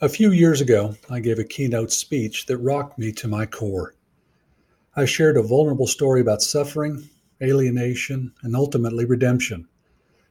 A 0.00 0.08
few 0.08 0.32
years 0.32 0.60
ago, 0.60 0.96
I 1.08 1.20
gave 1.20 1.38
a 1.38 1.44
keynote 1.44 1.92
speech 1.92 2.46
that 2.46 2.58
rocked 2.58 2.98
me 2.98 3.12
to 3.12 3.28
my 3.28 3.46
core. 3.46 3.94
I 4.96 5.04
shared 5.04 5.36
a 5.36 5.42
vulnerable 5.42 5.86
story 5.86 6.20
about 6.20 6.42
suffering, 6.42 7.08
alienation, 7.40 8.32
and 8.42 8.56
ultimately 8.56 9.04
redemption. 9.04 9.68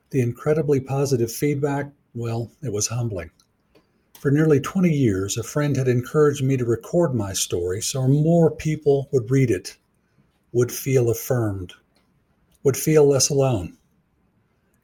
The 0.10 0.20
incredibly 0.20 0.82
positive 0.82 1.32
feedback, 1.32 1.94
well, 2.14 2.52
it 2.62 2.74
was 2.74 2.88
humbling. 2.88 3.32
For 4.20 4.32
nearly 4.32 4.60
20 4.60 4.90
years, 4.90 5.38
a 5.38 5.44
friend 5.44 5.78
had 5.78 5.88
encouraged 5.88 6.44
me 6.44 6.58
to 6.58 6.66
record 6.66 7.16
my 7.16 7.32
story 7.32 7.82
so 7.82 8.06
more 8.06 8.52
people 8.52 9.08
would 9.14 9.32
read 9.32 9.50
it, 9.50 9.78
would 10.52 10.74
feel 10.74 11.10
affirmed, 11.10 11.74
would 12.64 12.76
feel 12.76 13.06
less 13.06 13.30
alone. 13.30 13.78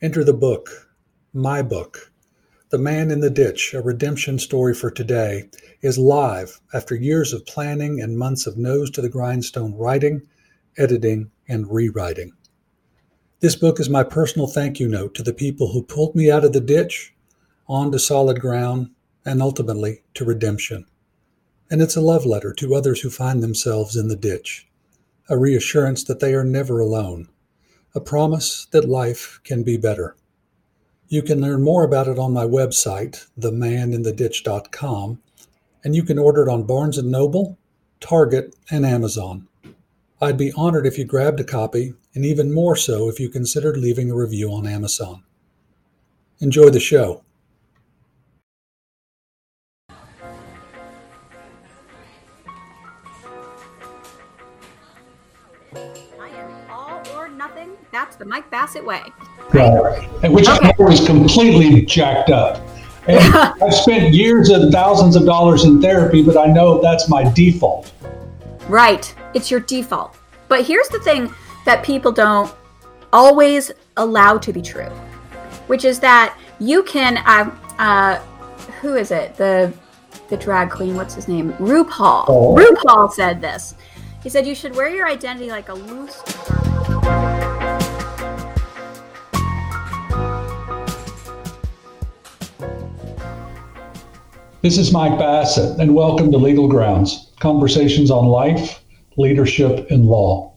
Enter 0.02 0.23
the 0.23 0.34
book, 0.34 0.89
my 1.34 1.61
book. 1.61 2.08
The 2.71 2.77
Man 2.77 3.09
in 3.09 3.20
the 3.20 3.31
Ditch, 3.31 3.73
a 3.73 3.81
redemption 3.81 4.38
story 4.38 4.75
for 4.75 4.91
today, 4.91 5.49
is 5.81 5.97
live 5.97 6.61
after 6.71 6.93
years 6.93 7.33
of 7.33 7.47
planning 7.47 8.00
and 8.00 8.15
months 8.15 8.45
of 8.45 8.59
nose 8.59 8.92
to 8.92 9.01
the 9.01 9.09
grindstone 9.09 9.73
writing, 9.73 10.21
editing, 10.78 11.32
and 11.47 11.65
rewriting. 11.71 12.33
This 13.39 13.55
book 13.55 13.79
is 13.79 13.89
my 13.89 14.04
personal 14.04 14.45
thank 14.45 14.79
you 14.79 14.87
note 14.87 15.15
to 15.15 15.23
the 15.23 15.33
people 15.33 15.71
who 15.71 15.82
pulled 15.82 16.14
me 16.14 16.29
out 16.29 16.45
of 16.45 16.54
the 16.54 16.59
ditch, 16.59 17.11
onto 17.68 17.97
solid 17.97 18.39
ground, 18.39 18.92
and 19.25 19.42
ultimately 19.42 20.04
to 20.14 20.23
redemption. 20.23 20.86
And 21.71 21.81
it's 21.81 21.95
a 21.95 22.01
love 22.01 22.23
letter 22.23 22.54
to 22.54 22.75
others 22.75 23.01
who 23.01 23.09
find 23.09 23.42
themselves 23.42 23.95
in 23.95 24.09
the 24.09 24.15
ditch, 24.15 24.67
a 25.28 25.39
reassurance 25.39 26.04
that 26.04 26.20
they 26.20 26.36
are 26.36 26.43
never 26.43 26.79
alone, 26.79 27.29
a 27.95 28.00
promise 28.00 28.67
that 28.70 28.87
life 28.87 29.39
can 29.43 29.64
be 29.64 29.75
better. 29.75 30.15
You 31.11 31.23
can 31.23 31.41
learn 31.41 31.63
more 31.63 31.83
about 31.83 32.08
it 32.08 32.19
on 32.19 32.33
my 32.33 32.45
website, 32.45 33.25
themaninthe.ditch.com, 33.39 35.19
and 35.83 35.95
you 35.95 36.03
can 36.03 36.19
order 36.19 36.44
it 36.44 36.52
on 36.52 36.67
Barnes 36.67 37.02
& 37.03 37.03
Noble, 37.03 37.58
Target, 38.00 38.56
and 38.70 38.86
Amazon. 38.86 39.47
I'd 40.22 40.38
be 40.38 40.52
honored 40.52 40.86
if 40.86 41.00
you 41.00 41.06
grabbed 41.06 41.39
a 41.39 41.44
copy, 41.44 41.95
and 42.14 42.23
even 42.23 42.53
more 42.53 42.75
so 42.75 43.09
if 43.09 43.19
you 43.19 43.28
considered 43.28 43.75
leaving 43.75 44.11
a 44.11 44.16
review 44.16 44.53
on 44.53 44.67
Amazon. 44.67 45.23
Enjoy 46.42 46.69
the 46.69 46.80
show. 46.80 47.23
I 55.73 56.30
am 56.30 56.69
all 56.69 57.02
or 57.16 57.28
nothing. 57.30 57.72
That's 57.91 58.16
the 58.16 58.25
Mike 58.25 58.52
Bassett 58.52 58.86
way. 58.86 59.02
Right. 59.53 60.08
And 60.23 60.33
which 60.33 60.47
Okay. 60.47 60.72
is 60.89 61.05
completely 61.05 61.81
jacked 61.86 62.30
up. 62.30 62.61
And 63.08 63.19
I've 63.64 63.73
spent 63.73 64.14
years 64.14 64.50
and 64.50 64.72
thousands 64.72 65.16
of 65.16 65.25
dollars 65.25 65.64
in 65.64 65.81
therapy, 65.81 66.22
but 66.22 66.38
I 66.38 66.45
know 66.45 66.81
that's 66.81 67.09
my 67.09 67.23
default. 67.33 67.91
Right. 68.67 69.14
It's 69.33 69.50
your 69.50 69.59
default. 69.61 70.16
But 70.47 70.66
here's 70.66 70.88
the 70.89 71.00
thing 71.00 71.33
that 71.66 71.83
people 71.83 72.11
don't 72.11 72.53
always 73.11 73.72
allow 73.97 74.38
to 74.38 74.53
be 74.53 74.61
true, 74.61 74.89
which 75.67 75.86
is 75.86 76.00
that 76.02 76.38
you 76.59 76.84
can. 76.84 77.17
Uh, 77.17 77.56
uh, 77.80 78.19
who 78.81 78.95
is 78.95 79.11
it? 79.11 79.36
The 79.36 79.73
the 80.30 80.38
drag 80.38 80.69
queen. 80.69 80.95
What's 80.95 81.16
his 81.16 81.28
name? 81.28 81.53
RuPaul. 81.53 82.25
Oh. 82.28 82.56
RuPaul 82.56 83.11
said 83.11 83.41
this. 83.41 83.75
He 84.22 84.30
said 84.30 84.45
you 84.45 84.53
should 84.53 84.75
wear 84.75 84.89
your 84.89 85.08
identity 85.08 85.50
like 85.50 85.69
a 85.69 85.73
loose 85.73 86.22
garment. 86.45 87.28
This 94.62 94.78
is 94.78 94.92
Mike 94.92 95.18
Bassett, 95.18 95.80
and 95.80 95.96
welcome 95.96 96.34
to 96.34 96.38
Legal 96.38 96.68
Grounds 96.68 97.32
Conversations 97.40 98.12
on 98.12 98.26
Life, 98.26 98.84
Leadership, 99.16 99.90
and 99.90 100.04
Law. 100.04 100.52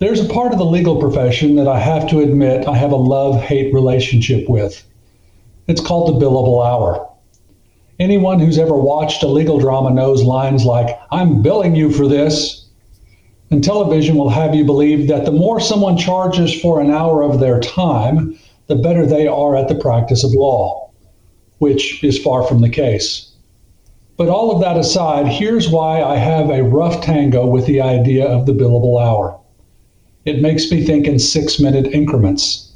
There's 0.00 0.18
a 0.18 0.28
part 0.28 0.52
of 0.52 0.58
the 0.58 0.64
legal 0.64 0.98
profession 0.98 1.54
that 1.54 1.68
I 1.68 1.78
have 1.78 2.10
to 2.10 2.18
admit 2.18 2.66
I 2.66 2.76
have 2.76 2.90
a 2.90 2.96
love 2.96 3.40
hate 3.40 3.72
relationship 3.72 4.48
with. 4.48 4.84
It's 5.68 5.80
called 5.80 6.08
the 6.08 6.26
billable 6.26 6.66
hour. 6.66 7.08
Anyone 8.00 8.40
who's 8.40 8.58
ever 8.58 8.76
watched 8.76 9.22
a 9.22 9.28
legal 9.28 9.60
drama 9.60 9.90
knows 9.90 10.24
lines 10.24 10.64
like, 10.64 10.98
I'm 11.12 11.40
billing 11.40 11.76
you 11.76 11.92
for 11.92 12.08
this. 12.08 12.66
And 13.52 13.62
television 13.62 14.16
will 14.16 14.30
have 14.30 14.56
you 14.56 14.64
believe 14.64 15.06
that 15.06 15.24
the 15.24 15.30
more 15.30 15.60
someone 15.60 15.96
charges 15.96 16.60
for 16.60 16.80
an 16.80 16.90
hour 16.90 17.22
of 17.22 17.38
their 17.38 17.60
time, 17.60 18.36
the 18.66 18.74
better 18.74 19.06
they 19.06 19.28
are 19.28 19.54
at 19.54 19.68
the 19.68 19.76
practice 19.76 20.24
of 20.24 20.32
law, 20.32 20.83
which 21.58 22.02
is 22.02 22.18
far 22.18 22.42
from 22.42 22.60
the 22.60 22.68
case. 22.68 23.30
But 24.16 24.28
all 24.28 24.52
of 24.52 24.60
that 24.60 24.76
aside, 24.76 25.26
here's 25.26 25.68
why 25.68 26.02
I 26.02 26.16
have 26.16 26.50
a 26.50 26.62
rough 26.62 27.02
tango 27.02 27.46
with 27.46 27.66
the 27.66 27.80
idea 27.80 28.26
of 28.26 28.46
the 28.46 28.52
billable 28.52 29.02
hour. 29.02 29.38
It 30.24 30.40
makes 30.40 30.70
me 30.70 30.84
think 30.84 31.06
in 31.06 31.18
six 31.18 31.58
minute 31.58 31.86
increments. 31.86 32.72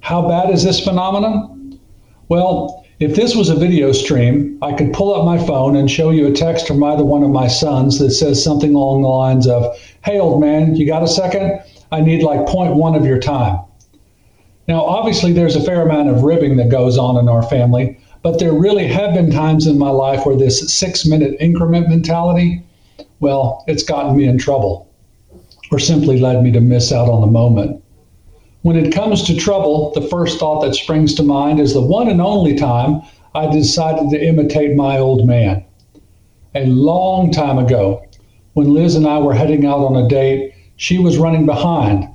How 0.00 0.28
bad 0.28 0.50
is 0.50 0.62
this 0.62 0.78
phenomenon? 0.80 1.80
Well, 2.28 2.84
if 3.00 3.14
this 3.14 3.34
was 3.34 3.48
a 3.48 3.54
video 3.54 3.92
stream, 3.92 4.58
I 4.60 4.72
could 4.72 4.92
pull 4.92 5.14
up 5.14 5.24
my 5.24 5.38
phone 5.46 5.76
and 5.76 5.90
show 5.90 6.10
you 6.10 6.26
a 6.26 6.32
text 6.32 6.66
from 6.66 6.82
either 6.82 7.04
one 7.04 7.22
of 7.22 7.30
my 7.30 7.46
sons 7.46 7.98
that 8.00 8.10
says 8.10 8.42
something 8.42 8.74
along 8.74 9.02
the 9.02 9.08
lines 9.08 9.46
of, 9.46 9.76
Hey, 10.04 10.18
old 10.18 10.40
man, 10.40 10.74
you 10.74 10.86
got 10.86 11.02
a 11.02 11.08
second? 11.08 11.62
I 11.92 12.00
need 12.00 12.22
like 12.22 12.40
0.1 12.40 12.96
of 12.96 13.06
your 13.06 13.20
time. 13.20 13.60
Now, 14.68 14.84
obviously, 14.84 15.32
there's 15.32 15.56
a 15.56 15.62
fair 15.62 15.80
amount 15.80 16.10
of 16.10 16.24
ribbing 16.24 16.58
that 16.58 16.68
goes 16.68 16.98
on 16.98 17.16
in 17.16 17.26
our 17.26 17.42
family, 17.42 17.98
but 18.22 18.38
there 18.38 18.52
really 18.52 18.86
have 18.86 19.14
been 19.14 19.30
times 19.30 19.66
in 19.66 19.78
my 19.78 19.88
life 19.88 20.26
where 20.26 20.36
this 20.36 20.72
six 20.72 21.06
minute 21.06 21.36
increment 21.40 21.88
mentality, 21.88 22.62
well, 23.20 23.64
it's 23.66 23.82
gotten 23.82 24.14
me 24.14 24.26
in 24.26 24.36
trouble 24.36 24.86
or 25.72 25.78
simply 25.78 26.20
led 26.20 26.42
me 26.42 26.52
to 26.52 26.60
miss 26.60 26.92
out 26.92 27.08
on 27.08 27.22
the 27.22 27.26
moment. 27.26 27.82
When 28.60 28.76
it 28.76 28.92
comes 28.92 29.22
to 29.24 29.36
trouble, 29.36 29.90
the 29.92 30.06
first 30.08 30.38
thought 30.38 30.60
that 30.62 30.74
springs 30.74 31.14
to 31.14 31.22
mind 31.22 31.60
is 31.60 31.72
the 31.72 31.80
one 31.80 32.08
and 32.08 32.20
only 32.20 32.54
time 32.54 33.00
I 33.34 33.50
decided 33.50 34.10
to 34.10 34.22
imitate 34.22 34.76
my 34.76 34.98
old 34.98 35.26
man. 35.26 35.64
A 36.54 36.66
long 36.66 37.30
time 37.30 37.56
ago, 37.56 38.04
when 38.52 38.74
Liz 38.74 38.96
and 38.96 39.06
I 39.06 39.18
were 39.18 39.34
heading 39.34 39.64
out 39.64 39.78
on 39.78 39.96
a 39.96 40.08
date, 40.08 40.52
she 40.76 40.98
was 40.98 41.16
running 41.16 41.46
behind, 41.46 42.06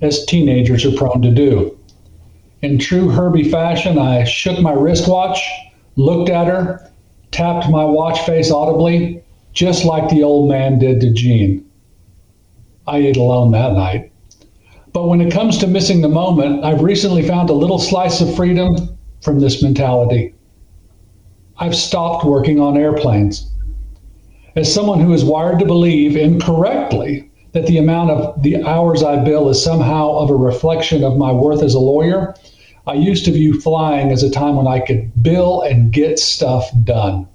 as 0.00 0.24
teenagers 0.26 0.84
are 0.84 0.96
prone 0.96 1.22
to 1.22 1.30
do. 1.30 1.78
In 2.62 2.78
true 2.78 3.08
Herbie 3.08 3.50
fashion, 3.50 3.98
I 3.98 4.22
shook 4.22 4.60
my 4.60 4.70
wristwatch, 4.70 5.44
looked 5.96 6.30
at 6.30 6.46
her, 6.46 6.92
tapped 7.32 7.68
my 7.68 7.84
watch 7.84 8.20
face 8.20 8.52
audibly, 8.52 9.20
just 9.52 9.84
like 9.84 10.08
the 10.08 10.22
old 10.22 10.48
man 10.48 10.78
did 10.78 11.00
to 11.00 11.12
Jean. 11.12 11.68
I 12.86 12.98
ate 12.98 13.16
alone 13.16 13.50
that 13.50 13.72
night. 13.72 14.12
But 14.92 15.08
when 15.08 15.20
it 15.20 15.32
comes 15.32 15.58
to 15.58 15.66
missing 15.66 16.02
the 16.02 16.08
moment, 16.08 16.64
I've 16.64 16.82
recently 16.82 17.26
found 17.26 17.50
a 17.50 17.54
little 17.54 17.80
slice 17.80 18.20
of 18.20 18.36
freedom 18.36 18.96
from 19.22 19.40
this 19.40 19.60
mentality. 19.60 20.32
I've 21.58 21.74
stopped 21.74 22.24
working 22.24 22.60
on 22.60 22.76
airplanes. 22.76 23.50
As 24.54 24.72
someone 24.72 25.00
who 25.00 25.12
is 25.12 25.24
wired 25.24 25.58
to 25.58 25.66
believe 25.66 26.16
incorrectly 26.16 27.28
that 27.52 27.66
the 27.66 27.78
amount 27.78 28.10
of 28.10 28.40
the 28.42 28.62
hours 28.62 29.02
I 29.02 29.24
bill 29.24 29.48
is 29.48 29.62
somehow 29.62 30.12
of 30.12 30.30
a 30.30 30.36
reflection 30.36 31.02
of 31.02 31.18
my 31.18 31.32
worth 31.32 31.62
as 31.62 31.74
a 31.74 31.80
lawyer, 31.80 32.34
I 32.86 32.94
used 32.94 33.24
to 33.26 33.32
view 33.32 33.60
flying 33.60 34.10
as 34.10 34.22
a 34.22 34.30
time 34.30 34.56
when 34.56 34.66
I 34.66 34.80
could 34.80 35.22
bill 35.22 35.62
and 35.62 35.92
get 35.92 36.18
stuff 36.18 36.68
done. 36.82 37.28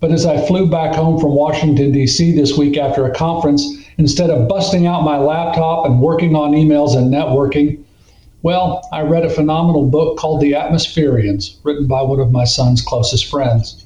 But 0.00 0.10
as 0.10 0.26
I 0.26 0.44
flew 0.46 0.68
back 0.68 0.96
home 0.96 1.20
from 1.20 1.30
Washington, 1.30 1.92
D.C. 1.92 2.32
this 2.32 2.58
week 2.58 2.76
after 2.76 3.06
a 3.06 3.14
conference, 3.14 3.64
instead 3.98 4.30
of 4.30 4.48
busting 4.48 4.84
out 4.84 5.04
my 5.04 5.16
laptop 5.16 5.86
and 5.86 6.00
working 6.00 6.34
on 6.34 6.52
emails 6.52 6.96
and 6.96 7.12
networking, 7.14 7.84
well, 8.42 8.82
I 8.92 9.02
read 9.02 9.24
a 9.24 9.30
phenomenal 9.30 9.86
book 9.88 10.18
called 10.18 10.40
The 10.40 10.54
Atmospherians, 10.56 11.60
written 11.62 11.86
by 11.86 12.02
one 12.02 12.18
of 12.18 12.32
my 12.32 12.42
son's 12.42 12.82
closest 12.82 13.26
friends. 13.26 13.84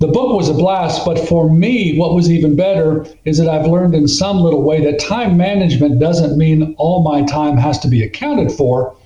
The 0.00 0.08
book 0.08 0.36
was 0.36 0.48
a 0.48 0.54
blast, 0.54 1.06
but 1.06 1.28
for 1.28 1.48
me, 1.48 1.96
what 1.96 2.12
was 2.12 2.28
even 2.28 2.56
better 2.56 3.06
is 3.24 3.38
that 3.38 3.48
I've 3.48 3.68
learned 3.68 3.94
in 3.94 4.08
some 4.08 4.40
little 4.40 4.62
way 4.62 4.84
that 4.84 4.98
time 4.98 5.36
management 5.36 6.00
doesn't 6.00 6.36
mean 6.36 6.74
all 6.76 7.04
my 7.04 7.22
time 7.22 7.56
has 7.56 7.78
to 7.78 7.88
be 7.88 8.02
accounted 8.02 8.50
for. 8.50 8.96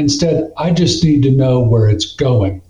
Instead, 0.00 0.50
I 0.56 0.70
just 0.70 1.04
need 1.04 1.22
to 1.24 1.30
know 1.30 1.60
where 1.60 1.86
it's 1.86 2.14
going. 2.14 2.62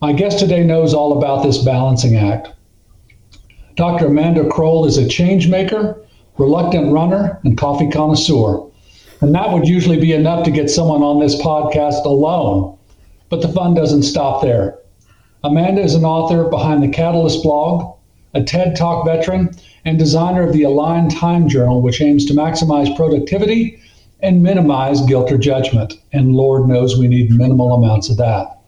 My 0.00 0.12
guest 0.12 0.38
today 0.38 0.62
knows 0.62 0.94
all 0.94 1.18
about 1.18 1.42
this 1.42 1.58
balancing 1.58 2.16
act. 2.16 2.50
Dr. 3.74 4.06
Amanda 4.06 4.48
Crowell 4.48 4.86
is 4.86 4.96
a 4.96 5.08
change 5.08 5.48
maker, 5.48 6.00
reluctant 6.38 6.92
runner, 6.92 7.40
and 7.42 7.58
coffee 7.58 7.90
connoisseur. 7.90 8.64
And 9.20 9.34
that 9.34 9.52
would 9.52 9.66
usually 9.66 9.98
be 9.98 10.12
enough 10.12 10.44
to 10.44 10.52
get 10.52 10.70
someone 10.70 11.02
on 11.02 11.18
this 11.18 11.34
podcast 11.42 12.04
alone. 12.04 12.78
But 13.28 13.42
the 13.42 13.48
fun 13.48 13.74
doesn't 13.74 14.04
stop 14.04 14.40
there. 14.40 14.78
Amanda 15.42 15.82
is 15.82 15.96
an 15.96 16.04
author 16.04 16.44
behind 16.44 16.80
the 16.80 16.88
Catalyst 16.88 17.42
blog, 17.42 17.98
a 18.34 18.42
TED 18.44 18.76
Talk 18.76 19.04
veteran, 19.04 19.50
and 19.84 19.98
designer 19.98 20.46
of 20.46 20.52
the 20.52 20.62
Align 20.62 21.08
Time 21.08 21.48
Journal, 21.48 21.82
which 21.82 22.00
aims 22.00 22.24
to 22.26 22.34
maximize 22.34 22.94
productivity 22.94 23.80
and 24.22 24.42
minimize 24.42 25.00
guilt 25.02 25.32
or 25.32 25.38
judgment. 25.38 25.94
And 26.12 26.34
Lord 26.34 26.68
knows 26.68 26.98
we 26.98 27.08
need 27.08 27.30
minimal 27.30 27.72
amounts 27.72 28.10
of 28.10 28.16
that. 28.18 28.58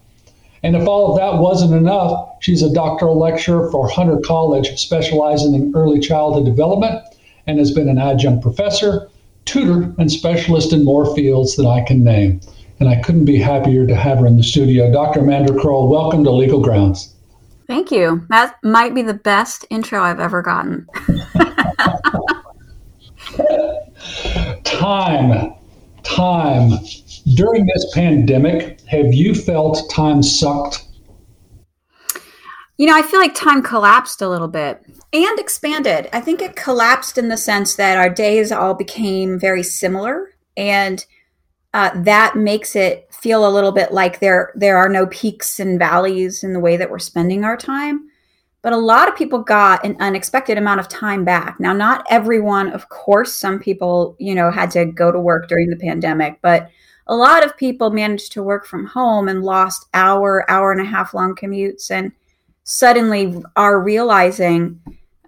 And 0.63 0.77
if 0.77 0.87
all 0.87 1.11
of 1.11 1.19
that 1.19 1.43
wasn't 1.43 1.75
enough, 1.75 2.37
she's 2.41 2.63
a 2.63 2.73
doctoral 2.73 3.19
lecturer 3.19 3.71
for 3.71 3.89
Hunter 3.89 4.21
College, 4.25 4.79
specializing 4.79 5.55
in 5.55 5.73
early 5.75 5.99
childhood 5.99 6.45
development, 6.45 7.03
and 7.47 7.59
has 7.59 7.73
been 7.73 7.89
an 7.89 7.99
adjunct 7.99 8.43
professor, 8.43 9.09
tutor, 9.45 9.93
and 9.99 10.11
specialist 10.11 10.73
in 10.73 10.85
more 10.85 11.15
fields 11.17 11.57
than 11.57 11.67
I 11.67 11.83
can 11.83 12.05
name. 12.05 12.41
And 12.79 12.89
I 12.89 13.01
couldn't 13.01 13.25
be 13.25 13.39
happier 13.39 13.87
to 13.87 13.97
have 13.97 14.19
her 14.19 14.27
in 14.27 14.37
the 14.37 14.43
studio. 14.43 14.93
Dr. 14.93 15.21
Amanda 15.21 15.55
Crowell, 15.59 15.89
welcome 15.89 16.23
to 16.25 16.31
Legal 16.31 16.61
Grounds. 16.61 17.13
Thank 17.67 17.91
you. 17.91 18.25
That 18.29 18.57
might 18.63 18.95
be 18.95 19.03
the 19.03 19.15
best 19.15 19.65
intro 19.71 20.03
I've 20.03 20.21
ever 20.21 20.43
gotten. 20.43 20.87
time, 24.83 25.55
time. 26.03 26.71
During 27.35 27.67
this 27.67 27.89
pandemic, 27.95 28.81
have 28.89 29.15
you 29.15 29.33
felt 29.33 29.89
time 29.91 30.25
sucked? 30.25 30.89
You 32.79 32.87
know, 32.87 32.97
I 32.97 33.03
feel 33.03 33.21
like 33.21 33.35
time 33.35 33.63
collapsed 33.63 34.23
a 34.23 34.29
little 34.29 34.49
bit 34.49 34.83
and 35.13 35.39
expanded. 35.39 36.09
I 36.13 36.21
think 36.21 36.43
it 36.43 36.57
collapsed 36.57 37.17
in 37.17 37.29
the 37.29 37.37
sense 37.37 37.77
that 37.77 37.97
our 37.97 38.11
days 38.11 38.51
all 38.51 38.75
became 38.75 39.39
very 39.39 39.63
similar, 39.63 40.31
and 40.57 41.05
uh, 41.75 41.91
that 42.03 42.35
makes 42.35 42.75
it 42.75 43.07
feel 43.15 43.49
a 43.49 43.55
little 43.55 43.73
bit 43.73 43.93
like 43.93 44.19
there 44.19 44.53
there 44.57 44.79
are 44.79 44.89
no 44.89 45.07
peaks 45.07 45.61
and 45.61 45.79
valleys 45.79 46.43
in 46.43 46.55
the 46.55 46.61
way 46.61 46.77
that 46.77 46.91
we're 46.91 46.99
spending 46.99 47.45
our 47.45 47.57
time. 47.57 48.09
But 48.63 48.73
a 48.73 48.79
lot 48.79 49.09
of 49.09 49.17
people 49.17 49.41
got 49.41 49.85
an 49.85 49.97
unexpected 49.99 50.57
amount 50.57 50.81
of 50.81 50.89
time 50.89 51.25
back. 51.25 51.59
Now, 51.59 51.73
not 51.73 52.07
everyone, 52.09 52.73
of 52.73 52.89
course. 52.89 53.35
Some 53.35 53.59
people, 53.59 54.17
you 54.19 54.35
know, 54.35 54.51
had 54.51 54.71
to 54.73 54.85
go 54.85 55.11
to 55.11 55.19
work 55.19 55.49
during 55.49 55.69
the 55.69 55.77
pandemic, 55.77 56.39
but 56.43 56.71
a 57.09 57.17
lot 57.17 57.45
of 57.45 57.57
people 57.57 57.91
managed 57.91 58.33
to 58.33 58.43
work 58.43 58.65
from 58.65 58.87
home 58.87 59.29
and 59.29 59.43
lost 59.43 59.89
hour, 59.93 60.49
hour 60.49 60.71
and 60.71 60.81
a 60.81 60.85
half 60.85 61.13
long 61.13 61.35
commutes 61.35 61.91
and 61.91 62.13
suddenly 62.65 63.43
are 63.57 63.81
realizing 63.81 64.81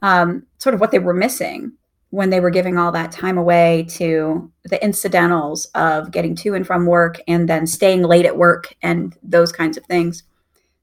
um, 0.02 0.46
sort 0.58 0.74
of 0.74 0.80
what 0.80 0.92
they 0.92 1.00
were 1.00 1.14
missing 1.14 1.72
when 2.10 2.30
they 2.30 2.38
were 2.38 2.50
giving 2.50 2.78
all 2.78 2.92
that 2.92 3.10
time 3.10 3.36
away 3.36 3.84
to 3.88 4.48
the 4.64 4.82
incidentals 4.84 5.64
of 5.74 6.12
getting 6.12 6.36
to 6.36 6.54
and 6.54 6.64
from 6.64 6.86
work 6.86 7.20
and 7.26 7.48
then 7.48 7.66
staying 7.66 8.02
late 8.02 8.24
at 8.24 8.36
work 8.36 8.72
and 8.82 9.16
those 9.20 9.50
kinds 9.50 9.76
of 9.76 9.84
things. 9.86 10.22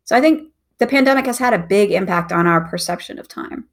So 0.04 0.18
I 0.18 0.20
think 0.20 0.51
the 0.82 0.88
pandemic 0.88 1.28
has 1.28 1.38
had 1.38 1.54
a 1.54 1.60
big 1.60 1.92
impact 1.92 2.32
on 2.32 2.48
our 2.48 2.62
perception 2.62 3.20
of 3.20 3.28
time. 3.28 3.66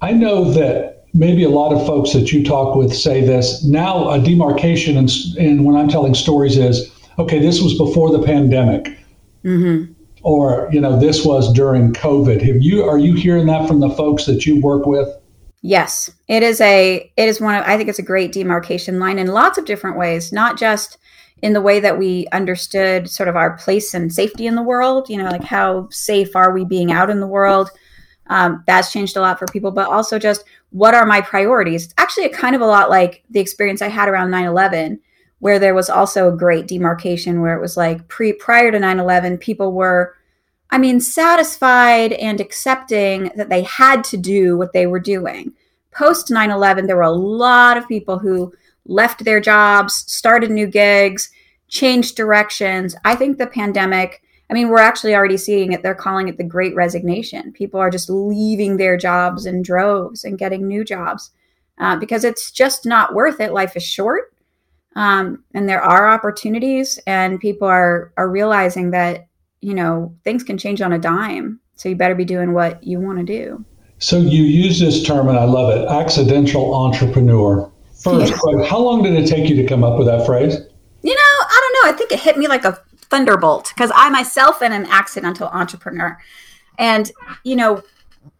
I 0.00 0.12
know 0.12 0.50
that 0.52 1.04
maybe 1.12 1.44
a 1.44 1.50
lot 1.50 1.74
of 1.74 1.86
folks 1.86 2.14
that 2.14 2.32
you 2.32 2.42
talk 2.42 2.74
with 2.74 2.96
say 2.96 3.20
this. 3.20 3.62
Now, 3.64 4.08
a 4.08 4.18
demarcation 4.18 4.96
in, 4.96 5.08
in 5.36 5.64
when 5.64 5.76
I'm 5.76 5.88
telling 5.88 6.14
stories 6.14 6.56
is 6.56 6.90
okay, 7.18 7.38
this 7.38 7.60
was 7.60 7.76
before 7.76 8.10
the 8.10 8.22
pandemic. 8.22 8.98
Mm-hmm. 9.44 9.92
Or, 10.22 10.70
you 10.72 10.80
know, 10.80 10.98
this 10.98 11.22
was 11.22 11.52
during 11.52 11.92
COVID. 11.92 12.40
Have 12.40 12.62
you 12.62 12.82
are 12.82 12.98
you 12.98 13.12
hearing 13.12 13.46
that 13.48 13.68
from 13.68 13.80
the 13.80 13.90
folks 13.90 14.24
that 14.24 14.46
you 14.46 14.58
work 14.62 14.86
with? 14.86 15.06
Yes, 15.60 16.10
it 16.28 16.42
is 16.42 16.62
a 16.62 17.12
it 17.18 17.28
is 17.28 17.42
one 17.42 17.56
of 17.56 17.64
I 17.66 17.76
think 17.76 17.90
it's 17.90 17.98
a 17.98 18.02
great 18.02 18.32
demarcation 18.32 18.98
line 18.98 19.18
in 19.18 19.26
lots 19.26 19.58
of 19.58 19.66
different 19.66 19.98
ways, 19.98 20.32
not 20.32 20.56
just 20.58 20.96
in 21.42 21.52
the 21.52 21.60
way 21.60 21.80
that 21.80 21.98
we 21.98 22.26
understood 22.32 23.08
sort 23.08 23.28
of 23.28 23.36
our 23.36 23.56
place 23.56 23.94
and 23.94 24.12
safety 24.12 24.46
in 24.46 24.54
the 24.54 24.62
world, 24.62 25.08
you 25.08 25.16
know, 25.16 25.28
like 25.28 25.44
how 25.44 25.88
safe 25.90 26.34
are 26.34 26.52
we 26.52 26.64
being 26.64 26.90
out 26.90 27.10
in 27.10 27.20
the 27.20 27.26
world? 27.26 27.70
Um, 28.26 28.62
that's 28.66 28.92
changed 28.92 29.16
a 29.16 29.20
lot 29.20 29.38
for 29.38 29.46
people, 29.46 29.70
but 29.70 29.88
also 29.88 30.18
just 30.18 30.44
what 30.70 30.94
are 30.94 31.06
my 31.06 31.20
priorities? 31.20 31.86
It's 31.86 31.94
actually 31.96 32.28
kind 32.28 32.54
of 32.54 32.60
a 32.60 32.66
lot 32.66 32.90
like 32.90 33.22
the 33.30 33.40
experience 33.40 33.80
I 33.80 33.88
had 33.88 34.08
around 34.08 34.30
9 34.30 34.44
11, 34.44 35.00
where 35.38 35.58
there 35.58 35.74
was 35.74 35.88
also 35.88 36.28
a 36.28 36.36
great 36.36 36.66
demarcation 36.66 37.40
where 37.40 37.56
it 37.56 37.60
was 37.60 37.76
like 37.76 38.06
pre 38.08 38.32
prior 38.32 38.70
to 38.70 38.78
9 38.78 38.98
11, 38.98 39.38
people 39.38 39.72
were, 39.72 40.14
I 40.70 40.78
mean, 40.78 41.00
satisfied 41.00 42.12
and 42.12 42.40
accepting 42.40 43.30
that 43.36 43.48
they 43.48 43.62
had 43.62 44.04
to 44.04 44.16
do 44.16 44.58
what 44.58 44.72
they 44.72 44.86
were 44.86 45.00
doing. 45.00 45.52
Post 45.92 46.30
9 46.30 46.50
11, 46.50 46.86
there 46.86 46.96
were 46.96 47.02
a 47.02 47.10
lot 47.10 47.76
of 47.76 47.88
people 47.88 48.18
who 48.18 48.52
left 48.88 49.24
their 49.24 49.40
jobs, 49.40 50.04
started 50.12 50.50
new 50.50 50.66
gigs, 50.66 51.30
changed 51.68 52.16
directions. 52.16 52.96
I 53.04 53.14
think 53.14 53.38
the 53.38 53.46
pandemic 53.46 54.22
I 54.50 54.54
mean, 54.54 54.68
we're 54.68 54.78
actually 54.78 55.14
already 55.14 55.36
seeing 55.36 55.72
it. 55.72 55.82
They're 55.82 55.94
calling 55.94 56.28
it 56.28 56.38
the 56.38 56.44
great 56.44 56.74
resignation. 56.74 57.52
People 57.52 57.80
are 57.80 57.90
just 57.90 58.08
leaving 58.08 58.76
their 58.78 58.96
jobs 58.96 59.44
in 59.44 59.62
droves 59.62 60.24
and 60.24 60.38
getting 60.38 60.66
new 60.66 60.84
jobs 60.84 61.30
uh, 61.78 61.96
because 61.96 62.24
it's 62.24 62.50
just 62.50 62.86
not 62.86 63.14
worth 63.14 63.40
it. 63.40 63.52
Life 63.52 63.76
is 63.76 63.84
short. 63.84 64.32
Um, 64.96 65.44
and 65.54 65.68
there 65.68 65.82
are 65.82 66.08
opportunities, 66.08 66.98
and 67.06 67.38
people 67.38 67.68
are 67.68 68.12
are 68.16 68.28
realizing 68.28 68.90
that 68.90 69.28
you 69.60 69.74
know 69.74 70.14
things 70.24 70.42
can 70.42 70.58
change 70.58 70.80
on 70.80 70.92
a 70.92 70.98
dime. 70.98 71.60
So 71.74 71.88
you 71.88 71.94
better 71.94 72.16
be 72.16 72.24
doing 72.24 72.52
what 72.52 72.82
you 72.82 72.98
want 72.98 73.18
to 73.18 73.24
do. 73.24 73.64
So 73.98 74.18
you 74.18 74.42
use 74.42 74.80
this 74.80 75.04
term, 75.04 75.28
and 75.28 75.38
I 75.38 75.44
love 75.44 75.76
it: 75.76 75.86
accidental 75.86 76.74
entrepreneur. 76.74 77.70
First, 77.98 78.32
how 78.68 78.78
long 78.78 79.02
did 79.02 79.14
it 79.14 79.26
take 79.26 79.48
you 79.50 79.56
to 79.56 79.66
come 79.66 79.82
up 79.82 79.98
with 79.98 80.06
that 80.06 80.24
phrase? 80.24 80.56
You 81.02 81.14
know, 81.14 81.20
I 81.20 81.60
don't 81.60 81.86
know. 81.86 81.92
I 81.92 81.96
think 81.96 82.12
it 82.12 82.20
hit 82.20 82.38
me 82.38 82.46
like 82.46 82.64
a 82.64 82.80
thunderbolt 83.10 83.72
because 83.74 83.90
I 83.94 84.08
myself 84.10 84.62
am 84.62 84.72
an 84.72 84.86
accidental 84.86 85.48
entrepreneur. 85.48 86.18
And, 86.78 87.10
you 87.42 87.56
know, 87.56 87.82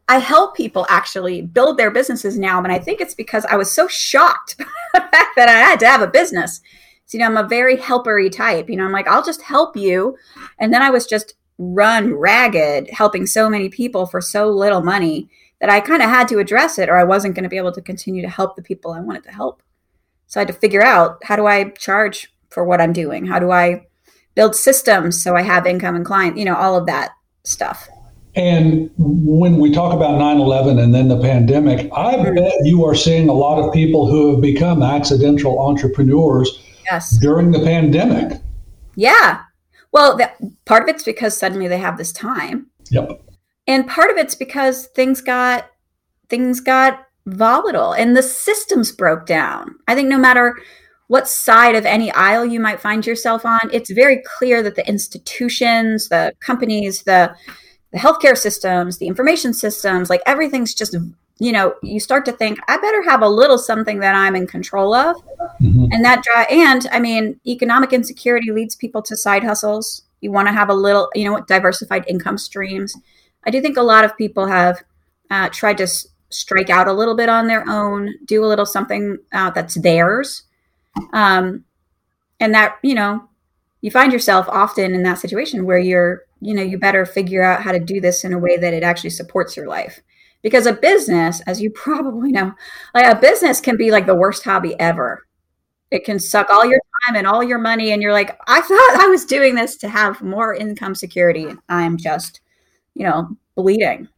I 0.08 0.18
help 0.18 0.56
people 0.56 0.86
actually 0.88 1.42
build 1.42 1.76
their 1.76 1.90
businesses 1.90 2.38
now. 2.38 2.62
And 2.62 2.72
I 2.72 2.78
think 2.78 3.00
it's 3.00 3.14
because 3.14 3.44
I 3.46 3.56
was 3.56 3.70
so 3.70 3.88
shocked 3.88 4.58
by 4.58 4.64
the 4.94 5.00
fact 5.00 5.36
that 5.36 5.48
I 5.48 5.58
had 5.58 5.80
to 5.80 5.88
have 5.88 6.02
a 6.02 6.06
business. 6.06 6.60
So, 7.06 7.18
you 7.18 7.24
know, 7.24 7.26
I'm 7.26 7.44
a 7.44 7.48
very 7.48 7.76
helpery 7.76 8.30
type. 8.30 8.70
You 8.70 8.76
know, 8.76 8.84
I'm 8.84 8.92
like, 8.92 9.08
I'll 9.08 9.24
just 9.24 9.42
help 9.42 9.76
you. 9.76 10.16
And 10.58 10.72
then 10.72 10.82
I 10.82 10.90
was 10.90 11.06
just 11.06 11.34
run 11.58 12.14
ragged 12.14 12.88
helping 12.90 13.26
so 13.26 13.50
many 13.50 13.68
people 13.68 14.06
for 14.06 14.20
so 14.20 14.48
little 14.48 14.82
money 14.82 15.28
that 15.60 15.70
I 15.70 15.80
kind 15.80 16.02
of 16.02 16.08
had 16.08 16.28
to 16.28 16.38
address 16.38 16.78
it 16.78 16.88
or 16.88 16.96
I 16.96 17.04
wasn't 17.04 17.34
going 17.34 17.44
to 17.44 17.48
be 17.48 17.56
able 17.56 17.72
to 17.72 17.82
continue 17.82 18.22
to 18.22 18.28
help 18.28 18.56
the 18.56 18.62
people 18.62 18.92
I 18.92 19.00
wanted 19.00 19.24
to 19.24 19.32
help. 19.32 19.62
So 20.26 20.40
I 20.40 20.42
had 20.42 20.48
to 20.48 20.54
figure 20.54 20.82
out 20.82 21.18
how 21.24 21.36
do 21.36 21.46
I 21.46 21.70
charge 21.70 22.32
for 22.50 22.64
what 22.64 22.80
I'm 22.80 22.92
doing? 22.92 23.26
How 23.26 23.38
do 23.38 23.50
I 23.50 23.86
build 24.34 24.54
systems 24.54 25.20
so 25.20 25.34
I 25.34 25.42
have 25.42 25.66
income 25.66 25.96
and 25.96 26.04
client, 26.04 26.36
you 26.38 26.44
know, 26.44 26.54
all 26.54 26.76
of 26.76 26.86
that 26.86 27.10
stuff. 27.42 27.88
And 28.36 28.88
when 28.96 29.58
we 29.58 29.72
talk 29.72 29.92
about 29.92 30.16
9 30.16 30.38
11 30.38 30.78
and 30.78 30.94
then 30.94 31.08
the 31.08 31.20
pandemic, 31.20 31.90
I 31.92 32.14
mm-hmm. 32.14 32.36
bet 32.36 32.52
you 32.62 32.84
are 32.84 32.94
seeing 32.94 33.28
a 33.28 33.32
lot 33.32 33.58
of 33.58 33.72
people 33.72 34.08
who 34.08 34.30
have 34.30 34.40
become 34.40 34.80
accidental 34.80 35.58
entrepreneurs 35.58 36.62
yes. 36.84 37.18
during 37.18 37.50
the 37.50 37.58
pandemic. 37.58 38.40
Yeah. 38.94 39.42
Well, 39.90 40.16
that, 40.18 40.36
part 40.66 40.84
of 40.84 40.88
it's 40.88 41.02
because 41.02 41.36
suddenly 41.36 41.66
they 41.66 41.78
have 41.78 41.98
this 41.98 42.12
time. 42.12 42.68
Yep. 42.90 43.20
And 43.68 43.86
part 43.86 44.10
of 44.10 44.16
it's 44.16 44.34
because 44.34 44.86
things 44.88 45.20
got 45.20 45.70
things 46.28 46.60
got 46.60 47.06
volatile 47.26 47.92
and 47.92 48.16
the 48.16 48.22
systems 48.22 48.90
broke 48.90 49.26
down. 49.26 49.76
I 49.86 49.94
think 49.94 50.08
no 50.08 50.18
matter 50.18 50.54
what 51.06 51.28
side 51.28 51.74
of 51.74 51.86
any 51.86 52.10
aisle 52.12 52.44
you 52.44 52.60
might 52.60 52.80
find 52.80 53.06
yourself 53.06 53.46
on, 53.46 53.60
it's 53.72 53.90
very 53.90 54.22
clear 54.38 54.62
that 54.62 54.74
the 54.74 54.86
institutions, 54.88 56.08
the 56.08 56.32
companies, 56.40 57.02
the 57.02 57.34
the 57.92 57.98
healthcare 57.98 58.36
systems, 58.36 58.98
the 58.98 59.06
information 59.06 59.54
systems, 59.54 60.10
like 60.10 60.20
everything's 60.26 60.74
just 60.74 60.94
you 61.40 61.52
know, 61.52 61.74
you 61.84 62.00
start 62.00 62.24
to 62.24 62.32
think, 62.32 62.58
I 62.66 62.78
better 62.78 63.02
have 63.04 63.22
a 63.22 63.28
little 63.28 63.58
something 63.58 64.00
that 64.00 64.14
I'm 64.16 64.34
in 64.34 64.48
control 64.48 64.92
of. 64.92 65.16
Mm-hmm. 65.60 65.86
And 65.92 66.04
that 66.04 66.24
and 66.50 66.86
I 66.90 66.98
mean, 66.98 67.38
economic 67.46 67.92
insecurity 67.92 68.50
leads 68.50 68.74
people 68.74 69.02
to 69.02 69.16
side 69.16 69.44
hustles. 69.44 70.02
You 70.20 70.32
want 70.32 70.48
to 70.48 70.52
have 70.52 70.68
a 70.68 70.74
little, 70.74 71.08
you 71.14 71.24
know, 71.24 71.40
diversified 71.46 72.04
income 72.08 72.38
streams. 72.38 72.96
I 73.46 73.50
do 73.50 73.60
think 73.60 73.76
a 73.76 73.82
lot 73.82 74.04
of 74.04 74.16
people 74.16 74.46
have 74.46 74.82
uh, 75.30 75.48
tried 75.50 75.78
to 75.78 75.84
s- 75.84 76.06
strike 76.30 76.70
out 76.70 76.88
a 76.88 76.92
little 76.92 77.16
bit 77.16 77.28
on 77.28 77.46
their 77.46 77.68
own, 77.68 78.14
do 78.26 78.44
a 78.44 78.48
little 78.48 78.66
something 78.66 79.18
uh, 79.32 79.50
that's 79.50 79.80
theirs 79.80 80.44
um, 81.12 81.64
and 82.40 82.54
that, 82.54 82.78
you 82.82 82.94
know, 82.94 83.28
you 83.80 83.90
find 83.90 84.12
yourself 84.12 84.48
often 84.48 84.94
in 84.94 85.02
that 85.04 85.18
situation 85.18 85.64
where 85.64 85.78
you're, 85.78 86.22
you 86.40 86.54
know, 86.54 86.62
you 86.62 86.78
better 86.78 87.06
figure 87.06 87.42
out 87.42 87.62
how 87.62 87.72
to 87.72 87.80
do 87.80 88.00
this 88.00 88.24
in 88.24 88.32
a 88.32 88.38
way 88.38 88.56
that 88.56 88.74
it 88.74 88.82
actually 88.82 89.10
supports 89.10 89.56
your 89.56 89.68
life. 89.68 90.00
Because 90.42 90.66
a 90.66 90.72
business, 90.72 91.40
as 91.46 91.60
you 91.60 91.70
probably 91.74 92.32
know, 92.32 92.52
like 92.94 93.06
a 93.06 93.20
business 93.20 93.60
can 93.60 93.76
be 93.76 93.90
like 93.90 94.06
the 94.06 94.14
worst 94.14 94.44
hobby 94.44 94.78
ever. 94.80 95.26
It 95.90 96.04
can 96.04 96.18
suck 96.18 96.50
all 96.50 96.66
your 96.66 96.80
time 97.06 97.16
and 97.16 97.26
all 97.26 97.42
your 97.42 97.58
money. 97.58 97.92
And 97.92 98.02
you're 98.02 98.12
like, 98.12 98.38
I 98.46 98.60
thought 98.60 99.00
I 99.00 99.08
was 99.08 99.24
doing 99.24 99.54
this 99.54 99.76
to 99.78 99.88
have 99.88 100.22
more 100.22 100.54
income 100.54 100.94
security. 100.94 101.48
I'm 101.68 101.96
just, 101.96 102.40
you 102.98 103.04
know, 103.04 103.28
bleeding. 103.54 104.08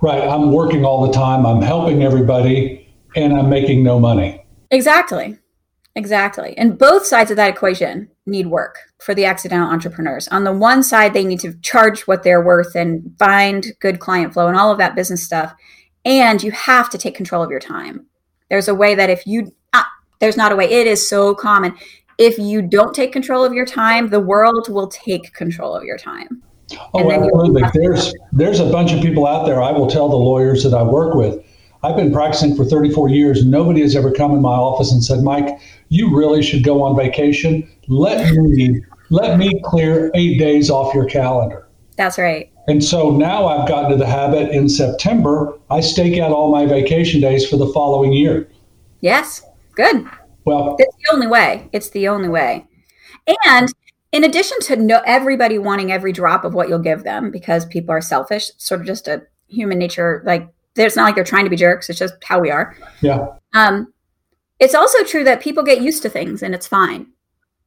Right. 0.00 0.26
I'm 0.26 0.52
working 0.52 0.84
all 0.84 1.06
the 1.06 1.12
time. 1.12 1.44
I'm 1.46 1.62
helping 1.62 2.02
everybody 2.02 2.88
and 3.14 3.34
I'm 3.34 3.48
making 3.48 3.82
no 3.82 4.00
money. 4.00 4.44
Exactly. 4.70 5.38
Exactly. 5.94 6.56
And 6.56 6.78
both 6.78 7.04
sides 7.04 7.30
of 7.30 7.36
that 7.36 7.50
equation 7.50 8.08
need 8.24 8.46
work 8.46 8.78
for 8.98 9.14
the 9.14 9.26
accidental 9.26 9.68
entrepreneurs. 9.68 10.26
On 10.28 10.44
the 10.44 10.52
one 10.52 10.82
side, 10.82 11.12
they 11.12 11.24
need 11.24 11.40
to 11.40 11.54
charge 11.60 12.02
what 12.02 12.22
they're 12.22 12.44
worth 12.44 12.74
and 12.74 13.14
find 13.18 13.66
good 13.80 14.00
client 14.00 14.32
flow 14.32 14.48
and 14.48 14.56
all 14.56 14.72
of 14.72 14.78
that 14.78 14.94
business 14.94 15.22
stuff. 15.22 15.54
And 16.04 16.42
you 16.42 16.50
have 16.52 16.88
to 16.90 16.98
take 16.98 17.14
control 17.14 17.42
of 17.42 17.50
your 17.50 17.60
time. 17.60 18.06
There's 18.48 18.68
a 18.68 18.74
way 18.74 18.94
that 18.94 19.10
if 19.10 19.26
you, 19.26 19.54
ah, 19.74 19.88
there's 20.20 20.36
not 20.36 20.52
a 20.52 20.56
way, 20.56 20.64
it 20.64 20.86
is 20.86 21.06
so 21.06 21.34
common. 21.34 21.76
If 22.16 22.38
you 22.38 22.62
don't 22.62 22.94
take 22.94 23.12
control 23.12 23.44
of 23.44 23.52
your 23.52 23.66
time, 23.66 24.08
the 24.08 24.20
world 24.20 24.68
will 24.70 24.88
take 24.88 25.34
control 25.34 25.74
of 25.74 25.84
your 25.84 25.98
time. 25.98 26.42
Oh, 26.94 27.10
absolutely. 27.10 27.62
There's 27.74 28.14
there's 28.32 28.60
a 28.60 28.70
bunch 28.70 28.92
of 28.92 29.00
people 29.00 29.26
out 29.26 29.46
there. 29.46 29.62
I 29.62 29.72
will 29.72 29.86
tell 29.86 30.08
the 30.08 30.16
lawyers 30.16 30.62
that 30.64 30.74
I 30.74 30.82
work 30.82 31.14
with. 31.14 31.44
I've 31.84 31.96
been 31.96 32.12
practicing 32.12 32.54
for 32.54 32.64
34 32.64 33.08
years. 33.08 33.44
Nobody 33.44 33.80
has 33.80 33.96
ever 33.96 34.12
come 34.12 34.32
in 34.32 34.40
my 34.40 34.54
office 34.54 34.92
and 34.92 35.02
said, 35.02 35.22
"Mike, 35.22 35.58
you 35.88 36.16
really 36.16 36.42
should 36.42 36.62
go 36.62 36.82
on 36.82 36.96
vacation. 36.96 37.68
Let 37.88 38.32
me 38.32 38.82
let 39.10 39.38
me 39.38 39.60
clear 39.64 40.10
eight 40.14 40.38
days 40.38 40.70
off 40.70 40.94
your 40.94 41.06
calendar." 41.06 41.68
That's 41.96 42.18
right. 42.18 42.50
And 42.68 42.82
so 42.82 43.10
now 43.10 43.46
I've 43.46 43.66
gotten 43.66 43.90
to 43.90 43.96
the 43.96 44.06
habit. 44.06 44.50
In 44.50 44.68
September, 44.68 45.58
I 45.70 45.80
stake 45.80 46.18
out 46.18 46.30
all 46.30 46.52
my 46.52 46.66
vacation 46.66 47.20
days 47.20 47.48
for 47.48 47.56
the 47.56 47.66
following 47.68 48.12
year. 48.12 48.48
Yes, 49.00 49.42
good. 49.74 50.06
Well, 50.44 50.76
it's 50.78 50.96
the 50.96 51.12
only 51.12 51.26
way. 51.26 51.68
It's 51.72 51.90
the 51.90 52.08
only 52.08 52.28
way. 52.28 52.64
And 53.46 53.72
in 54.12 54.24
addition 54.24 54.60
to 54.60 54.76
no, 54.76 55.02
everybody 55.06 55.58
wanting 55.58 55.90
every 55.90 56.12
drop 56.12 56.44
of 56.44 56.54
what 56.54 56.68
you'll 56.68 56.78
give 56.78 57.02
them 57.02 57.30
because 57.30 57.64
people 57.66 57.92
are 57.92 58.00
selfish, 58.00 58.50
sort 58.58 58.80
of 58.80 58.86
just 58.86 59.08
a 59.08 59.22
human 59.48 59.78
nature. 59.78 60.22
Like 60.24 60.48
it's 60.76 60.96
not 60.96 61.04
like 61.04 61.14
they're 61.14 61.24
trying 61.24 61.44
to 61.44 61.50
be 61.50 61.56
jerks. 61.56 61.88
It's 61.90 61.98
just 61.98 62.14
how 62.22 62.38
we 62.38 62.50
are. 62.50 62.76
Yeah. 63.00 63.26
Um, 63.54 63.92
it's 64.60 64.74
also 64.74 65.02
true 65.04 65.24
that 65.24 65.42
people 65.42 65.64
get 65.64 65.80
used 65.80 66.02
to 66.02 66.08
things 66.08 66.42
and 66.42 66.54
it's 66.54 66.66
fine. 66.66 67.06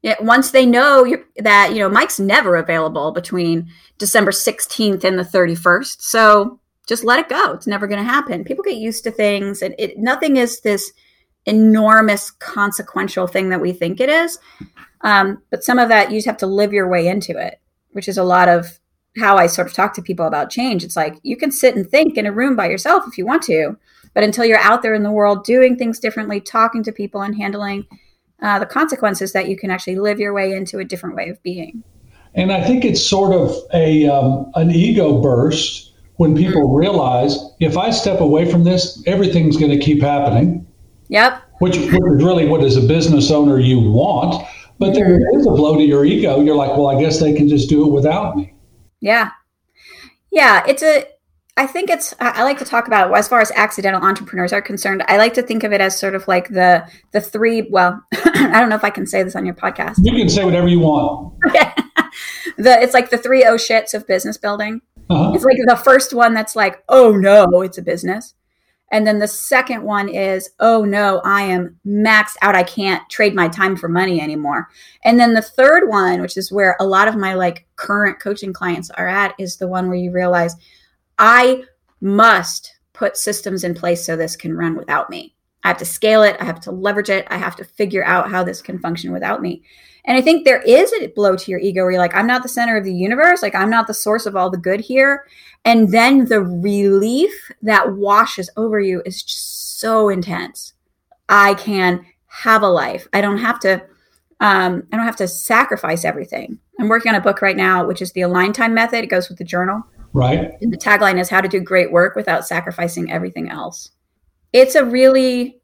It, 0.04 0.22
once 0.22 0.52
they 0.52 0.68
know 0.68 1.18
that 1.38 1.72
you 1.74 1.80
know 1.80 1.90
Mike's 1.90 2.20
never 2.20 2.58
available 2.58 3.12
between 3.12 3.68
December 3.98 4.30
16th 4.30 5.04
and 5.04 5.18
the 5.18 5.24
31st, 5.24 6.00
so 6.00 6.60
just 6.88 7.04
let 7.04 7.18
it 7.18 7.28
go. 7.28 7.54
It's 7.54 7.66
never 7.66 7.88
going 7.88 8.04
to 8.04 8.10
happen. 8.10 8.44
People 8.44 8.64
get 8.64 8.76
used 8.76 9.04
to 9.06 9.12
things, 9.12 9.64
and 9.64 9.74
it 9.80 9.98
nothing 9.98 10.38
is 10.38 10.62
this 10.62 10.94
enormous 11.48 12.30
consequential 12.32 13.26
thing 13.26 13.50
that 13.50 13.62
we 13.62 13.74
think 13.74 14.00
it 14.00 14.10
is. 14.10 14.38
Um, 15.06 15.42
but 15.52 15.64
some 15.64 15.78
of 15.78 15.88
that 15.90 16.10
you 16.10 16.18
just 16.18 16.26
have 16.26 16.38
to 16.38 16.48
live 16.48 16.74
your 16.74 16.90
way 16.90 17.08
into 17.08 17.38
it, 17.38 17.62
which 17.92 18.08
is 18.08 18.18
a 18.18 18.24
lot 18.24 18.50
of 18.50 18.80
how 19.18 19.38
I 19.38 19.46
sort 19.48 19.68
of 19.68 19.74
talk 19.74 19.94
to 19.94 20.02
people 20.02 20.26
about 20.26 20.50
change. 20.50 20.84
It's 20.84 20.96
like 20.96 21.20
you 21.22 21.38
can 21.38 21.52
sit 21.52 21.76
and 21.76 21.88
think 21.88 22.18
in 22.18 22.26
a 22.26 22.32
room 22.32 22.56
by 22.56 22.68
yourself 22.68 23.04
if 23.08 23.18
you 23.18 23.26
want 23.26 23.44
to, 23.44 23.78
but 24.16 24.24
until 24.24 24.46
you're 24.46 24.58
out 24.58 24.82
there 24.82 24.96
in 24.96 25.04
the 25.04 25.12
world 25.12 25.46
doing 25.46 25.78
things 25.78 26.00
differently, 26.00 26.42
talking 26.42 26.84
to 26.84 26.92
people 26.92 27.22
and 27.22 27.36
handling 27.36 27.86
uh, 28.42 28.58
the 28.58 28.66
consequences, 28.66 29.32
that 29.32 29.48
you 29.48 29.56
can 29.56 29.70
actually 29.70 29.96
live 29.96 30.20
your 30.20 30.34
way 30.34 30.52
into 30.52 30.80
a 30.80 30.84
different 30.84 31.16
way 31.16 31.30
of 31.30 31.42
being. 31.44 31.84
And 32.34 32.52
I 32.52 32.62
think 32.64 32.84
it's 32.84 33.06
sort 33.06 33.34
of 33.34 33.56
a 33.74 34.08
um, 34.08 34.52
an 34.56 34.72
ego 34.72 35.22
burst 35.22 35.94
when 36.18 36.36
people 36.36 36.74
realize 36.74 37.38
if 37.60 37.78
I 37.78 37.92
step 37.92 38.22
away 38.22 38.50
from 38.52 38.64
this, 38.64 39.04
everything's 39.06 39.56
going 39.56 39.72
to 39.72 39.80
keep 39.80 40.02
happening. 40.02 40.66
Yep. 41.10 41.42
Which, 41.60 41.78
which 41.78 41.88
is 41.88 42.24
really 42.24 42.46
what, 42.46 42.64
as 42.64 42.76
a 42.76 42.82
business 42.82 43.32
owner, 43.32 43.60
you 43.60 43.80
want. 43.80 44.46
But 44.78 44.94
there 44.94 45.20
is 45.38 45.46
a 45.46 45.52
blow 45.52 45.76
to 45.78 45.84
your 45.84 46.06
ego. 46.06 46.42
You're 46.42 46.56
like, 46.56 46.72
well, 46.72 46.88
I 46.88 47.00
guess 47.00 47.20
they 47.20 47.34
can 47.34 47.48
just 47.48 47.70
do 47.70 47.86
it 47.86 47.92
without 47.92 48.36
me. 48.36 48.54
Yeah. 49.00 49.32
Yeah. 50.32 50.64
It's 50.68 50.84
a, 50.84 51.06
I 51.58 51.66
think 51.66 51.90
it's, 51.90 52.14
I 52.20 52.44
like 52.44 52.60
to 52.60 52.66
talk 52.66 52.88
about 52.88 53.16
as 53.16 53.30
far 53.30 53.40
as 53.40 53.52
accidental 53.52 54.02
entrepreneurs 54.02 54.52
are 54.52 54.62
concerned. 54.62 55.04
I 55.08 55.16
like 55.18 55.34
to 55.36 55.42
think 55.42 55.64
of 55.64 55.72
it 55.72 55.80
as 55.80 55.98
sort 55.98 56.14
of 56.14 56.28
like 56.28 56.50
the, 56.50 56.86
the 57.12 57.22
three, 57.22 57.62
well, 57.72 58.04
I 58.14 58.60
don't 58.60 58.68
know 58.68 58.76
if 58.76 58.84
I 58.84 58.90
can 58.90 59.06
say 59.06 59.24
this 59.24 59.36
on 59.36 59.46
your 59.46 59.56
podcast. 59.56 59.96
You 60.00 60.12
can 60.12 60.28
say 60.28 60.44
whatever 60.44 60.68
you 60.68 60.82
want. 60.82 61.34
Okay. 61.48 61.72
the, 62.58 62.82
it's 62.82 62.94
like 62.94 63.10
the 63.10 63.18
three 63.18 63.46
oh 63.46 63.56
shits 63.56 63.94
of 63.94 64.06
business 64.06 64.38
building. 64.38 64.82
Uh-huh. 65.10 65.32
It's 65.34 65.46
like 65.46 65.58
the 65.66 65.78
first 65.78 66.14
one 66.14 66.34
that's 66.34 66.56
like, 66.56 66.84
oh 66.90 67.12
no, 67.16 67.62
it's 67.62 67.78
a 67.78 67.82
business. 67.82 68.34
And 68.96 69.06
then 69.06 69.20
the 69.20 69.28
second 69.28 69.84
one 69.84 70.08
is, 70.08 70.52
oh 70.62 70.86
no, 70.86 71.20
I 71.26 71.42
am 71.42 71.78
maxed 71.86 72.38
out. 72.42 72.56
I 72.56 72.64
can't 72.64 73.04
trade 73.10 73.36
my 73.36 73.50
time 73.50 73.76
for 73.76 73.90
money 73.90 74.22
anymore. 74.22 74.70
And 75.04 75.20
then 75.20 75.34
the 75.34 75.42
third 75.42 75.90
one, 75.90 76.22
which 76.22 76.38
is 76.38 76.50
where 76.50 76.78
a 76.80 76.86
lot 76.86 77.10
of 77.10 77.18
my 77.18 77.34
like 77.34 77.68
current 77.76 78.22
coaching 78.22 78.54
clients 78.54 78.90
are 78.92 79.10
at, 79.10 79.36
is 79.38 79.58
the 79.58 79.68
one 79.68 79.90
where 79.90 79.98
you 79.98 80.14
realize 80.14 80.56
I 81.20 81.66
must 82.00 82.74
put 82.94 83.18
systems 83.18 83.66
in 83.66 83.74
place 83.74 84.06
so 84.06 84.16
this 84.16 84.38
can 84.38 84.56
run 84.56 84.78
without 84.78 85.10
me. 85.10 85.35
I 85.66 85.70
have 85.70 85.78
to 85.78 85.86
scale 85.86 86.22
it, 86.22 86.38
I 86.40 86.46
have 86.46 86.60
to 86.62 86.72
leverage 86.72 87.10
it, 87.10 87.26
I 87.32 87.38
have 87.38 87.56
to 87.56 87.66
figure 87.66 88.06
out 88.06 88.30
how 88.30 88.44
this 88.44 88.62
can 88.62 88.78
function 88.78 89.12
without 89.12 89.42
me. 89.42 89.64
And 90.06 90.16
I 90.16 90.22
think 90.22 90.46
there 90.46 90.62
is 90.62 90.94
a 90.94 91.08
blow 91.08 91.36
to 91.36 91.52
your 91.52 91.60
ego 91.60 91.82
where 91.82 91.94
you're 91.94 92.00
like, 92.00 92.16
I'm 92.16 92.28
not 92.28 92.44
the 92.44 92.50
center 92.50 92.78
of 92.78 92.84
the 92.84 92.94
universe. 92.94 93.42
Like, 93.42 93.56
I'm 93.56 93.72
not 93.72 93.88
the 93.88 93.94
source 93.96 94.28
of 94.28 94.36
all 94.36 94.52
the 94.52 94.60
good 94.60 94.80
here. 94.80 95.26
And 95.66 95.92
then 95.92 96.26
the 96.26 96.42
relief 96.42 97.34
that 97.64 97.94
washes 97.94 98.52
over 98.56 98.80
you 98.80 99.02
is 99.08 99.24
just 99.24 99.80
so 99.80 100.08
intense. 100.08 100.74
I 101.28 101.56
can 101.56 102.06
have 102.28 102.62
a 102.62 102.70
life. 102.70 103.08
I 103.12 103.22
don't 103.22 103.40
have 103.40 103.60
to. 103.62 103.84
Um, 104.42 104.84
I 104.92 104.98
don't 104.98 105.06
have 105.06 105.16
to 105.16 105.28
sacrifice 105.28 106.06
everything. 106.06 106.60
I'm 106.80 106.90
working 106.90 107.10
on 107.10 107.16
a 107.16 107.24
book 107.24 107.42
right 107.42 107.58
now, 107.58 107.88
which 107.88 108.04
is 108.04 108.12
the 108.12 108.22
Align 108.22 108.54
Time 108.54 108.76
Method. 108.76 109.04
It 109.04 109.08
goes 109.08 109.30
with 109.30 109.40
the 109.40 109.44
journal. 109.44 109.82
Right. 110.14 110.52
And 110.62 110.72
the 110.72 110.78
tagline 110.78 111.20
is 111.20 111.30
how 111.30 111.42
to 111.42 111.48
do 111.48 111.60
great 111.60 111.92
work 111.92 112.16
without 112.16 112.46
sacrificing 112.46 113.12
everything 113.12 113.50
else. 113.50 113.90
It's 114.54 114.76
a 114.76 114.86
really, 114.86 115.62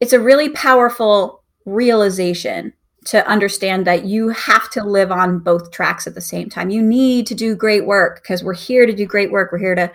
it's 0.00 0.12
a 0.12 0.20
really 0.20 0.48
powerful 0.50 1.42
realization 1.64 2.72
to 3.06 3.26
understand 3.26 3.86
that 3.86 4.04
you 4.04 4.28
have 4.28 4.68
to 4.70 4.84
live 4.84 5.10
on 5.10 5.38
both 5.38 5.70
tracks 5.70 6.06
at 6.06 6.14
the 6.14 6.20
same 6.20 6.50
time. 6.50 6.70
You 6.70 6.82
need 6.82 7.26
to 7.28 7.34
do 7.34 7.54
great 7.54 7.86
work 7.86 8.22
because 8.22 8.44
we're 8.44 8.54
here 8.54 8.84
to 8.84 8.92
do 8.92 9.06
great 9.06 9.30
work. 9.32 9.52
We're 9.52 9.58
here 9.58 9.74
to 9.74 9.90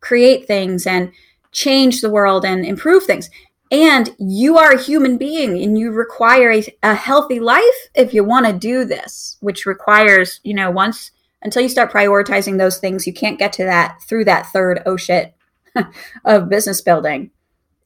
create 0.00 0.46
things 0.46 0.86
and 0.86 1.12
change 1.52 2.00
the 2.00 2.10
world 2.10 2.44
and 2.44 2.64
improve 2.64 3.04
things. 3.04 3.30
And 3.70 4.14
you 4.18 4.56
are 4.56 4.72
a 4.72 4.82
human 4.82 5.18
being 5.18 5.62
and 5.62 5.78
you 5.78 5.90
require 5.90 6.50
a, 6.50 6.64
a 6.82 6.94
healthy 6.94 7.38
life 7.38 7.88
if 7.94 8.14
you 8.14 8.24
want 8.24 8.46
to 8.46 8.52
do 8.52 8.84
this, 8.84 9.36
which 9.40 9.66
requires, 9.66 10.40
you 10.42 10.54
know, 10.54 10.70
once 10.70 11.10
until 11.42 11.62
you 11.62 11.68
start 11.68 11.92
prioritizing 11.92 12.58
those 12.58 12.78
things, 12.78 13.06
you 13.06 13.12
can't 13.12 13.38
get 13.38 13.52
to 13.54 13.64
that 13.64 13.98
through 14.08 14.24
that 14.24 14.46
third 14.46 14.82
oh 14.86 14.96
shit 14.96 15.34
of 16.24 16.48
business 16.48 16.80
building. 16.80 17.30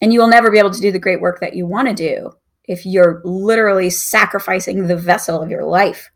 And 0.02 0.12
you 0.12 0.20
will 0.20 0.28
never 0.28 0.50
be 0.50 0.58
able 0.58 0.72
to 0.72 0.80
do 0.80 0.92
the 0.92 0.98
great 0.98 1.20
work 1.20 1.40
that 1.40 1.54
you 1.54 1.64
want 1.64 1.88
to 1.88 1.94
do 1.94 2.32
if 2.64 2.84
you're 2.84 3.22
literally 3.24 3.88
sacrificing 3.88 4.86
the 4.86 4.96
vessel 4.96 5.40
of 5.40 5.48
your 5.48 5.64
life 5.64 6.10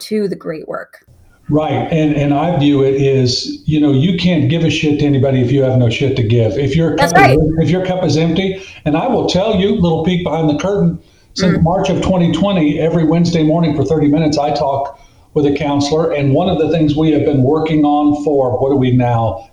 to 0.00 0.28
the 0.28 0.36
great 0.36 0.68
work. 0.68 1.04
Right. 1.48 1.72
And 1.92 2.14
and 2.14 2.32
I 2.32 2.56
view 2.58 2.84
it 2.84 2.94
is, 2.94 3.62
you 3.66 3.80
know, 3.80 3.92
you 3.92 4.16
can't 4.16 4.48
give 4.48 4.62
a 4.62 4.70
shit 4.70 5.00
to 5.00 5.04
anybody 5.04 5.40
if 5.40 5.50
you 5.50 5.62
have 5.62 5.76
no 5.76 5.90
shit 5.90 6.16
to 6.16 6.22
give. 6.22 6.52
If 6.52 6.76
your 6.76 6.96
cup 6.96 7.12
right. 7.12 7.36
is, 7.36 7.58
if 7.58 7.68
your 7.68 7.84
cup 7.84 8.04
is 8.04 8.16
empty, 8.16 8.62
and 8.84 8.96
I 8.96 9.08
will 9.08 9.26
tell 9.26 9.56
you, 9.56 9.74
little 9.74 10.04
peek 10.04 10.24
behind 10.24 10.48
the 10.48 10.58
curtain, 10.58 11.02
since 11.34 11.58
mm. 11.58 11.62
March 11.62 11.90
of 11.90 11.96
2020, 11.96 12.78
every 12.78 13.04
Wednesday 13.04 13.42
morning 13.42 13.74
for 13.74 13.84
30 13.84 14.08
minutes 14.08 14.38
I 14.38 14.54
talk 14.54 15.00
with 15.34 15.46
a 15.46 15.54
counselor 15.54 16.12
and 16.12 16.34
one 16.34 16.48
of 16.48 16.58
the 16.58 16.70
things 16.70 16.94
we 16.94 17.10
have 17.12 17.24
been 17.24 17.42
working 17.42 17.84
on 17.84 18.22
for 18.22 18.58
what 18.58 18.70
are 18.70 18.76
we 18.76 18.94
now 18.94 19.50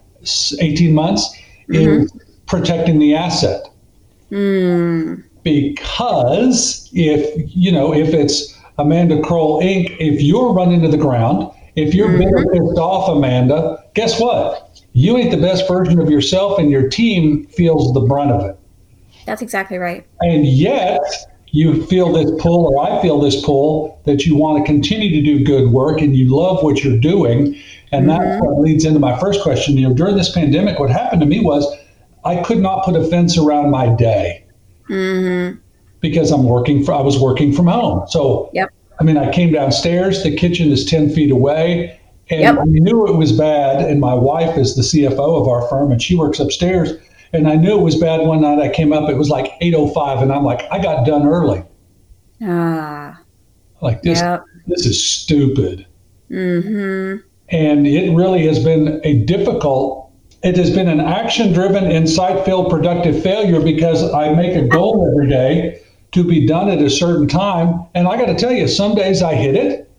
18 0.59 0.93
months 0.93 1.33
mm-hmm. 1.69 2.03
is 2.03 2.13
protecting 2.47 2.99
the 2.99 3.15
asset. 3.15 3.68
Mm 4.31 5.23
because 5.43 6.89
if 6.93 7.55
you 7.55 7.71
know 7.71 7.93
if 7.93 8.13
it's 8.13 8.55
Amanda 8.77 9.21
Crowell 9.21 9.61
Inc., 9.61 9.95
if 9.99 10.21
you're 10.21 10.53
running 10.53 10.81
to 10.81 10.87
the 10.87 10.97
ground, 10.97 11.51
if 11.75 11.93
you're 11.93 12.09
mm-hmm. 12.09 12.51
pissed 12.51 12.79
off, 12.79 13.09
Amanda, 13.09 13.83
guess 13.93 14.19
what? 14.19 14.81
You 14.93 15.17
ain't 15.17 15.31
the 15.31 15.37
best 15.37 15.67
version 15.67 15.99
of 15.99 16.09
yourself, 16.09 16.59
and 16.59 16.71
your 16.71 16.89
team 16.89 17.45
feels 17.47 17.93
the 17.93 18.01
brunt 18.01 18.31
of 18.31 18.45
it. 18.49 18.57
That's 19.25 19.41
exactly 19.41 19.77
right. 19.77 20.05
And 20.21 20.45
yet, 20.45 21.01
you 21.51 21.85
feel 21.85 22.13
this 22.13 22.31
pull, 22.41 22.73
or 22.73 22.89
I 22.89 23.01
feel 23.01 23.19
this 23.19 23.43
pull, 23.43 24.01
that 24.05 24.25
you 24.25 24.35
want 24.35 24.65
to 24.65 24.71
continue 24.71 25.09
to 25.09 25.21
do 25.21 25.43
good 25.43 25.71
work 25.71 26.01
and 26.01 26.15
you 26.15 26.33
love 26.33 26.63
what 26.63 26.83
you're 26.83 26.99
doing. 26.99 27.59
And 27.91 28.07
mm-hmm. 28.07 28.45
that 28.45 28.61
leads 28.61 28.85
into 28.85 28.99
my 28.99 29.19
first 29.19 29.41
question. 29.41 29.77
You 29.77 29.89
know, 29.89 29.93
during 29.93 30.15
this 30.15 30.31
pandemic, 30.31 30.79
what 30.79 30.89
happened 30.89 31.21
to 31.21 31.27
me 31.27 31.39
was 31.39 31.65
I 32.25 32.41
could 32.43 32.59
not 32.59 32.85
put 32.85 32.95
a 32.95 33.03
fence 33.05 33.37
around 33.37 33.71
my 33.71 33.93
day 33.95 34.45
mm-hmm. 34.89 35.57
because 36.01 36.31
I'm 36.31 36.43
working. 36.43 36.83
For, 36.83 36.93
I 36.93 37.01
was 37.01 37.19
working 37.19 37.53
from 37.53 37.67
home, 37.67 38.07
so 38.07 38.49
yep. 38.53 38.69
I 38.99 39.03
mean, 39.03 39.17
I 39.17 39.31
came 39.31 39.53
downstairs. 39.53 40.23
The 40.23 40.35
kitchen 40.35 40.71
is 40.71 40.85
ten 40.85 41.09
feet 41.09 41.31
away, 41.31 41.99
and 42.29 42.41
yep. 42.41 42.57
I 42.59 42.65
knew 42.65 43.07
it 43.07 43.15
was 43.15 43.31
bad. 43.31 43.81
And 43.81 43.99
my 43.99 44.13
wife 44.13 44.57
is 44.57 44.75
the 44.75 44.81
CFO 44.81 45.41
of 45.41 45.47
our 45.47 45.67
firm, 45.69 45.91
and 45.91 46.01
she 46.01 46.15
works 46.15 46.39
upstairs. 46.39 46.91
And 47.31 47.47
I 47.47 47.55
knew 47.55 47.77
it 47.79 47.83
was 47.83 47.95
bad 47.95 48.25
one 48.25 48.41
night. 48.41 48.59
I 48.59 48.69
came 48.69 48.91
up. 48.91 49.09
It 49.09 49.15
was 49.15 49.29
like 49.29 49.51
eight 49.61 49.75
oh 49.75 49.87
five, 49.89 50.21
and 50.21 50.31
I'm 50.31 50.43
like, 50.43 50.61
I 50.71 50.81
got 50.81 51.05
done 51.05 51.27
early. 51.27 51.63
Ah. 52.41 53.19
Like 53.81 54.01
this. 54.01 54.19
Yep. 54.19 54.43
This 54.67 54.85
is 54.85 55.03
stupid. 55.03 55.85
Mm-hmm. 56.29 57.25
And 57.49 57.87
it 57.87 58.13
really 58.13 58.45
has 58.45 58.63
been 58.63 59.01
a 59.03 59.23
difficult 59.25 60.08
it 60.41 60.55
has 60.57 60.71
been 60.71 60.87
an 60.87 61.01
action 61.01 61.51
driven, 61.51 61.91
insight 61.91 62.45
filled, 62.45 62.69
productive 62.69 63.21
failure 63.21 63.59
because 63.59 64.11
I 64.13 64.33
make 64.33 64.55
a 64.55 64.67
goal 64.67 65.07
every 65.11 65.29
day 65.29 65.81
to 66.11 66.23
be 66.23 66.47
done 66.47 66.69
at 66.69 66.81
a 66.81 66.89
certain 66.89 67.27
time. 67.27 67.85
And 67.93 68.07
I 68.07 68.17
got 68.17 68.27
to 68.27 68.35
tell 68.35 68.51
you, 68.51 68.67
some 68.67 68.95
days 68.95 69.21
I 69.21 69.35
hit 69.35 69.55
it, 69.55 69.91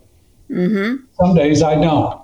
mm-hmm. 0.49 1.05
some 1.19 1.35
days 1.35 1.61
I 1.61 1.75
don't. 1.75 2.19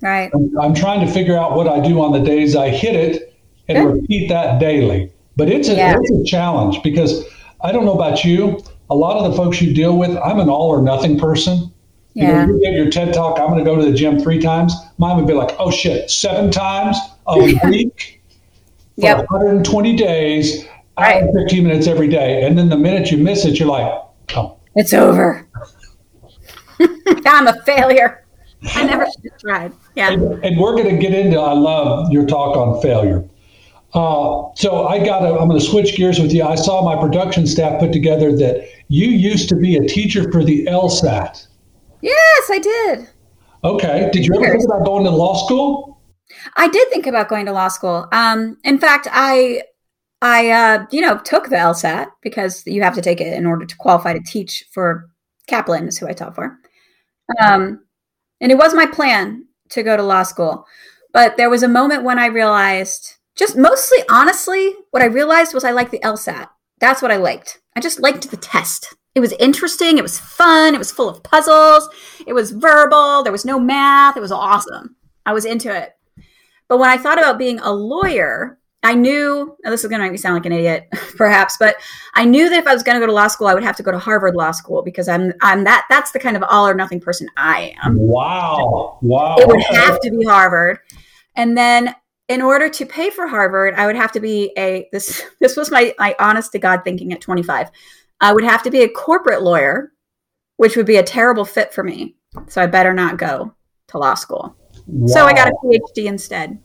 Right. 0.00 0.30
I'm, 0.34 0.58
I'm, 0.58 0.74
trying 0.74 1.06
to 1.06 1.12
figure 1.12 1.36
out 1.36 1.54
what 1.54 1.68
I 1.68 1.80
do 1.80 2.00
on 2.00 2.12
the 2.12 2.20
days 2.20 2.56
I 2.56 2.70
hit 2.70 2.96
it 2.96 3.36
and 3.68 3.86
Good. 3.86 3.94
repeat 4.02 4.28
that 4.30 4.58
daily. 4.58 5.12
But 5.36 5.50
it's 5.50 5.68
a, 5.68 5.74
yeah. 5.74 5.96
it's 6.00 6.10
a 6.10 6.24
challenge 6.24 6.82
because 6.82 7.24
I 7.60 7.72
don't 7.72 7.84
know 7.84 7.94
about 7.94 8.24
you. 8.24 8.62
A 8.88 8.94
lot 8.94 9.18
of 9.18 9.30
the 9.30 9.36
folks 9.36 9.60
you 9.60 9.74
deal 9.74 9.98
with, 9.98 10.16
I'm 10.16 10.40
an 10.40 10.48
all 10.48 10.68
or 10.68 10.82
nothing 10.82 11.18
person. 11.18 11.70
Yeah. 12.14 12.42
You, 12.42 12.46
know, 12.46 12.54
you 12.54 12.60
get 12.60 12.72
your 12.74 12.90
TED 12.90 13.14
talk, 13.14 13.38
I'm 13.38 13.48
going 13.48 13.58
to 13.58 13.64
go 13.64 13.76
to 13.76 13.84
the 13.84 13.92
gym 13.96 14.18
three 14.18 14.40
times. 14.40 14.74
Mine 14.98 15.16
would 15.16 15.26
be 15.26 15.34
like, 15.34 15.54
oh 15.58 15.70
shit, 15.70 16.10
seven 16.10 16.50
times 16.50 16.96
a 17.26 17.38
week 17.68 18.20
for 18.96 19.06
Yep. 19.06 19.30
120 19.30 19.96
days, 19.96 20.66
Right. 20.98 21.24
15 21.32 21.64
minutes 21.64 21.86
every 21.86 22.08
day. 22.08 22.42
And 22.44 22.58
then 22.58 22.68
the 22.68 22.76
minute 22.76 23.10
you 23.10 23.16
miss 23.16 23.46
it, 23.46 23.58
you're 23.58 23.68
like, 23.68 23.90
oh, 24.36 24.56
It's 24.76 24.92
over. 24.92 25.48
I'm 27.26 27.46
a 27.46 27.54
failure. 27.62 28.26
I 28.74 28.84
never 28.84 29.06
should 29.06 29.30
have 29.32 29.40
tried. 29.40 29.72
Yeah. 29.94 30.12
And, 30.12 30.44
and 30.44 30.60
we're 30.60 30.76
going 30.76 30.94
to 30.94 31.00
get 31.00 31.14
into. 31.14 31.38
I 31.38 31.52
love 31.54 32.12
your 32.12 32.26
talk 32.26 32.56
on 32.56 32.82
failure. 32.82 33.24
Uh, 33.94 34.48
so 34.54 34.86
I 34.86 35.04
got. 35.04 35.22
I'm 35.22 35.48
going 35.48 35.58
to 35.58 35.64
switch 35.64 35.96
gears 35.96 36.20
with 36.20 36.32
you. 36.32 36.44
I 36.44 36.54
saw 36.54 36.84
my 36.84 37.00
production 37.00 37.46
staff 37.46 37.80
put 37.80 37.92
together 37.92 38.36
that 38.36 38.68
you 38.88 39.08
used 39.08 39.48
to 39.48 39.56
be 39.56 39.76
a 39.76 39.86
teacher 39.86 40.30
for 40.30 40.44
the 40.44 40.66
LSAT. 40.66 41.46
Yes, 42.02 42.50
I 42.50 42.58
did. 42.58 43.08
Okay. 43.62 44.08
Did 44.12 44.26
you 44.26 44.34
ever 44.34 44.52
think 44.52 44.64
about 44.64 44.84
going 44.84 45.04
to 45.04 45.10
law 45.10 45.34
school? 45.46 46.00
I 46.56 46.68
did 46.68 46.88
think 46.88 47.06
about 47.06 47.28
going 47.28 47.46
to 47.46 47.52
law 47.52 47.68
school. 47.68 48.08
Um, 48.12 48.56
in 48.64 48.78
fact, 48.78 49.08
I, 49.10 49.62
I, 50.22 50.50
uh, 50.50 50.86
you 50.90 51.00
know, 51.00 51.18
took 51.18 51.48
the 51.48 51.56
LSAT 51.56 52.06
because 52.22 52.66
you 52.66 52.82
have 52.82 52.94
to 52.94 53.02
take 53.02 53.20
it 53.20 53.32
in 53.32 53.46
order 53.46 53.66
to 53.66 53.76
qualify 53.76 54.12
to 54.12 54.20
teach 54.20 54.64
for 54.72 55.10
Kaplan, 55.46 55.88
is 55.88 55.98
who 55.98 56.08
I 56.08 56.12
taught 56.12 56.34
for. 56.34 56.58
Um, 57.40 57.80
and 58.40 58.50
it 58.50 58.58
was 58.58 58.74
my 58.74 58.86
plan 58.86 59.46
to 59.70 59.82
go 59.82 59.96
to 59.96 60.02
law 60.02 60.22
school, 60.22 60.66
but 61.12 61.36
there 61.36 61.50
was 61.50 61.62
a 61.62 61.68
moment 61.68 62.04
when 62.04 62.18
I 62.18 62.26
realized, 62.26 63.16
just 63.36 63.56
mostly 63.56 63.98
honestly, 64.08 64.74
what 64.90 65.02
I 65.02 65.06
realized 65.06 65.54
was 65.54 65.64
I 65.64 65.72
liked 65.72 65.90
the 65.90 66.00
LSAT. 66.00 66.48
That's 66.80 67.02
what 67.02 67.10
I 67.10 67.16
liked. 67.16 67.60
I 67.76 67.80
just 67.80 68.00
liked 68.00 68.30
the 68.30 68.36
test. 68.36 68.94
It 69.14 69.20
was 69.20 69.32
interesting. 69.32 69.98
It 69.98 70.02
was 70.02 70.18
fun. 70.18 70.74
It 70.74 70.78
was 70.78 70.92
full 70.92 71.08
of 71.08 71.22
puzzles. 71.22 71.88
It 72.26 72.32
was 72.32 72.52
verbal. 72.52 73.22
There 73.22 73.32
was 73.32 73.44
no 73.44 73.58
math. 73.58 74.16
It 74.16 74.20
was 74.20 74.32
awesome. 74.32 74.96
I 75.26 75.32
was 75.32 75.44
into 75.44 75.74
it. 75.74 75.96
But 76.68 76.78
when 76.78 76.90
I 76.90 76.96
thought 76.96 77.18
about 77.18 77.38
being 77.38 77.58
a 77.60 77.72
lawyer, 77.72 78.60
I 78.82 78.94
knew 78.94 79.56
this 79.62 79.84
is 79.84 79.90
going 79.90 79.98
to 79.98 80.04
make 80.04 80.12
me 80.12 80.18
sound 80.18 80.36
like 80.36 80.46
an 80.46 80.52
idiot, 80.52 80.88
perhaps, 81.16 81.56
but 81.58 81.76
I 82.14 82.24
knew 82.24 82.48
that 82.48 82.58
if 82.58 82.66
I 82.66 82.72
was 82.72 82.82
going 82.82 82.94
to 82.94 83.00
go 83.00 83.06
to 83.06 83.12
law 83.12 83.28
school, 83.28 83.46
I 83.46 83.54
would 83.54 83.62
have 83.62 83.76
to 83.76 83.82
go 83.82 83.90
to 83.90 83.98
Harvard 83.98 84.34
Law 84.34 84.52
School 84.52 84.82
because 84.82 85.08
I'm 85.08 85.32
I'm 85.42 85.64
that 85.64 85.86
that's 85.90 86.12
the 86.12 86.18
kind 86.18 86.36
of 86.36 86.42
all 86.48 86.66
or 86.66 86.74
nothing 86.74 87.00
person 87.00 87.28
I 87.36 87.74
am. 87.82 87.98
Wow. 87.98 88.98
Wow. 89.02 89.36
It 89.38 89.48
would 89.48 89.62
have 89.64 90.00
to 90.00 90.10
be 90.10 90.24
Harvard, 90.24 90.78
and 91.36 91.58
then 91.58 91.94
in 92.28 92.40
order 92.40 92.70
to 92.70 92.86
pay 92.86 93.10
for 93.10 93.26
Harvard, 93.26 93.74
I 93.74 93.86
would 93.86 93.96
have 93.96 94.12
to 94.12 94.20
be 94.20 94.52
a 94.56 94.88
this 94.92 95.24
this 95.40 95.56
was 95.56 95.70
my 95.70 95.94
my 95.98 96.14
honest 96.18 96.52
to 96.52 96.58
god 96.58 96.82
thinking 96.82 97.12
at 97.12 97.20
25. 97.20 97.70
I 98.20 98.32
would 98.32 98.44
have 98.44 98.62
to 98.64 98.70
be 98.70 98.82
a 98.82 98.88
corporate 98.88 99.42
lawyer, 99.42 99.92
which 100.56 100.76
would 100.76 100.86
be 100.86 100.96
a 100.96 101.02
terrible 101.02 101.44
fit 101.44 101.72
for 101.72 101.82
me. 101.82 102.16
So 102.48 102.62
I 102.62 102.66
better 102.66 102.92
not 102.92 103.16
go 103.16 103.54
to 103.88 103.98
law 103.98 104.14
school. 104.14 104.56
So 105.06 105.24
I 105.26 105.32
got 105.32 105.48
a 105.48 105.52
PhD 105.64 106.06
instead. 106.06 106.58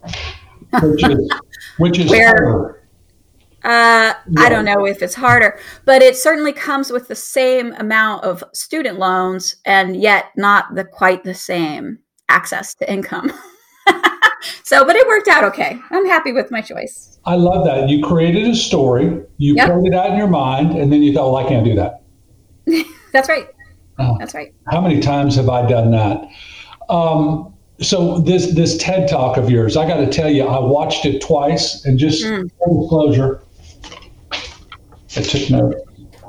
which 0.82 1.04
is, 1.08 1.30
which 1.78 2.00
is 2.00 2.10
Where- 2.12 2.28
harder. 2.36 2.82
Uh, 3.64 4.14
Yeah. 4.30 4.42
I 4.42 4.50
don't 4.50 4.66
know 4.66 4.86
if 4.86 5.02
it's 5.02 5.16
harder, 5.16 5.58
but 5.86 6.04
it 6.04 6.16
certainly 6.16 6.54
comes 6.54 6.92
with 6.92 7.08
the 7.08 7.16
same 7.16 7.74
amount 7.80 8.24
of 8.24 8.44
student 8.54 9.00
loans 9.00 9.56
and 9.66 9.96
yet 9.96 10.26
not 10.38 10.76
the 10.76 10.84
quite 10.84 11.24
the 11.24 11.34
same 11.34 11.98
access 12.30 12.76
to 12.76 12.92
income. 12.92 13.32
so, 14.64 14.86
but 14.86 14.96
it 14.96 15.08
worked 15.08 15.28
out 15.28 15.44
okay. 15.46 15.80
I'm 15.90 16.06
happy 16.06 16.32
with 16.32 16.52
my 16.52 16.62
choice. 16.62 17.15
I 17.26 17.36
love 17.36 17.66
that. 17.66 17.90
You 17.90 18.04
created 18.04 18.48
a 18.48 18.56
story, 18.56 19.22
you 19.38 19.56
Yep. 19.56 19.68
played 19.72 19.86
it 19.88 19.94
out 19.96 20.12
in 20.12 20.18
your 20.18 20.28
mind, 20.28 20.78
and 20.78 20.92
then 20.94 21.02
you 21.02 21.14
thought, 21.14 21.32
well, 21.34 21.44
I 21.46 21.48
can't 21.50 21.66
do 21.66 21.76
that. 21.76 22.02
That's 23.14 23.30
right. 23.30 23.48
Oh. 23.98 24.16
That's 24.20 24.34
right. 24.36 24.54
How 24.68 24.82
many 24.82 25.00
times 25.00 25.36
have 25.38 25.50
I 25.50 25.66
done 25.68 25.92
that? 25.92 26.28
Um, 26.90 27.54
so 27.82 28.20
this 28.20 28.54
this 28.54 28.78
TED 28.78 29.08
talk 29.10 29.38
of 29.38 29.50
yours, 29.50 29.76
I 29.76 29.88
got 29.88 29.98
to 29.98 30.08
tell 30.08 30.30
you, 30.30 30.44
I 30.44 30.60
watched 30.60 31.06
it 31.06 31.22
twice, 31.22 31.84
and 31.86 31.98
just 31.98 32.24
Mm. 32.26 32.50
full 32.64 32.82
disclosure, 32.82 33.42
I 35.18 35.22
took 35.22 35.50
notes. 35.50 35.82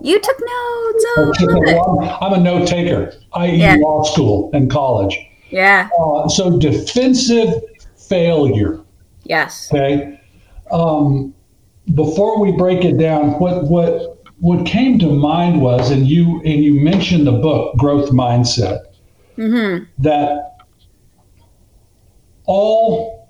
You 0.03 0.21
took 0.21 0.39
notes. 0.39 1.05
Oh, 1.19 1.33
took 1.39 1.51
I 1.51 1.55
love 1.55 1.63
a 1.65 1.71
it. 1.71 1.77
lot- 1.77 2.19
I'm 2.23 2.33
a 2.35 2.39
note 2.43 2.67
taker, 2.69 3.13
i.e., 3.35 3.57
Yeah. 3.57 3.77
law 3.81 4.03
school 4.05 4.51
and 4.53 4.71
college. 4.71 5.19
Yeah. 5.51 5.89
Uh, 6.01 6.29
so 6.29 6.59
defensive 6.59 7.63
failure. 7.97 8.81
Yes. 9.25 9.71
Okay. 9.73 10.16
Um, 10.71 11.35
before 11.95 12.41
we 12.41 12.53
break 12.53 12.85
it 12.85 12.99
down, 12.99 13.39
what 13.39 13.65
what 13.65 14.23
what 14.39 14.67
came 14.67 14.99
to 14.99 15.07
mind 15.07 15.61
was, 15.63 15.91
and 15.91 16.07
you 16.07 16.41
and 16.45 16.63
you 16.65 16.81
mentioned 16.81 17.27
the 17.27 17.33
book 17.33 17.77
Growth 17.77 18.11
Mindset, 18.11 18.81
Mm-hmm. 19.39 19.85
that 20.03 20.57
all 22.45 23.29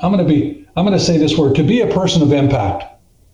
I'm 0.00 0.12
going 0.12 0.26
to 0.26 0.32
be 0.32 0.66
I'm 0.76 0.84
going 0.86 0.96
to 0.98 1.04
say 1.04 1.18
this 1.18 1.36
word 1.36 1.54
to 1.56 1.62
be 1.62 1.80
a 1.80 1.92
person 1.92 2.22
of 2.22 2.32
impact. 2.32 2.84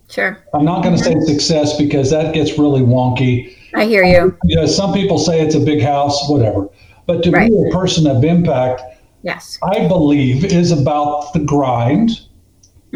Sure. 0.08 0.42
I'm 0.54 0.64
not 0.64 0.82
going 0.82 0.96
to 0.96 1.02
say 1.02 1.14
success 1.20 1.76
because 1.76 2.10
that 2.10 2.32
gets 2.32 2.58
really 2.58 2.80
wonky. 2.80 3.52
I 3.74 3.84
hear 3.86 4.04
you. 4.04 4.36
You 4.44 4.56
know, 4.56 4.66
some 4.66 4.92
people 4.92 5.18
say 5.18 5.40
it's 5.40 5.54
a 5.54 5.60
big 5.60 5.82
house, 5.82 6.28
whatever. 6.30 6.68
But 7.06 7.22
to 7.24 7.30
Right. 7.30 7.50
be 7.50 7.68
a 7.68 7.72
person 7.72 8.06
of 8.06 8.24
impact, 8.24 8.82
Yes. 9.22 9.58
I 9.64 9.88
believe, 9.88 10.44
is 10.44 10.70
about 10.70 11.32
the 11.32 11.40
grind 11.40 12.20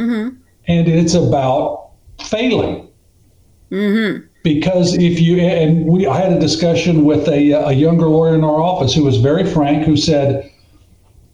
Mm-hmm. 0.01 0.37
and 0.67 0.89
it's 0.89 1.15
about 1.15 1.91
failing. 2.25 2.89
Mm-hmm. 3.71 4.27
Because 4.43 4.95
if 4.97 5.21
you 5.21 5.39
and 5.39 5.87
we, 5.87 6.07
I 6.07 6.17
had 6.19 6.33
a 6.33 6.41
discussion 6.41 7.05
with 7.05 7.29
a, 7.29 7.53
a 7.53 7.73
younger 7.73 8.09
lawyer 8.09 8.35
in 8.35 8.43
our 8.43 8.61
office 8.61 8.95
who 8.95 9.05
was 9.05 9.19
very 9.19 9.45
frank, 9.45 9.85
who 9.85 9.97
said 9.97 10.51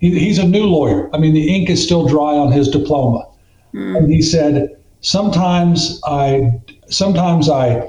he, 0.00 0.18
he's 0.18 0.38
a 0.38 0.46
new 0.46 0.64
lawyer. 0.64 1.08
I 1.14 1.18
mean, 1.18 1.32
the 1.32 1.54
ink 1.54 1.70
is 1.70 1.82
still 1.82 2.06
dry 2.08 2.34
on 2.36 2.50
his 2.52 2.68
diploma, 2.68 3.24
and 3.72 4.10
he 4.10 4.22
said 4.22 4.76
sometimes 5.02 6.00
I 6.04 6.50
sometimes 6.88 7.48
I 7.48 7.88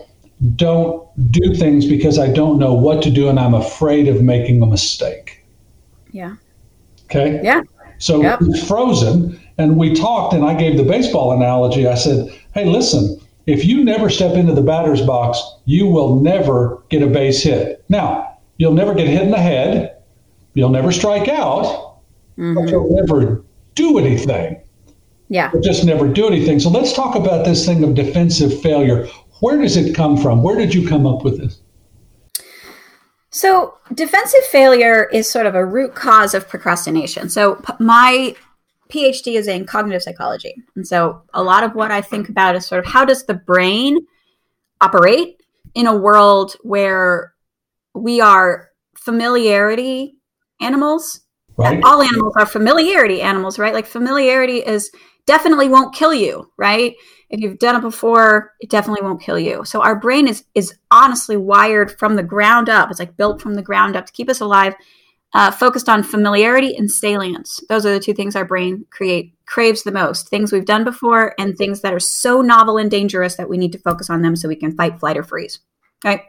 don't 0.55 1.03
do 1.31 1.55
things 1.55 1.87
because 1.87 2.19
I 2.19 2.29
don't 2.31 2.59
know 2.59 2.73
what 2.75 3.01
to 3.03 3.09
do 3.09 3.27
and 3.27 3.39
I'm 3.39 3.55
afraid 3.55 4.07
of 4.07 4.21
making 4.21 4.61
a 4.61 4.67
mistake. 4.67 5.43
Yeah. 6.11 6.35
Okay. 7.05 7.39
Yeah. 7.43 7.61
So 7.97 8.21
Yep. 8.21 8.39
he's 8.41 8.67
frozen, 8.67 9.39
and 9.57 9.77
we 9.77 9.93
talked, 9.93 10.33
and 10.33 10.43
I 10.43 10.53
gave 10.53 10.77
the 10.77 10.83
baseball 10.83 11.31
analogy. 11.31 11.87
I 11.87 11.95
said, 11.95 12.29
"Hey, 12.53 12.65
listen, 12.65 13.19
if 13.45 13.65
you 13.65 13.83
never 13.83 14.09
step 14.09 14.35
into 14.35 14.53
the 14.53 14.61
batter's 14.61 15.01
box, 15.01 15.41
you 15.65 15.87
will 15.87 16.19
never 16.19 16.83
get 16.89 17.01
a 17.01 17.07
base 17.07 17.41
hit. 17.43 17.83
Now, 17.89 18.37
you'll 18.57 18.73
never 18.73 18.93
get 18.93 19.07
hit 19.07 19.21
in 19.21 19.31
the 19.31 19.37
head, 19.37 19.97
you'll 20.53 20.69
never 20.69 20.91
strike 20.91 21.27
out, 21.29 21.85
Mm-hmm. 22.37 22.67
you'll 22.67 22.95
never 22.95 23.43
do 23.73 23.97
anything. 23.97 24.61
Yeah. 25.29 25.49
You'll 25.51 25.63
just 25.63 25.83
never 25.83 26.07
do 26.07 26.27
anything. 26.27 26.59
So 26.59 26.69
let's 26.69 26.93
talk 26.93 27.15
about 27.15 27.45
this 27.45 27.65
thing 27.65 27.83
of 27.83 27.95
defensive 27.95 28.61
failure. 28.61 29.07
Where 29.39 29.57
does 29.59 29.75
it 29.75 29.95
come 29.95 30.17
from? 30.17 30.43
Where 30.43 30.55
did 30.55 30.71
you 30.73 30.87
come 30.87 31.07
up 31.07 31.23
with 31.23 31.39
this? 31.39 31.59
So, 33.29 33.73
defensive 33.93 34.43
failure 34.45 35.05
is 35.11 35.29
sort 35.29 35.45
of 35.47 35.53
a 35.55 35.65
root 35.65 35.95
cause 35.95 36.33
of 36.33 36.47
procrastination. 36.47 37.29
So, 37.29 37.55
p- 37.55 37.73
my 37.79 38.35
PhD 38.89 39.35
is 39.35 39.47
in 39.47 39.65
cognitive 39.65 40.03
psychology. 40.03 40.55
And 40.75 40.87
so, 40.87 41.23
a 41.33 41.43
lot 41.43 41.63
of 41.63 41.75
what 41.75 41.91
I 41.91 42.01
think 42.01 42.29
about 42.29 42.55
is 42.55 42.65
sort 42.65 42.85
of 42.85 42.91
how 42.91 43.05
does 43.05 43.25
the 43.25 43.33
brain 43.33 43.97
operate 44.81 45.41
in 45.73 45.87
a 45.87 45.95
world 45.95 46.55
where 46.61 47.33
we 47.93 48.21
are 48.21 48.69
familiarity 48.95 50.17
animals? 50.61 51.21
Right? 51.57 51.81
All 51.83 52.01
animals 52.01 52.33
are 52.37 52.45
familiarity 52.45 53.21
animals, 53.21 53.57
right? 53.57 53.73
Like, 53.73 53.87
familiarity 53.87 54.57
is 54.57 54.91
definitely 55.27 55.69
won't 55.69 55.93
kill 55.93 56.13
you, 56.13 56.51
right? 56.57 56.95
If 57.29 57.41
you've 57.41 57.59
done 57.59 57.75
it 57.75 57.81
before, 57.81 58.53
it 58.61 58.69
definitely 58.69 59.03
won't 59.03 59.21
kill 59.21 59.37
you. 59.37 59.65
So 59.65 59.81
our 59.81 59.99
brain 59.99 60.27
is 60.27 60.45
is 60.55 60.73
honestly 60.89 61.37
wired 61.37 61.91
from 61.99 62.15
the 62.15 62.23
ground 62.23 62.69
up. 62.69 62.89
It's 62.89 62.99
like 62.99 63.17
built 63.17 63.41
from 63.41 63.55
the 63.55 63.61
ground 63.61 63.95
up 63.95 64.05
to 64.05 64.13
keep 64.13 64.29
us 64.29 64.39
alive, 64.39 64.73
uh, 65.33 65.51
focused 65.51 65.89
on 65.89 66.03
familiarity 66.03 66.75
and 66.75 66.89
salience. 66.89 67.59
Those 67.69 67.85
are 67.85 67.93
the 67.93 67.99
two 67.99 68.13
things 68.13 68.35
our 68.35 68.45
brain 68.45 68.85
create 68.89 69.33
craves 69.45 69.83
the 69.83 69.91
most. 69.91 70.29
Things 70.29 70.51
we've 70.51 70.65
done 70.65 70.83
before 70.83 71.33
and 71.39 71.57
things 71.57 71.81
that 71.81 71.93
are 71.93 71.99
so 71.99 72.41
novel 72.41 72.77
and 72.77 72.89
dangerous 72.89 73.35
that 73.35 73.49
we 73.49 73.57
need 73.57 73.71
to 73.73 73.79
focus 73.79 74.09
on 74.09 74.21
them 74.21 74.35
so 74.35 74.47
we 74.47 74.55
can 74.55 74.75
fight, 74.75 74.99
flight, 74.99 75.17
or 75.17 75.23
freeze. 75.23 75.59
Right? 76.03 76.21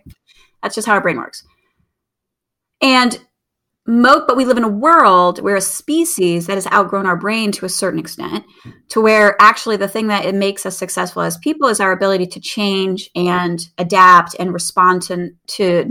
That's 0.63 0.75
just 0.75 0.87
how 0.87 0.95
our 0.95 1.01
brain 1.01 1.17
works. 1.17 1.45
And 2.81 3.19
mo- 3.87 4.25
but 4.27 4.37
we 4.37 4.45
live 4.45 4.57
in 4.57 4.65
a 4.65 4.69
world 4.69 5.41
where 5.41 5.57
a 5.57 5.61
species 5.61 6.47
that 6.47 6.55
has 6.55 6.67
outgrown 6.69 7.07
our 7.07 7.17
brain 7.17 7.53
to 7.53 7.67
a 7.67 7.71
certain 7.71 7.99
extent 7.99 8.45
to 8.91 9.01
where 9.01 9.37
actually 9.41 9.77
the 9.77 9.89
thing 9.89 10.09
that 10.09 10.25
it 10.25 10.35
makes 10.35 10.67
us 10.67 10.77
successful 10.77 11.23
as 11.23 11.39
people 11.39 11.69
is 11.69 11.81
our 11.81 11.93
ability 11.93 12.27
to 12.27 12.41
change 12.41 13.11
and 13.15 13.69
adapt 13.79 14.37
and 14.39 14.53
respond 14.53 15.03
to, 15.03 15.31
to 15.47 15.85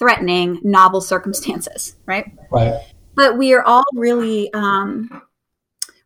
non-threatening 0.00 0.60
novel 0.62 1.00
circumstances 1.00 1.96
right 2.06 2.30
Right. 2.50 2.80
but 3.14 3.36
we 3.38 3.52
are 3.52 3.62
all 3.62 3.84
really 3.94 4.52
um, 4.52 5.22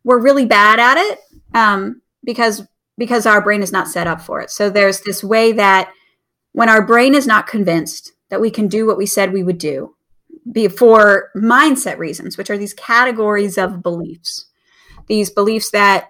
we're 0.03 0.21
really 0.21 0.45
bad 0.45 0.79
at 0.79 0.97
it 0.97 1.19
um, 1.53 2.01
because 2.23 2.63
because 2.97 3.25
our 3.25 3.41
brain 3.41 3.61
is 3.63 3.71
not 3.71 3.87
set 3.87 4.07
up 4.07 4.21
for 4.21 4.41
it 4.41 4.49
so 4.51 4.69
there's 4.69 5.01
this 5.01 5.23
way 5.23 5.51
that 5.53 5.91
when 6.53 6.69
our 6.69 6.85
brain 6.85 7.15
is 7.15 7.27
not 7.27 7.47
convinced 7.47 8.13
that 8.29 8.41
we 8.41 8.51
can 8.51 8.67
do 8.67 8.85
what 8.85 8.97
we 8.97 9.05
said 9.05 9.33
we 9.33 9.43
would 9.43 9.57
do 9.57 9.95
for 10.75 11.29
mindset 11.35 11.97
reasons, 11.99 12.35
which 12.37 12.49
are 12.49 12.57
these 12.57 12.73
categories 12.73 13.57
of 13.57 13.83
beliefs, 13.83 14.45
these 15.07 15.29
beliefs 15.29 15.69
that 15.71 16.09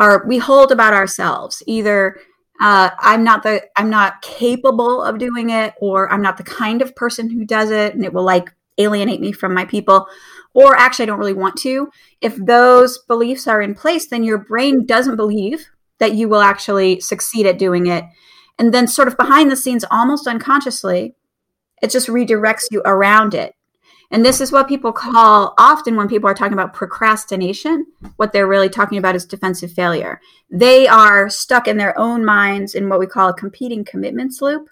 are 0.00 0.24
we 0.26 0.38
hold 0.38 0.72
about 0.72 0.92
ourselves. 0.92 1.62
Either 1.66 2.18
uh, 2.60 2.90
I'm 2.98 3.24
not 3.24 3.42
the 3.42 3.62
I'm 3.76 3.90
not 3.90 4.22
capable 4.22 5.02
of 5.02 5.18
doing 5.18 5.50
it, 5.50 5.74
or 5.80 6.10
I'm 6.12 6.22
not 6.22 6.36
the 6.36 6.44
kind 6.44 6.82
of 6.82 6.94
person 6.96 7.30
who 7.30 7.44
does 7.44 7.70
it, 7.70 7.94
and 7.94 8.04
it 8.04 8.12
will 8.12 8.24
like 8.24 8.52
alienate 8.78 9.20
me 9.20 9.32
from 9.32 9.54
my 9.54 9.64
people, 9.64 10.06
or 10.54 10.76
actually 10.76 11.04
I 11.04 11.06
don't 11.06 11.18
really 11.18 11.32
want 11.32 11.56
to. 11.58 11.88
If 12.20 12.36
those 12.36 12.98
beliefs 13.08 13.46
are 13.46 13.60
in 13.60 13.74
place, 13.74 14.08
then 14.08 14.24
your 14.24 14.38
brain 14.38 14.86
doesn't 14.86 15.16
believe 15.16 15.66
that 15.98 16.14
you 16.14 16.28
will 16.28 16.40
actually 16.40 17.00
succeed 17.00 17.46
at 17.46 17.58
doing 17.58 17.86
it, 17.86 18.04
and 18.58 18.72
then 18.72 18.86
sort 18.86 19.08
of 19.08 19.16
behind 19.16 19.50
the 19.50 19.56
scenes, 19.56 19.84
almost 19.90 20.26
unconsciously, 20.26 21.14
it 21.82 21.90
just 21.90 22.08
redirects 22.08 22.66
you 22.70 22.82
around 22.84 23.34
it. 23.34 23.55
And 24.10 24.24
this 24.24 24.40
is 24.40 24.52
what 24.52 24.68
people 24.68 24.92
call 24.92 25.54
often 25.58 25.96
when 25.96 26.08
people 26.08 26.28
are 26.28 26.34
talking 26.34 26.52
about 26.52 26.74
procrastination, 26.74 27.86
what 28.16 28.32
they're 28.32 28.46
really 28.46 28.68
talking 28.68 28.98
about 28.98 29.16
is 29.16 29.24
defensive 29.24 29.72
failure. 29.72 30.20
They 30.50 30.86
are 30.86 31.28
stuck 31.28 31.66
in 31.66 31.76
their 31.76 31.98
own 31.98 32.24
minds 32.24 32.74
in 32.74 32.88
what 32.88 33.00
we 33.00 33.06
call 33.06 33.28
a 33.28 33.34
competing 33.34 33.84
commitments 33.84 34.40
loop, 34.40 34.68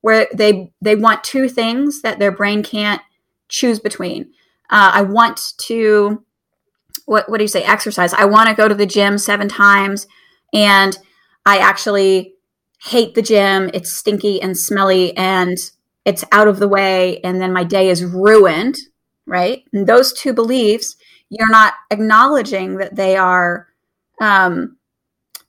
where 0.00 0.26
they 0.32 0.72
they 0.80 0.94
want 0.94 1.22
two 1.22 1.48
things 1.48 2.02
that 2.02 2.18
their 2.18 2.32
brain 2.32 2.62
can't 2.62 3.02
choose 3.48 3.78
between. 3.78 4.30
Uh, 4.70 4.92
I 4.94 5.02
want 5.02 5.54
to 5.58 6.24
what 7.04 7.28
what 7.28 7.38
do 7.38 7.44
you 7.44 7.48
say 7.48 7.64
exercise? 7.64 8.12
I 8.14 8.24
want 8.24 8.48
to 8.48 8.54
go 8.54 8.68
to 8.68 8.74
the 8.74 8.86
gym 8.86 9.18
seven 9.18 9.48
times, 9.48 10.06
and 10.52 10.96
I 11.44 11.58
actually 11.58 12.34
hate 12.80 13.14
the 13.14 13.22
gym. 13.22 13.70
It's 13.74 13.92
stinky 13.92 14.40
and 14.40 14.56
smelly 14.56 15.16
and 15.16 15.58
it's 16.08 16.24
out 16.32 16.48
of 16.48 16.58
the 16.58 16.68
way 16.68 17.20
and 17.20 17.38
then 17.38 17.52
my 17.52 17.62
day 17.62 17.90
is 17.90 18.02
ruined, 18.02 18.78
right? 19.26 19.62
And 19.74 19.86
those 19.86 20.14
two 20.14 20.32
beliefs, 20.32 20.96
you're 21.28 21.50
not 21.50 21.74
acknowledging 21.90 22.78
that 22.78 22.96
they 22.96 23.14
are 23.14 23.68
um, 24.18 24.78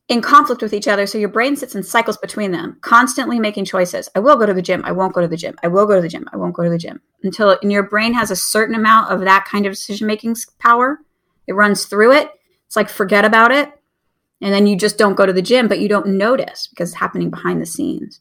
in 0.09 0.21
conflict 0.21 0.61
with 0.61 0.73
each 0.73 0.89
other. 0.89 1.07
So 1.07 1.17
your 1.17 1.29
brain 1.29 1.55
sits 1.55 1.75
in 1.75 1.83
cycles 1.83 2.17
between 2.17 2.51
them, 2.51 2.77
constantly 2.81 3.39
making 3.39 3.63
choices. 3.63 4.09
I 4.15 4.19
will 4.19 4.35
go 4.35 4.45
to 4.45 4.53
the 4.53 4.61
gym. 4.61 4.83
I 4.83 4.91
won't 4.91 5.13
go 5.13 5.21
to 5.21 5.29
the 5.29 5.37
gym. 5.37 5.55
I 5.63 5.69
will 5.69 5.85
go 5.85 5.95
to 5.95 6.01
the 6.01 6.09
gym. 6.09 6.27
I 6.33 6.35
won't 6.35 6.53
go 6.53 6.65
to 6.65 6.69
the 6.69 6.77
gym 6.77 6.99
until 7.23 7.57
and 7.61 7.71
your 7.71 7.83
brain 7.83 8.13
has 8.15 8.29
a 8.29 8.35
certain 8.35 8.75
amount 8.75 9.13
of 9.13 9.21
that 9.21 9.45
kind 9.45 9.65
of 9.65 9.71
decision 9.71 10.07
making 10.07 10.35
power. 10.59 10.99
It 11.47 11.53
runs 11.53 11.85
through 11.85 12.11
it. 12.17 12.31
It's 12.67 12.75
like 12.75 12.89
forget 12.89 13.23
about 13.23 13.53
it. 13.53 13.71
And 14.41 14.53
then 14.53 14.67
you 14.67 14.75
just 14.75 14.97
don't 14.97 15.15
go 15.15 15.25
to 15.25 15.33
the 15.33 15.41
gym, 15.41 15.69
but 15.69 15.79
you 15.79 15.87
don't 15.87 16.17
notice 16.17 16.67
because 16.67 16.89
it's 16.89 16.99
happening 16.99 17.29
behind 17.29 17.61
the 17.61 17.65
scenes. 17.65 18.19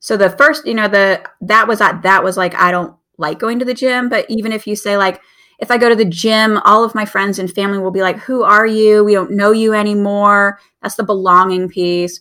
So 0.00 0.16
the 0.16 0.30
first, 0.30 0.66
you 0.66 0.74
know, 0.74 0.88
the 0.88 1.22
that 1.42 1.66
was 1.66 1.78
that 1.78 2.02
that 2.02 2.22
was 2.22 2.36
like 2.36 2.54
I 2.54 2.70
don't 2.70 2.94
like 3.18 3.38
going 3.38 3.58
to 3.58 3.64
the 3.64 3.74
gym, 3.74 4.08
but 4.08 4.26
even 4.28 4.52
if 4.52 4.66
you 4.66 4.76
say 4.76 4.96
like 4.96 5.20
if 5.58 5.70
I 5.70 5.78
go 5.78 5.88
to 5.88 5.96
the 5.96 6.04
gym, 6.04 6.58
all 6.64 6.84
of 6.84 6.94
my 6.94 7.06
friends 7.06 7.38
and 7.38 7.50
family 7.50 7.78
will 7.78 7.90
be 7.90 8.02
like, 8.02 8.18
"Who 8.18 8.42
are 8.42 8.66
you? 8.66 9.04
We 9.04 9.14
don't 9.14 9.32
know 9.32 9.52
you 9.52 9.72
anymore." 9.72 10.60
That's 10.82 10.96
the 10.96 11.02
belonging 11.02 11.68
piece. 11.68 12.20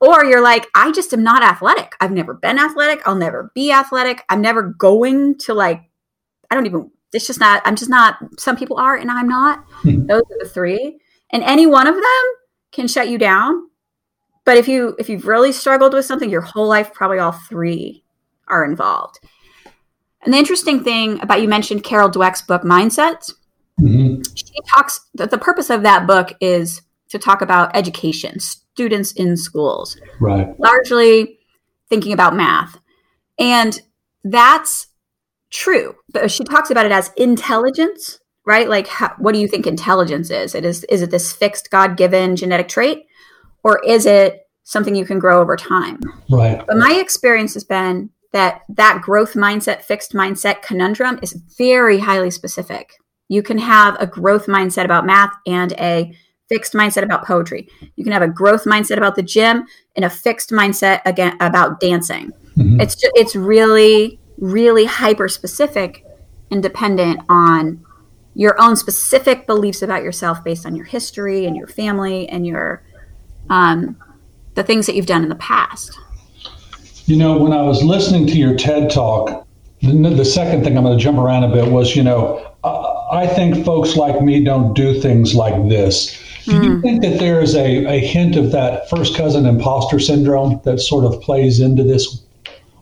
Or 0.00 0.24
you're 0.24 0.42
like, 0.42 0.66
"I 0.74 0.92
just 0.92 1.12
am 1.14 1.22
not 1.22 1.42
athletic. 1.42 1.94
I've 2.00 2.12
never 2.12 2.34
been 2.34 2.58
athletic. 2.58 3.06
I'll 3.06 3.14
never 3.14 3.52
be 3.54 3.72
athletic. 3.72 4.24
I'm 4.28 4.42
never 4.42 4.62
going 4.62 5.38
to 5.38 5.54
like 5.54 5.82
I 6.50 6.54
don't 6.54 6.66
even 6.66 6.90
it's 7.12 7.26
just 7.26 7.40
not 7.40 7.62
I'm 7.64 7.76
just 7.76 7.90
not 7.90 8.18
some 8.38 8.56
people 8.56 8.78
are 8.78 8.96
and 8.96 9.10
I'm 9.10 9.28
not." 9.28 9.64
Hmm. 9.82 10.06
Those 10.06 10.22
are 10.22 10.38
the 10.40 10.48
3. 10.48 10.98
And 11.30 11.42
any 11.42 11.66
one 11.66 11.86
of 11.86 11.94
them 11.94 12.24
can 12.72 12.88
shut 12.88 13.08
you 13.08 13.18
down 13.18 13.68
but 14.46 14.56
if 14.56 14.68
you 14.68 14.96
if 14.98 15.10
you've 15.10 15.26
really 15.26 15.52
struggled 15.52 15.92
with 15.92 16.06
something 16.06 16.30
your 16.30 16.40
whole 16.40 16.68
life, 16.68 16.94
probably 16.94 17.18
all 17.18 17.32
three 17.32 18.02
are 18.48 18.64
involved. 18.64 19.18
And 20.22 20.32
the 20.32 20.38
interesting 20.38 20.82
thing 20.82 21.20
about 21.20 21.42
you 21.42 21.48
mentioned 21.48 21.84
Carol 21.84 22.08
Dweck's 22.08 22.42
book 22.42 22.62
Mindset. 22.62 23.30
Mm-hmm. 23.80 24.22
She 24.34 24.54
talks 24.74 25.00
that 25.14 25.30
the 25.30 25.38
purpose 25.38 25.68
of 25.68 25.82
that 25.82 26.06
book 26.06 26.32
is 26.40 26.80
to 27.10 27.18
talk 27.18 27.42
about 27.42 27.76
education, 27.76 28.40
students 28.40 29.12
in 29.12 29.36
schools. 29.36 29.98
Right. 30.20 30.58
Largely 30.58 31.38
thinking 31.88 32.12
about 32.12 32.34
math. 32.34 32.78
And 33.38 33.78
that's 34.24 34.86
true. 35.50 35.94
But 36.12 36.30
she 36.30 36.44
talks 36.44 36.70
about 36.70 36.86
it 36.86 36.92
as 36.92 37.12
intelligence, 37.16 38.20
right? 38.44 38.68
Like 38.68 38.86
how, 38.86 39.14
what 39.18 39.32
do 39.32 39.40
you 39.40 39.48
think 39.48 39.66
intelligence 39.66 40.30
is? 40.30 40.54
It 40.54 40.64
is 40.64 40.84
is 40.84 41.02
it 41.02 41.10
this 41.10 41.32
fixed 41.32 41.70
God-given 41.70 42.36
genetic 42.36 42.68
trait 42.68 43.05
or 43.66 43.84
is 43.84 44.06
it 44.06 44.48
something 44.62 44.94
you 44.94 45.04
can 45.04 45.18
grow 45.18 45.40
over 45.40 45.56
time? 45.56 45.98
Right. 46.30 46.64
But 46.64 46.76
my 46.76 46.92
experience 46.92 47.54
has 47.54 47.64
been 47.64 48.10
that 48.32 48.62
that 48.68 49.02
growth 49.02 49.34
mindset, 49.34 49.82
fixed 49.82 50.12
mindset 50.12 50.62
conundrum 50.62 51.18
is 51.20 51.32
very 51.58 51.98
highly 51.98 52.30
specific. 52.30 52.92
You 53.26 53.42
can 53.42 53.58
have 53.58 53.96
a 53.98 54.06
growth 54.06 54.46
mindset 54.46 54.84
about 54.84 55.04
math 55.04 55.32
and 55.48 55.72
a 55.72 56.16
fixed 56.48 56.74
mindset 56.74 57.02
about 57.02 57.26
poetry. 57.26 57.68
You 57.96 58.04
can 58.04 58.12
have 58.12 58.22
a 58.22 58.28
growth 58.28 58.66
mindset 58.66 58.98
about 58.98 59.16
the 59.16 59.22
gym 59.24 59.66
and 59.96 60.04
a 60.04 60.10
fixed 60.10 60.50
mindset 60.50 61.00
again 61.04 61.36
about 61.40 61.80
dancing. 61.80 62.30
Mm-hmm. 62.56 62.80
It's 62.80 62.94
just, 62.94 63.12
it's 63.16 63.34
really 63.34 64.20
really 64.38 64.84
hyper 64.84 65.28
specific 65.28 66.04
and 66.52 66.62
dependent 66.62 67.18
on 67.28 67.84
your 68.34 68.54
own 68.60 68.76
specific 68.76 69.44
beliefs 69.46 69.82
about 69.82 70.04
yourself 70.04 70.44
based 70.44 70.66
on 70.66 70.76
your 70.76 70.84
history 70.84 71.46
and 71.46 71.56
your 71.56 71.66
family 71.66 72.28
and 72.28 72.46
your 72.46 72.84
um, 73.50 73.96
the 74.54 74.62
things 74.62 74.86
that 74.86 74.94
you've 74.94 75.06
done 75.06 75.22
in 75.22 75.28
the 75.28 75.36
past. 75.36 75.98
You 77.06 77.16
know, 77.16 77.38
when 77.38 77.52
I 77.52 77.62
was 77.62 77.84
listening 77.84 78.26
to 78.28 78.36
your 78.36 78.56
TED 78.56 78.90
talk, 78.90 79.46
the, 79.82 79.92
the 80.10 80.24
second 80.24 80.64
thing 80.64 80.76
I'm 80.76 80.84
going 80.84 80.98
to 80.98 81.02
jump 81.02 81.18
around 81.18 81.44
a 81.44 81.52
bit 81.52 81.70
was, 81.70 81.94
you 81.94 82.02
know, 82.02 82.54
I 83.12 83.26
think 83.26 83.64
folks 83.64 83.96
like 83.96 84.20
me 84.20 84.42
don't 84.42 84.74
do 84.74 85.00
things 85.00 85.34
like 85.34 85.68
this. 85.68 86.18
Do 86.44 86.52
mm. 86.52 86.64
you 86.64 86.80
think 86.80 87.02
that 87.02 87.18
there 87.18 87.40
is 87.40 87.54
a, 87.54 87.84
a 87.86 87.98
hint 87.98 88.36
of 88.36 88.50
that 88.52 88.90
first 88.90 89.16
cousin 89.16 89.46
imposter 89.46 90.00
syndrome 90.00 90.60
that 90.64 90.80
sort 90.80 91.04
of 91.04 91.20
plays 91.20 91.60
into 91.60 91.84
this 91.84 92.24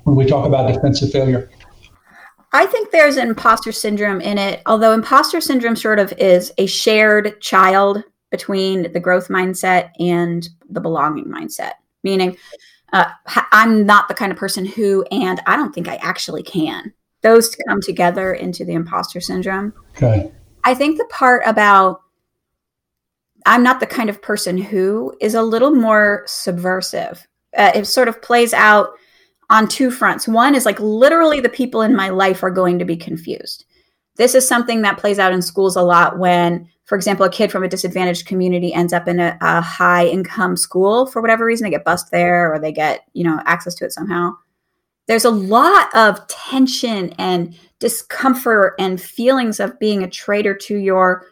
when 0.04 0.16
we 0.16 0.24
talk 0.24 0.46
about 0.46 0.72
defensive 0.72 1.10
failure? 1.10 1.50
I 2.52 2.66
think 2.66 2.92
there's 2.92 3.16
an 3.16 3.28
imposter 3.28 3.72
syndrome 3.72 4.20
in 4.20 4.38
it, 4.38 4.62
although 4.66 4.92
imposter 4.92 5.40
syndrome 5.40 5.76
sort 5.76 5.98
of 5.98 6.12
is 6.12 6.52
a 6.56 6.66
shared 6.66 7.40
child 7.40 8.04
between 8.34 8.90
the 8.92 8.98
growth 8.98 9.28
mindset 9.28 9.90
and 10.00 10.48
the 10.68 10.80
belonging 10.80 11.26
mindset, 11.26 11.74
meaning 12.02 12.36
uh, 12.92 13.08
I'm 13.52 13.86
not 13.86 14.08
the 14.08 14.14
kind 14.14 14.32
of 14.32 14.38
person 14.38 14.64
who, 14.64 15.04
and 15.12 15.40
I 15.46 15.54
don't 15.54 15.72
think 15.72 15.86
I 15.86 15.94
actually 16.02 16.42
can. 16.42 16.92
Those 17.22 17.54
come 17.68 17.80
together 17.80 18.34
into 18.34 18.64
the 18.64 18.72
imposter 18.72 19.20
syndrome. 19.20 19.72
Okay. 19.96 20.32
I 20.64 20.74
think 20.74 20.98
the 20.98 21.04
part 21.04 21.44
about 21.46 22.00
I'm 23.46 23.62
not 23.62 23.78
the 23.78 23.86
kind 23.86 24.10
of 24.10 24.20
person 24.20 24.58
who 24.58 25.14
is 25.20 25.34
a 25.34 25.42
little 25.42 25.70
more 25.70 26.24
subversive. 26.26 27.28
Uh, 27.56 27.70
it 27.72 27.84
sort 27.84 28.08
of 28.08 28.20
plays 28.20 28.52
out 28.52 28.88
on 29.48 29.68
two 29.68 29.92
fronts. 29.92 30.26
One 30.26 30.56
is 30.56 30.66
like 30.66 30.80
literally 30.80 31.40
the 31.40 31.48
people 31.48 31.82
in 31.82 31.94
my 31.94 32.08
life 32.08 32.42
are 32.42 32.50
going 32.50 32.80
to 32.80 32.84
be 32.84 32.96
confused. 32.96 33.64
This 34.16 34.34
is 34.34 34.46
something 34.46 34.82
that 34.82 34.98
plays 34.98 35.18
out 35.18 35.32
in 35.32 35.42
schools 35.42 35.76
a 35.76 35.82
lot 35.82 36.18
when 36.18 36.68
for 36.84 36.96
example, 36.96 37.24
a 37.24 37.30
kid 37.30 37.50
from 37.50 37.64
a 37.64 37.68
disadvantaged 37.68 38.26
community 38.26 38.72
ends 38.72 38.92
up 38.92 39.08
in 39.08 39.18
a, 39.18 39.38
a 39.40 39.60
high 39.60 40.06
income 40.06 40.56
school 40.56 41.06
for 41.06 41.22
whatever 41.22 41.44
reason, 41.44 41.64
they 41.64 41.70
get 41.70 41.84
bused 41.84 42.10
there 42.10 42.52
or 42.52 42.58
they 42.58 42.72
get, 42.72 43.04
you 43.14 43.24
know, 43.24 43.40
access 43.46 43.74
to 43.76 43.84
it 43.84 43.92
somehow. 43.92 44.32
There's 45.06 45.24
a 45.24 45.30
lot 45.30 45.94
of 45.94 46.26
tension 46.28 47.14
and 47.18 47.58
discomfort 47.78 48.74
and 48.78 49.00
feelings 49.00 49.60
of 49.60 49.78
being 49.78 50.02
a 50.02 50.10
traitor 50.10 50.54
to 50.54 50.76
your 50.76 51.26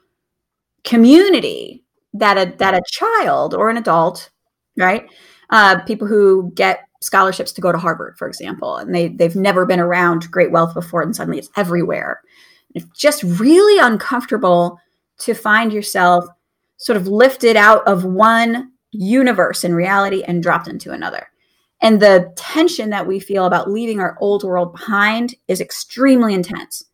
community 0.84 1.84
that 2.14 2.36
a, 2.36 2.56
that 2.56 2.74
a 2.74 2.82
child 2.90 3.54
or 3.54 3.68
an 3.68 3.76
adult, 3.76 4.30
right? 4.76 5.10
Uh, 5.50 5.80
people 5.82 6.06
who 6.06 6.50
get 6.54 6.80
scholarships 7.02 7.52
to 7.52 7.60
go 7.60 7.72
to 7.72 7.78
Harvard, 7.78 8.16
for 8.16 8.26
example, 8.26 8.76
and 8.76 8.94
they 8.94 9.08
they've 9.08 9.36
never 9.36 9.66
been 9.66 9.80
around 9.80 10.30
great 10.30 10.50
wealth 10.50 10.72
before, 10.72 11.02
and 11.02 11.14
suddenly 11.14 11.38
it's 11.38 11.50
everywhere. 11.56 12.20
It's 12.74 12.86
just 12.96 13.22
really 13.22 13.78
uncomfortable 13.78 14.78
to 15.18 15.34
find 15.34 15.72
yourself 15.72 16.24
sort 16.76 16.96
of 16.96 17.06
lifted 17.06 17.56
out 17.56 17.86
of 17.86 18.04
one 18.04 18.72
universe 18.90 19.64
in 19.64 19.74
reality 19.74 20.22
and 20.22 20.42
dropped 20.42 20.68
into 20.68 20.92
another. 20.92 21.28
And 21.80 22.00
the 22.00 22.32
tension 22.36 22.90
that 22.90 23.06
we 23.06 23.18
feel 23.18 23.44
about 23.44 23.70
leaving 23.70 24.00
our 24.00 24.16
old 24.20 24.44
world 24.44 24.72
behind 24.72 25.34
is 25.48 25.60
extremely 25.60 26.32
intense. 26.34 26.84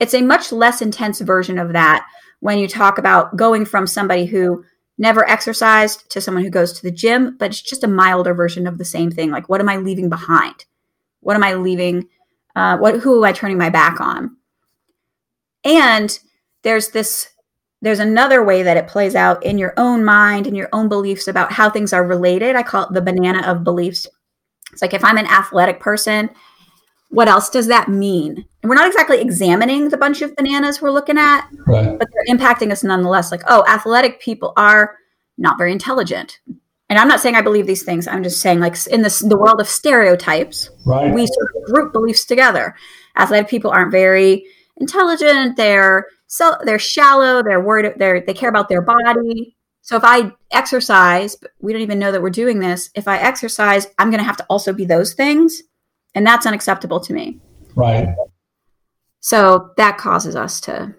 It's 0.00 0.14
a 0.14 0.22
much 0.22 0.52
less 0.52 0.80
intense 0.80 1.20
version 1.20 1.58
of 1.58 1.72
that 1.72 2.06
when 2.40 2.58
you 2.58 2.68
talk 2.68 2.98
about 2.98 3.36
going 3.36 3.64
from 3.64 3.86
somebody 3.86 4.24
who 4.24 4.64
never 4.96 5.28
exercised 5.28 6.10
to 6.10 6.20
someone 6.20 6.44
who 6.44 6.50
goes 6.50 6.72
to 6.72 6.82
the 6.82 6.90
gym, 6.90 7.36
but 7.36 7.50
it's 7.50 7.60
just 7.60 7.84
a 7.84 7.88
milder 7.88 8.34
version 8.34 8.66
of 8.66 8.78
the 8.78 8.84
same 8.84 9.10
thing. 9.10 9.30
Like, 9.30 9.48
what 9.48 9.60
am 9.60 9.68
I 9.68 9.76
leaving 9.76 10.08
behind? 10.08 10.64
What 11.20 11.36
am 11.36 11.44
I 11.44 11.54
leaving? 11.54 12.08
Uh, 12.56 12.78
what 12.78 13.00
who 13.00 13.18
am 13.18 13.24
I 13.24 13.32
turning 13.32 13.58
my 13.58 13.70
back 13.70 14.00
on? 14.00 14.36
And 15.64 16.18
there's 16.62 16.90
this 16.90 17.30
there's 17.80 18.00
another 18.00 18.44
way 18.44 18.64
that 18.64 18.76
it 18.76 18.88
plays 18.88 19.14
out 19.14 19.44
in 19.44 19.56
your 19.56 19.72
own 19.76 20.04
mind 20.04 20.46
and 20.46 20.56
your 20.56 20.68
own 20.72 20.88
beliefs 20.88 21.28
about 21.28 21.52
how 21.52 21.70
things 21.70 21.92
are 21.92 22.04
related. 22.04 22.56
I 22.56 22.64
call 22.64 22.84
it 22.84 22.92
the 22.92 23.00
banana 23.00 23.46
of 23.46 23.62
beliefs. 23.62 24.06
It's 24.72 24.82
like 24.82 24.94
if 24.94 25.04
I'm 25.04 25.16
an 25.16 25.26
athletic 25.26 25.78
person, 25.78 26.30
what 27.10 27.28
else 27.28 27.48
does 27.48 27.68
that 27.68 27.88
mean? 27.88 28.44
And 28.62 28.68
we're 28.68 28.74
not 28.74 28.88
exactly 28.88 29.20
examining 29.20 29.88
the 29.88 29.96
bunch 29.96 30.22
of 30.22 30.34
bananas 30.34 30.82
we're 30.82 30.90
looking 30.90 31.18
at, 31.18 31.48
right. 31.66 31.98
but 31.98 32.08
they're 32.12 32.36
impacting 32.36 32.72
us 32.72 32.82
nonetheless. 32.82 33.30
Like, 33.30 33.42
oh, 33.46 33.64
athletic 33.68 34.20
people 34.20 34.52
are 34.56 34.96
not 35.38 35.56
very 35.56 35.72
intelligent. 35.72 36.40
And 36.90 36.98
I'm 36.98 37.08
not 37.08 37.20
saying 37.20 37.36
I 37.36 37.42
believe 37.42 37.66
these 37.66 37.82
things. 37.82 38.08
I'm 38.08 38.22
just 38.22 38.40
saying, 38.40 38.60
like, 38.60 38.74
in 38.88 39.02
this 39.02 39.20
the 39.20 39.38
world 39.38 39.60
of 39.60 39.68
stereotypes, 39.68 40.70
right. 40.86 41.12
we 41.12 41.26
sort 41.26 41.48
of 41.56 41.72
group 41.72 41.92
beliefs 41.92 42.24
together. 42.24 42.74
Athletic 43.16 43.48
people 43.48 43.70
aren't 43.70 43.92
very 43.92 44.46
intelligent. 44.78 45.56
They're 45.56 46.06
so 46.26 46.56
they're 46.64 46.78
shallow. 46.78 47.42
They're 47.42 47.60
worried. 47.60 47.94
They're 47.96 48.20
they 48.20 48.34
care 48.34 48.48
about 48.48 48.68
their 48.68 48.82
body. 48.82 49.56
So 49.82 49.96
if 49.96 50.04
I 50.04 50.32
exercise, 50.50 51.36
we 51.60 51.72
don't 51.72 51.82
even 51.82 51.98
know 51.98 52.12
that 52.12 52.20
we're 52.20 52.30
doing 52.30 52.58
this. 52.58 52.90
If 52.94 53.08
I 53.08 53.18
exercise, 53.18 53.86
I'm 53.98 54.10
going 54.10 54.18
to 54.18 54.26
have 54.26 54.36
to 54.36 54.46
also 54.50 54.72
be 54.74 54.84
those 54.84 55.14
things 55.14 55.62
and 56.14 56.26
that's 56.26 56.46
unacceptable 56.46 57.00
to 57.00 57.12
me 57.12 57.38
right 57.74 58.14
so 59.20 59.70
that 59.76 59.98
causes 59.98 60.36
us 60.36 60.60
to 60.60 60.94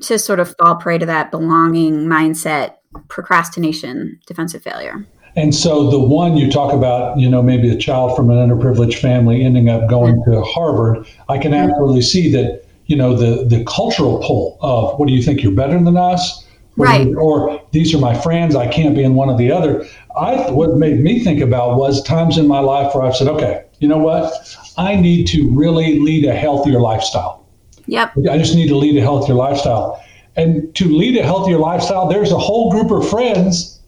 to 0.00 0.18
sort 0.18 0.40
of 0.40 0.54
fall 0.58 0.76
prey 0.76 0.98
to 0.98 1.06
that 1.06 1.30
belonging 1.30 2.06
mindset 2.06 2.76
procrastination 3.08 4.18
defensive 4.26 4.62
failure 4.62 5.06
and 5.36 5.54
so 5.54 5.90
the 5.90 5.98
one 5.98 6.36
you 6.36 6.50
talk 6.50 6.72
about 6.72 7.18
you 7.18 7.28
know 7.28 7.42
maybe 7.42 7.68
a 7.68 7.76
child 7.76 8.16
from 8.16 8.30
an 8.30 8.36
underprivileged 8.36 9.00
family 9.00 9.44
ending 9.44 9.68
up 9.68 9.88
going 9.88 10.22
to 10.24 10.40
harvard 10.42 11.06
i 11.28 11.38
can 11.38 11.52
absolutely 11.52 12.02
see 12.02 12.30
that 12.30 12.64
you 12.88 12.96
know 12.96 13.16
the 13.16 13.44
the 13.44 13.64
cultural 13.64 14.22
pull 14.26 14.58
of 14.60 14.98
what 14.98 15.08
do 15.08 15.14
you 15.14 15.22
think 15.22 15.42
you're 15.42 15.52
better 15.52 15.82
than 15.82 15.96
us 15.96 16.44
right 16.76 17.08
or 17.16 17.60
these 17.72 17.94
are 17.94 17.98
my 17.98 18.14
friends 18.20 18.54
i 18.54 18.66
can't 18.66 18.94
be 18.94 19.02
in 19.02 19.14
one 19.14 19.30
or 19.30 19.38
the 19.38 19.50
other 19.50 19.86
i 20.20 20.34
what 20.50 20.76
made 20.76 21.00
me 21.00 21.22
think 21.22 21.40
about 21.40 21.76
was 21.76 22.02
times 22.02 22.36
in 22.36 22.46
my 22.46 22.60
life 22.60 22.94
where 22.94 23.04
i've 23.04 23.16
said 23.16 23.28
okay 23.28 23.64
you 23.80 23.88
know 23.88 23.98
what? 23.98 24.32
I 24.76 24.96
need 24.96 25.26
to 25.28 25.50
really 25.50 26.00
lead 26.00 26.24
a 26.24 26.34
healthier 26.34 26.80
lifestyle. 26.80 27.46
Yep. 27.86 28.12
I 28.30 28.38
just 28.38 28.54
need 28.54 28.68
to 28.68 28.76
lead 28.76 28.96
a 28.96 29.00
healthier 29.00 29.34
lifestyle. 29.34 30.02
And 30.36 30.74
to 30.76 30.84
lead 30.86 31.16
a 31.16 31.22
healthier 31.22 31.58
lifestyle, 31.58 32.08
there's 32.08 32.32
a 32.32 32.38
whole 32.38 32.70
group 32.70 32.90
of 32.90 33.08
friends 33.08 33.80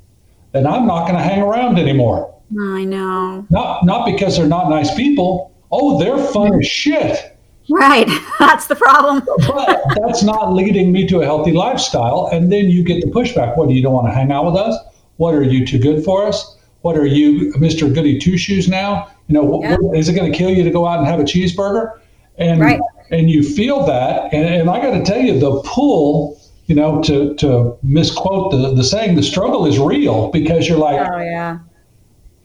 that 0.53 0.67
I'm 0.67 0.87
not 0.87 1.07
going 1.07 1.17
to 1.17 1.23
hang 1.23 1.43
around 1.43 1.79
anymore. 1.79 2.35
I 2.59 2.85
know. 2.85 3.47
Not 3.51 3.85
not 3.85 4.07
because 4.07 4.37
they're 4.37 4.49
not 4.49 4.69
nice 4.69 4.93
people. 4.95 5.53
Oh, 5.71 6.01
they're 6.01 6.19
fun 6.19 6.59
as 6.59 6.67
shit. 6.67 7.39
Right. 7.71 8.09
That's 8.39 8.67
the 8.67 8.75
problem. 8.75 9.23
but 9.47 9.83
that's 9.97 10.23
not 10.23 10.53
leading 10.55 10.93
me 10.93 11.07
to 11.07 11.21
a 11.21 11.25
healthy 11.25 11.53
lifestyle. 11.53 12.29
And 12.33 12.51
then 12.51 12.69
you 12.71 12.83
get 12.83 13.01
the 13.03 13.11
pushback. 13.11 13.57
What 13.57 13.69
do 13.69 13.75
you 13.75 13.83
don't 13.83 13.93
want 13.93 14.09
to 14.09 14.13
hang 14.13 14.33
out 14.33 14.47
with 14.47 14.57
us? 14.57 14.77
What 15.17 15.35
are 15.35 15.43
you 15.43 15.67
too 15.67 15.79
good 15.79 16.05
for 16.05 16.27
us? 16.27 16.57
What 16.83 16.97
are 16.97 17.07
you, 17.07 17.53
Mr. 17.55 17.93
Goody 17.95 18.19
Two 18.19 18.39
Shoes 18.39 18.69
now? 18.69 19.11
You 19.29 19.35
know, 19.35 19.63
yeah. 19.63 19.77
what, 19.79 19.97
is 19.97 20.09
it 20.09 20.15
going 20.15 20.33
to 20.33 20.37
kill 20.37 20.51
you 20.51 20.65
to 20.65 20.71
go 20.71 20.87
out 20.87 20.99
and 20.99 21.07
have 21.07 21.21
a 21.21 21.25
cheeseburger? 21.25 21.99
And 22.39 22.61
right. 22.61 22.81
and 23.11 23.29
you 23.29 23.43
feel 23.43 23.85
that, 23.85 24.33
and, 24.33 24.47
and 24.47 24.71
I 24.71 24.81
got 24.81 24.93
to 24.93 25.05
tell 25.05 25.21
you, 25.21 25.39
the 25.39 25.61
pull, 25.63 26.41
you 26.67 26.75
know, 26.75 27.03
to 27.03 27.35
to 27.35 27.77
misquote 27.83 28.53
the 28.53 28.75
the 28.75 28.83
saying, 28.83 29.17
the 29.17 29.23
struggle 29.23 29.67
is 29.67 29.79
real 29.79 30.31
because 30.31 30.67
you're 30.67 30.79
like, 30.79 31.07
oh 31.07 31.19
yeah, 31.19 31.59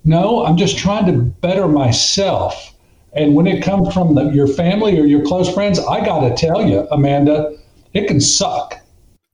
no, 0.04 0.46
I'm 0.46 0.58
just 0.58 0.78
trying 0.78 1.06
to 1.06 1.14
better 1.14 1.68
myself. 1.68 2.75
And 3.16 3.34
when 3.34 3.48
it 3.48 3.64
comes 3.64 3.94
from 3.94 4.14
the, 4.14 4.30
your 4.32 4.48
family 4.48 5.00
or 5.00 5.06
your 5.06 5.26
close 5.26 5.52
friends, 5.54 5.80
I 5.80 6.06
got 6.06 6.28
to 6.28 6.36
tell 6.36 6.62
you, 6.62 6.88
Amanda, 6.92 7.58
it 7.94 8.08
can 8.08 8.20
suck. 8.20 8.76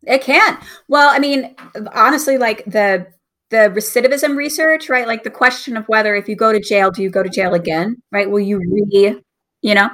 It 0.03 0.21
can. 0.21 0.57
Well, 0.87 1.09
I 1.09 1.19
mean, 1.19 1.55
honestly, 1.93 2.37
like 2.37 2.63
the 2.65 3.07
the 3.49 3.69
recidivism 3.75 4.37
research, 4.37 4.89
right? 4.89 5.05
Like 5.05 5.23
the 5.23 5.29
question 5.29 5.75
of 5.75 5.85
whether 5.87 6.15
if 6.15 6.29
you 6.29 6.35
go 6.37 6.53
to 6.53 6.59
jail, 6.59 6.89
do 6.89 7.03
you 7.03 7.09
go 7.09 7.21
to 7.21 7.29
jail 7.29 7.53
again, 7.53 8.01
right? 8.11 8.29
Will 8.29 8.39
you 8.39 8.59
re, 8.59 9.21
you 9.61 9.75
know? 9.75 9.89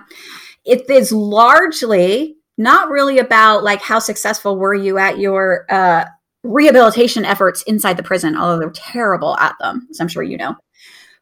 It 0.63 0.88
is 0.89 1.12
largely 1.12 2.36
not 2.58 2.89
really 2.89 3.17
about 3.17 3.63
like 3.63 3.82
how 3.82 4.00
successful 4.00 4.58
were 4.58 4.76
you 4.76 4.97
at 5.00 5.17
your 5.17 5.65
uh, 5.69 6.06
rehabilitation 6.43 7.26
efforts 7.26 7.63
inside 7.63 7.97
the 7.97 8.04
prison, 8.04 8.38
although 8.38 8.60
they're 8.60 8.69
terrible 8.69 9.36
at 9.38 9.56
them, 9.60 9.88
as 9.89 10.00
I'm 10.00 10.08
sure 10.08 10.23
you 10.23 10.38
know. 10.38 10.56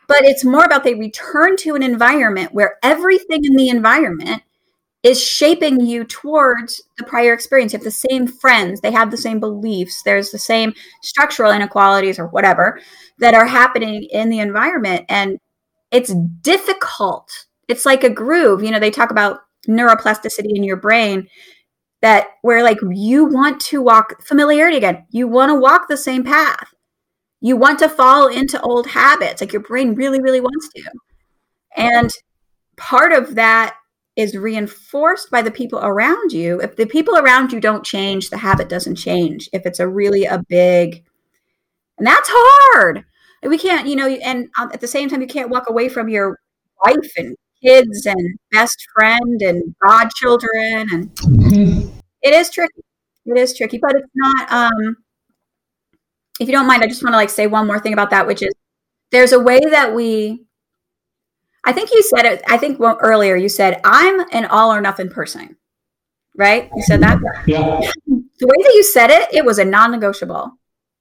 But 0.07 0.23
it's 0.23 0.45
more 0.45 0.63
about 0.65 0.83
they 0.83 0.95
return 0.95 1.57
to 1.57 1.75
an 1.75 1.83
environment 1.83 2.53
where 2.53 2.77
everything 2.83 3.43
in 3.43 3.55
the 3.55 3.69
environment 3.69 4.43
is 5.03 5.23
shaping 5.23 5.81
you 5.85 6.03
towards 6.03 6.81
the 6.97 7.03
prior 7.05 7.33
experience. 7.33 7.73
You 7.73 7.79
have 7.79 7.85
the 7.85 7.91
same 7.91 8.27
friends, 8.27 8.81
they 8.81 8.91
have 8.91 9.11
the 9.11 9.17
same 9.17 9.39
beliefs, 9.39 10.01
there's 10.03 10.31
the 10.31 10.39
same 10.39 10.73
structural 11.03 11.51
inequalities 11.51 12.19
or 12.19 12.27
whatever 12.27 12.79
that 13.19 13.35
are 13.35 13.45
happening 13.45 14.03
in 14.11 14.29
the 14.29 14.39
environment. 14.39 15.05
And 15.09 15.39
it's 15.91 16.13
difficult. 16.41 17.29
It's 17.67 17.85
like 17.85 18.03
a 18.03 18.11
groove. 18.11 18.63
You 18.63 18.71
know, 18.71 18.79
they 18.79 18.91
talk 18.91 19.11
about 19.11 19.39
neuroplasticity 19.67 20.55
in 20.55 20.63
your 20.63 20.77
brain 20.77 21.27
that 22.03 22.27
where 22.43 22.63
like 22.63 22.79
you 22.91 23.25
want 23.25 23.59
to 23.61 23.81
walk 23.81 24.23
familiarity 24.23 24.77
again, 24.77 25.05
you 25.11 25.27
want 25.27 25.51
to 25.51 25.55
walk 25.55 25.87
the 25.89 25.97
same 25.97 26.23
path. 26.23 26.74
You 27.41 27.57
want 27.57 27.79
to 27.79 27.89
fall 27.89 28.27
into 28.27 28.59
old 28.61 28.87
habits, 28.87 29.41
like 29.41 29.53
your 29.53 29.61
brain 29.61 29.93
really, 29.95 30.21
really 30.21 30.41
wants 30.41 30.69
to. 30.75 30.83
And 31.77 32.11
part 32.77 33.11
of 33.11 33.35
that 33.35 33.75
is 34.15 34.35
reinforced 34.35 35.29
by 35.29 35.41
the 35.41 35.51
people 35.51 35.79
around 35.79 36.31
you. 36.31 36.61
If 36.61 36.75
the 36.75 36.85
people 36.85 37.17
around 37.17 37.51
you 37.51 37.59
don't 37.59 37.85
change, 37.85 38.29
the 38.29 38.37
habit 38.37 38.69
doesn't 38.69 38.95
change. 38.95 39.49
If 39.51 39.65
it's 39.65 39.79
a 39.79 39.87
really 39.87 40.25
a 40.25 40.43
big, 40.47 41.03
and 41.97 42.07
that's 42.07 42.29
hard. 42.31 43.03
We 43.43 43.57
can't, 43.57 43.87
you 43.87 43.95
know, 43.95 44.07
and 44.07 44.49
at 44.57 44.81
the 44.81 44.87
same 44.87 45.09
time, 45.09 45.21
you 45.21 45.27
can't 45.27 45.49
walk 45.49 45.69
away 45.69 45.89
from 45.89 46.09
your 46.09 46.39
wife 46.85 47.11
and 47.17 47.35
kids 47.63 48.05
and 48.05 48.39
best 48.51 48.77
friend 48.95 49.41
and 49.41 49.75
godchildren, 49.85 50.87
and 50.91 51.09
mm-hmm. 51.15 51.89
it 52.21 52.33
is 52.33 52.49
tricky. 52.49 52.81
It 53.25 53.37
is 53.37 53.55
tricky, 53.55 53.77
but 53.77 53.95
it's 53.95 54.09
not. 54.15 54.51
Um, 54.51 54.97
if 56.39 56.47
you 56.47 56.53
don't 56.53 56.67
mind, 56.67 56.83
I 56.83 56.87
just 56.87 57.03
want 57.03 57.13
to 57.13 57.17
like 57.17 57.29
say 57.29 57.47
one 57.47 57.67
more 57.67 57.79
thing 57.79 57.93
about 57.93 58.09
that, 58.09 58.27
which 58.27 58.41
is 58.41 58.53
there's 59.11 59.31
a 59.31 59.39
way 59.39 59.59
that 59.59 59.93
we 59.93 60.45
I 61.63 61.73
think 61.73 61.91
you 61.91 62.03
said 62.03 62.25
it. 62.25 62.43
I 62.47 62.57
think 62.57 62.79
well, 62.79 62.97
earlier 63.01 63.35
you 63.35 63.49
said 63.49 63.81
I'm 63.83 64.19
an 64.31 64.45
all 64.45 64.71
or 64.71 64.81
nothing 64.81 65.09
person, 65.09 65.57
right? 66.37 66.69
You 66.75 66.83
said 66.83 67.01
that. 67.01 67.19
Yeah. 67.45 67.81
The 68.37 68.47
way 68.47 68.63
that 68.63 68.73
you 68.73 68.83
said 68.83 69.11
it, 69.11 69.33
it 69.33 69.45
was 69.45 69.59
a 69.59 69.63
non-negotiable. 69.63 70.51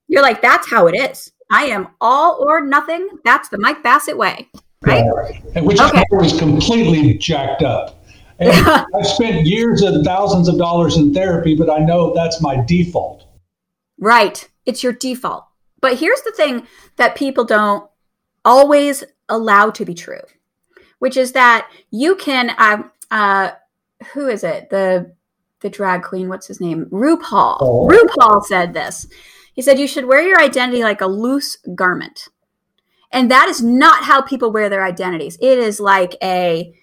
You're 0.07 0.21
like, 0.21 0.41
that's 0.41 0.69
how 0.69 0.87
it 0.87 0.93
is. 0.93 1.33
I 1.51 1.65
am 1.65 1.89
all 1.99 2.37
or 2.39 2.61
nothing. 2.61 3.09
That's 3.25 3.49
the 3.49 3.57
Mike 3.57 3.83
Bassett 3.83 4.17
way, 4.17 4.47
right? 4.81 5.03
Yeah. 5.03 5.51
And 5.55 5.67
which 5.67 5.81
okay. 5.81 6.01
is 6.21 6.39
completely 6.39 7.15
jacked 7.15 7.61
up. 7.61 8.05
And 8.39 8.51
I've 8.95 9.05
spent 9.05 9.45
years 9.45 9.81
and 9.81 10.05
thousands 10.05 10.47
of 10.47 10.57
dollars 10.57 10.95
in 10.95 11.13
therapy, 11.13 11.55
but 11.55 11.69
I 11.69 11.79
know 11.79 12.13
that's 12.13 12.41
my 12.41 12.63
default. 12.65 13.25
Right. 13.99 14.47
It's 14.65 14.83
your 14.83 14.93
default. 14.93 15.45
But 15.81 15.99
here's 15.99 16.21
the 16.21 16.31
thing 16.31 16.67
that 16.95 17.15
people 17.15 17.43
don't 17.43 17.89
always 18.43 19.03
allow 19.29 19.69
to 19.71 19.85
be 19.85 19.93
true 19.93 20.21
which 20.99 21.17
is 21.17 21.33
that 21.33 21.69
you 21.91 22.15
can 22.15 22.49
uh, 22.57 22.83
uh, 23.11 23.51
who 24.13 24.27
is 24.27 24.43
it? 24.43 24.69
The 24.69 25.13
the 25.61 25.69
drag 25.69 26.03
queen 26.03 26.29
what's 26.29 26.47
his 26.47 26.61
name? 26.61 26.85
RuPaul. 26.87 27.57
Oh. 27.59 27.87
RuPaul 27.87 28.43
said 28.43 28.73
this. 28.73 29.07
He 29.53 29.61
said 29.61 29.79
you 29.79 29.87
should 29.87 30.05
wear 30.05 30.21
your 30.21 30.41
identity 30.41 30.83
like 30.83 31.01
a 31.01 31.07
loose 31.07 31.57
garment. 31.75 32.27
And 33.11 33.31
that 33.31 33.47
is 33.47 33.61
not 33.63 34.03
how 34.03 34.21
people 34.21 34.51
wear 34.51 34.67
their 34.67 34.83
identities. 34.83 35.37
It 35.39 35.57
is 35.57 35.79
like 35.79 36.15
a 36.21 36.73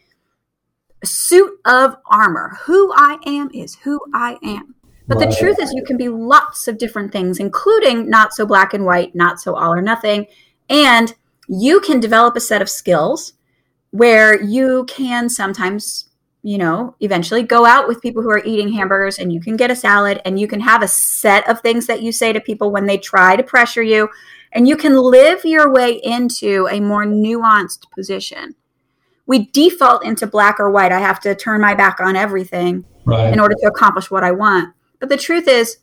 suit 1.04 1.58
of 1.66 1.96
armor. 2.06 2.58
Who 2.62 2.92
I 2.94 3.18
am 3.26 3.50
is 3.52 3.74
who 3.74 4.00
I 4.14 4.38
am 4.42 4.74
but 5.08 5.18
the 5.18 5.36
truth 5.38 5.58
is 5.60 5.72
you 5.74 5.84
can 5.84 5.96
be 5.96 6.08
lots 6.08 6.68
of 6.68 6.78
different 6.78 7.12
things 7.12 7.38
including 7.38 8.08
not 8.08 8.32
so 8.32 8.46
black 8.46 8.74
and 8.74 8.84
white 8.84 9.14
not 9.14 9.40
so 9.40 9.54
all 9.54 9.72
or 9.72 9.82
nothing 9.82 10.26
and 10.68 11.14
you 11.48 11.80
can 11.80 12.00
develop 12.00 12.36
a 12.36 12.40
set 12.40 12.62
of 12.62 12.68
skills 12.68 13.34
where 13.90 14.42
you 14.42 14.84
can 14.86 15.28
sometimes 15.28 16.08
you 16.42 16.58
know, 16.58 16.96
eventually 17.00 17.42
go 17.42 17.64
out 17.64 17.86
with 17.86 18.02
people 18.02 18.22
who 18.22 18.30
are 18.30 18.44
eating 18.44 18.72
hamburgers 18.72 19.18
and 19.18 19.32
you 19.32 19.40
can 19.40 19.56
get 19.56 19.70
a 19.70 19.76
salad 19.76 20.20
and 20.24 20.40
you 20.40 20.48
can 20.48 20.60
have 20.60 20.82
a 20.82 20.88
set 20.88 21.48
of 21.48 21.60
things 21.60 21.86
that 21.86 22.02
you 22.02 22.10
say 22.10 22.32
to 22.32 22.40
people 22.40 22.72
when 22.72 22.86
they 22.86 22.98
try 22.98 23.36
to 23.36 23.44
pressure 23.44 23.82
you 23.82 24.08
and 24.52 24.66
you 24.66 24.76
can 24.76 24.96
live 24.96 25.44
your 25.44 25.72
way 25.72 25.92
into 26.02 26.68
a 26.70 26.80
more 26.80 27.04
nuanced 27.04 27.90
position. 27.94 28.54
We 29.26 29.46
default 29.46 30.04
into 30.04 30.26
black 30.26 30.58
or 30.58 30.70
white. 30.70 30.90
I 30.90 30.98
have 30.98 31.20
to 31.20 31.34
turn 31.34 31.60
my 31.60 31.74
back 31.74 32.00
on 32.00 32.16
everything 32.16 32.84
right. 33.04 33.32
in 33.32 33.38
order 33.38 33.54
to 33.60 33.68
accomplish 33.68 34.10
what 34.10 34.24
I 34.24 34.32
want. 34.32 34.74
But 35.02 35.08
the 35.08 35.16
truth 35.16 35.48
is 35.48 35.78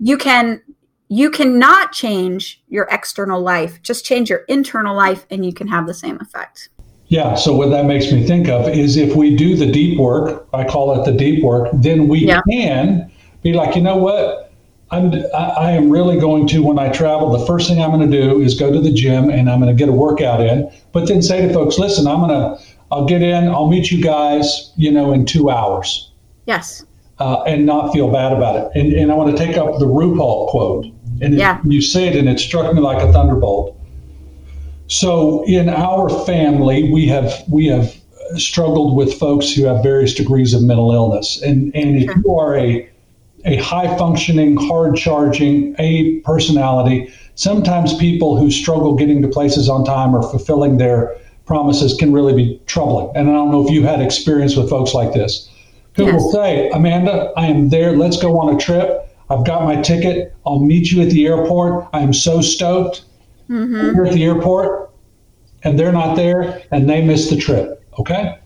you 0.00 0.18
can 0.18 0.60
you 1.08 1.30
cannot 1.30 1.92
change 1.92 2.60
your 2.66 2.88
external 2.90 3.40
life. 3.40 3.80
Just 3.82 4.04
change 4.04 4.28
your 4.28 4.40
internal 4.48 4.96
life 4.96 5.26
and 5.30 5.46
you 5.46 5.52
can 5.52 5.68
have 5.68 5.86
the 5.86 5.94
same 5.94 6.18
effect. 6.20 6.70
Yeah. 7.06 7.36
So 7.36 7.54
what 7.54 7.70
that 7.70 7.84
makes 7.84 8.10
me 8.10 8.26
think 8.26 8.48
of 8.48 8.68
is 8.68 8.96
if 8.96 9.14
we 9.14 9.36
do 9.36 9.54
the 9.54 9.70
deep 9.70 9.96
work, 9.96 10.48
I 10.52 10.64
call 10.64 11.00
it 11.00 11.04
the 11.04 11.16
deep 11.16 11.44
work, 11.44 11.68
then 11.72 12.08
we 12.08 12.26
yeah. 12.26 12.40
can 12.50 13.12
be 13.44 13.52
like, 13.52 13.76
you 13.76 13.82
know 13.82 13.96
what? 13.96 14.52
I'm, 14.90 15.12
I 15.32 15.70
am 15.70 15.88
really 15.88 16.18
going 16.18 16.48
to, 16.48 16.60
when 16.64 16.80
I 16.80 16.88
travel, 16.88 17.30
the 17.30 17.46
first 17.46 17.68
thing 17.68 17.80
I'm 17.80 17.92
going 17.92 18.10
to 18.10 18.20
do 18.20 18.40
is 18.40 18.58
go 18.58 18.72
to 18.72 18.80
the 18.80 18.92
gym 18.92 19.30
and 19.30 19.48
I'm 19.48 19.60
going 19.60 19.74
to 19.74 19.78
get 19.78 19.88
a 19.88 19.96
workout 19.96 20.40
in, 20.40 20.68
but 20.90 21.06
then 21.06 21.22
say 21.22 21.46
to 21.46 21.54
folks, 21.54 21.78
listen, 21.78 22.08
I'm 22.08 22.26
going 22.26 22.30
to, 22.30 22.64
I'll 22.90 23.06
get 23.06 23.22
in, 23.22 23.46
I'll 23.48 23.68
meet 23.68 23.92
you 23.92 24.02
guys, 24.02 24.72
you 24.74 24.90
know, 24.90 25.12
in 25.12 25.26
two 25.26 25.48
hours. 25.48 26.10
Yes. 26.46 26.84
Uh, 27.24 27.42
and 27.44 27.64
not 27.64 27.90
feel 27.90 28.12
bad 28.12 28.34
about 28.34 28.54
it. 28.54 28.78
And, 28.78 28.92
and 28.92 29.10
I 29.10 29.14
want 29.14 29.34
to 29.34 29.42
take 29.42 29.56
up 29.56 29.78
the 29.78 29.86
RuPaul 29.86 30.50
quote. 30.50 30.84
And 31.22 31.32
yeah. 31.32 31.58
you 31.64 31.80
say 31.80 32.08
it, 32.08 32.16
and 32.16 32.28
it 32.28 32.38
struck 32.38 32.74
me 32.74 32.82
like 32.82 33.02
a 33.02 33.10
thunderbolt. 33.12 33.80
So 34.88 35.42
in 35.46 35.70
our 35.70 36.10
family, 36.26 36.92
we 36.92 37.06
have 37.06 37.32
we 37.48 37.64
have 37.68 37.96
struggled 38.36 38.94
with 38.94 39.14
folks 39.14 39.50
who 39.50 39.64
have 39.64 39.82
various 39.82 40.12
degrees 40.12 40.52
of 40.52 40.62
mental 40.62 40.92
illness, 40.92 41.40
and 41.40 41.74
and 41.74 41.96
if 41.96 42.14
you 42.14 42.36
are 42.36 42.58
a 42.58 42.86
a 43.46 43.56
high 43.56 43.96
functioning, 43.96 44.58
hard 44.58 44.94
charging 44.94 45.74
A 45.78 46.20
personality, 46.26 47.10
sometimes 47.36 47.96
people 47.96 48.36
who 48.36 48.50
struggle 48.50 48.96
getting 48.96 49.22
to 49.22 49.28
places 49.28 49.66
on 49.70 49.86
time 49.86 50.14
or 50.14 50.22
fulfilling 50.22 50.76
their 50.76 51.16
promises 51.46 51.96
can 51.98 52.12
really 52.12 52.34
be 52.34 52.60
troubling. 52.66 53.10
And 53.16 53.30
I 53.30 53.32
don't 53.32 53.50
know 53.50 53.64
if 53.64 53.70
you 53.70 53.82
had 53.82 54.02
experience 54.02 54.56
with 54.56 54.68
folks 54.68 54.92
like 54.92 55.14
this 55.14 55.48
who 55.96 56.04
yes. 56.04 56.14
will 56.14 56.32
say, 56.32 56.70
Amanda, 56.70 57.32
I 57.36 57.46
am 57.46 57.68
there. 57.68 57.96
Let's 57.96 58.20
go 58.20 58.38
on 58.38 58.54
a 58.54 58.58
trip. 58.58 59.08
I've 59.30 59.44
got 59.44 59.64
my 59.64 59.80
ticket. 59.80 60.34
I'll 60.46 60.60
meet 60.60 60.90
you 60.90 61.02
at 61.02 61.10
the 61.10 61.26
airport. 61.26 61.88
I 61.92 62.00
am 62.00 62.12
so 62.12 62.40
stoked. 62.40 63.04
Mm-hmm. 63.48 63.96
We're 63.96 64.06
at 64.06 64.14
the 64.14 64.24
airport 64.24 64.90
and 65.62 65.78
they're 65.78 65.92
not 65.92 66.16
there 66.16 66.62
and 66.70 66.88
they 66.88 67.02
miss 67.02 67.30
the 67.30 67.36
trip. 67.36 67.82
Okay. 67.98 68.38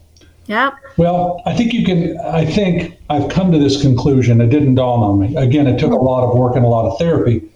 Yep. 0.47 0.75
Well, 0.97 1.43
I 1.45 1.55
think 1.55 1.73
you 1.73 1.85
can. 1.85 2.19
I 2.21 2.45
think 2.45 2.99
I've 3.11 3.29
come 3.29 3.53
to 3.53 3.59
this 3.59 3.83
conclusion. 3.83 4.41
It 4.41 4.49
didn't 4.49 4.77
dawn 4.77 5.01
on 5.01 5.21
me. 5.21 5.37
Again, 5.37 5.67
it 5.67 5.79
took 5.79 5.93
a 5.93 5.97
lot 5.97 6.27
of 6.27 6.37
work 6.37 6.57
and 6.57 6.65
a 6.65 6.69
lot 6.69 6.91
of 6.91 6.99
therapy. 6.99 7.47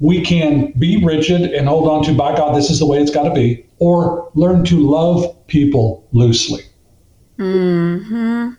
We 0.00 0.22
can 0.22 0.72
be 0.78 1.04
rigid 1.04 1.52
and 1.52 1.68
hold 1.68 1.88
on 1.88 2.02
to, 2.04 2.14
by 2.14 2.34
God, 2.34 2.56
this 2.56 2.70
is 2.70 2.78
the 2.78 2.86
way 2.86 2.98
it's 2.98 3.10
got 3.10 3.24
to 3.24 3.34
be, 3.34 3.64
or 3.78 4.30
learn 4.34 4.64
to 4.64 4.78
love 4.78 5.46
people 5.46 6.08
loosely. 6.12 6.62
Mm-hmm. 7.38 8.52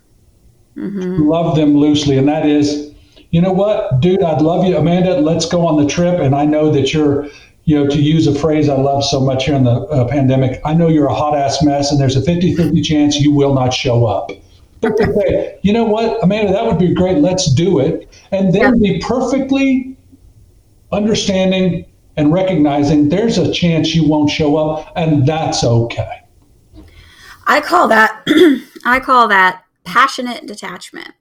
Mm-hmm. 0.76 1.24
Love 1.24 1.56
them 1.56 1.78
loosely. 1.78 2.18
And 2.18 2.28
that 2.28 2.46
is, 2.46 2.94
you 3.32 3.42
know 3.42 3.52
what, 3.52 4.00
dude, 4.00 4.24
I'd 4.24 4.42
love 4.42 4.66
you. 4.66 4.78
Amanda, 4.78 5.20
let's 5.20 5.46
go 5.46 5.66
on 5.66 5.82
the 5.82 5.90
trip. 5.90 6.20
And 6.20 6.36
I 6.36 6.46
know 6.46 6.72
that 6.72 6.94
you're 6.94 7.28
you 7.66 7.76
know, 7.82 7.88
to 7.88 8.02
use 8.02 8.28
a 8.28 8.36
phrase 8.36 8.68
I 8.68 8.76
love 8.76 9.06
so 9.06 9.22
much 9.22 9.46
here 9.46 9.56
in 9.56 9.64
the 9.64 9.72
uh, 9.72 10.08
pandemic, 10.08 10.60
I 10.66 10.74
know 10.74 10.90
you're 10.90 11.08
a 11.08 11.14
hot 11.14 11.36
ass 11.36 11.64
mess 11.64 11.92
and 11.92 12.00
there's 12.00 12.18
a 12.18 12.22
50 12.22 12.56
50 12.56 12.82
chance 12.82 13.20
you 13.20 13.32
will 13.32 13.54
not 13.54 13.74
show 13.74 14.06
up. 14.06 14.32
But 14.82 14.98
to 14.98 15.14
say, 15.14 15.60
you 15.62 15.72
know 15.72 15.86
what, 15.86 16.22
Amanda, 16.22 16.52
that 16.52 16.66
would 16.66 16.78
be 16.78 16.94
great. 16.94 17.20
Let's 17.20 17.54
do 17.54 17.80
it. 17.80 18.10
And 18.32 18.54
then 18.54 18.82
be 18.82 19.00
perfectly 19.00 19.98
understanding 20.92 21.86
and 22.18 22.34
recognizing 22.34 23.08
there's 23.08 23.38
a 23.38 23.52
chance 23.52 23.96
you 23.96 24.08
won't 24.08 24.30
show 24.30 24.58
up, 24.58 24.92
and 24.96 25.26
that's 25.26 25.64
okay. 25.64 26.22
I 27.48 27.62
call 27.62 27.88
that 27.88 28.24
I 28.86 29.00
call 29.00 29.30
that 29.30 29.63
passionate 29.84 30.46
detachment, 30.46 31.12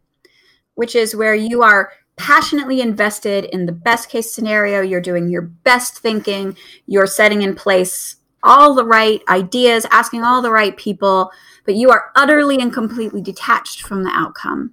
which 0.75 0.94
is 0.94 1.16
where 1.16 1.35
you 1.35 1.62
are 1.62 1.92
passionately 2.16 2.81
invested 2.81 3.44
in 3.46 3.66
the 3.66 3.72
best 3.72 4.09
case 4.09 4.35
scenario. 4.35 4.81
You're 4.81 5.01
doing 5.01 5.29
your 5.29 5.42
best 5.42 5.98
thinking. 5.98 6.57
You're 6.87 7.07
setting 7.07 7.42
in 7.42 7.55
place 7.55 8.16
all 8.42 8.75
the 8.75 8.85
right 8.85 9.22
ideas, 9.29 9.87
asking 9.90 10.22
all 10.22 10.42
the 10.42 10.51
right 10.51 10.77
people, 10.77 11.31
but 11.64 11.75
you 11.75 11.90
are 11.90 12.11
utterly 12.16 12.59
and 12.61 12.72
completely 12.72 13.20
detached 13.20 13.83
from 13.83 14.03
the 14.03 14.11
outcome. 14.11 14.72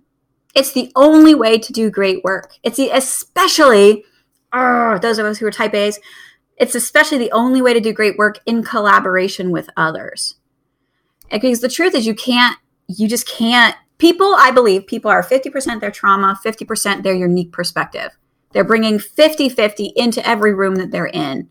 It's 0.56 0.72
the 0.72 0.92
only 0.96 1.36
way 1.36 1.60
to 1.60 1.72
do 1.72 1.92
great 1.92 2.24
work. 2.24 2.54
It's 2.64 2.78
the, 2.78 2.90
especially 2.90 4.04
uh, 4.52 4.98
those 4.98 5.20
of 5.20 5.26
us 5.26 5.38
who 5.38 5.46
are 5.46 5.52
type 5.52 5.76
A's. 5.76 6.00
It's 6.58 6.76
especially 6.76 7.20
the 7.20 7.32
only 7.32 7.62
way 7.62 7.74
to 7.74 7.80
do 7.80 7.94
great 7.94 8.18
work 8.18 8.40
in 8.46 8.64
collaboration 8.64 9.52
with 9.52 9.70
others. 9.78 10.36
Because 11.32 11.62
the 11.62 11.70
truth 11.70 11.94
is, 11.94 12.08
you 12.08 12.16
can't, 12.16 12.58
you 12.90 13.08
just 13.08 13.28
can't 13.28 13.76
people, 14.00 14.34
I 14.38 14.50
believe, 14.50 14.88
people 14.88 15.12
are 15.12 15.24
50% 15.24 15.80
their 15.80 15.92
trauma, 15.92 16.40
50% 16.44 17.04
their 17.04 17.14
unique 17.14 17.52
perspective. 17.52 18.18
They're 18.52 18.64
bringing 18.64 18.98
50 18.98 19.50
50 19.50 19.94
into 19.96 20.28
every 20.28 20.54
room 20.54 20.76
that 20.76 20.90
they're 20.90 21.08
in. 21.08 21.50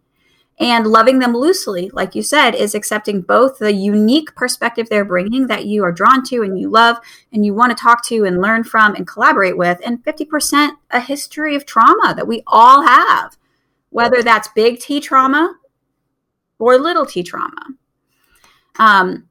And 0.61 0.89
loving 0.89 1.21
them 1.21 1.35
loosely, 1.35 1.89
like 1.93 2.17
you 2.17 2.23
said, 2.23 2.57
is 2.57 2.75
accepting 2.75 3.21
both 3.21 3.61
the 3.61 3.73
unique 3.73 4.35
perspective 4.35 4.89
they're 4.89 5.05
bringing 5.05 5.47
that 5.47 5.67
you 5.67 5.85
are 5.85 5.93
drawn 5.93 6.25
to 6.25 6.43
and 6.43 6.59
you 6.59 6.69
love 6.69 6.97
and 7.33 7.47
you 7.47 7.55
want 7.55 7.71
to 7.71 7.81
talk 7.81 8.05
to 8.07 8.25
and 8.25 8.43
learn 8.43 8.65
from 8.65 8.97
and 8.97 9.07
collaborate 9.07 9.57
with, 9.57 9.79
and 9.87 10.03
50% 10.03 10.71
a 10.91 10.99
history 10.99 11.55
of 11.55 11.65
trauma 11.65 12.13
that 12.17 12.27
we 12.27 12.43
all 12.49 12.85
have, 12.85 13.37
whether 13.91 14.21
that's 14.21 14.49
big 14.49 14.81
T 14.81 14.99
trauma 14.99 15.55
or 16.59 16.77
little 16.77 17.07
t 17.07 17.23
trauma. 17.23 17.63
Um, 18.81 19.28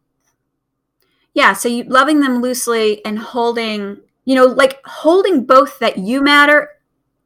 yeah 1.37 1.53
so 1.53 1.69
you 1.69 1.83
loving 1.83 2.19
them 2.19 2.41
loosely 2.41 3.05
and 3.05 3.19
holding 3.19 3.97
you 4.25 4.33
know 4.33 4.47
like 4.47 4.81
holding 4.85 5.45
both 5.45 5.77
that 5.77 5.99
you 5.99 6.21
matter 6.21 6.69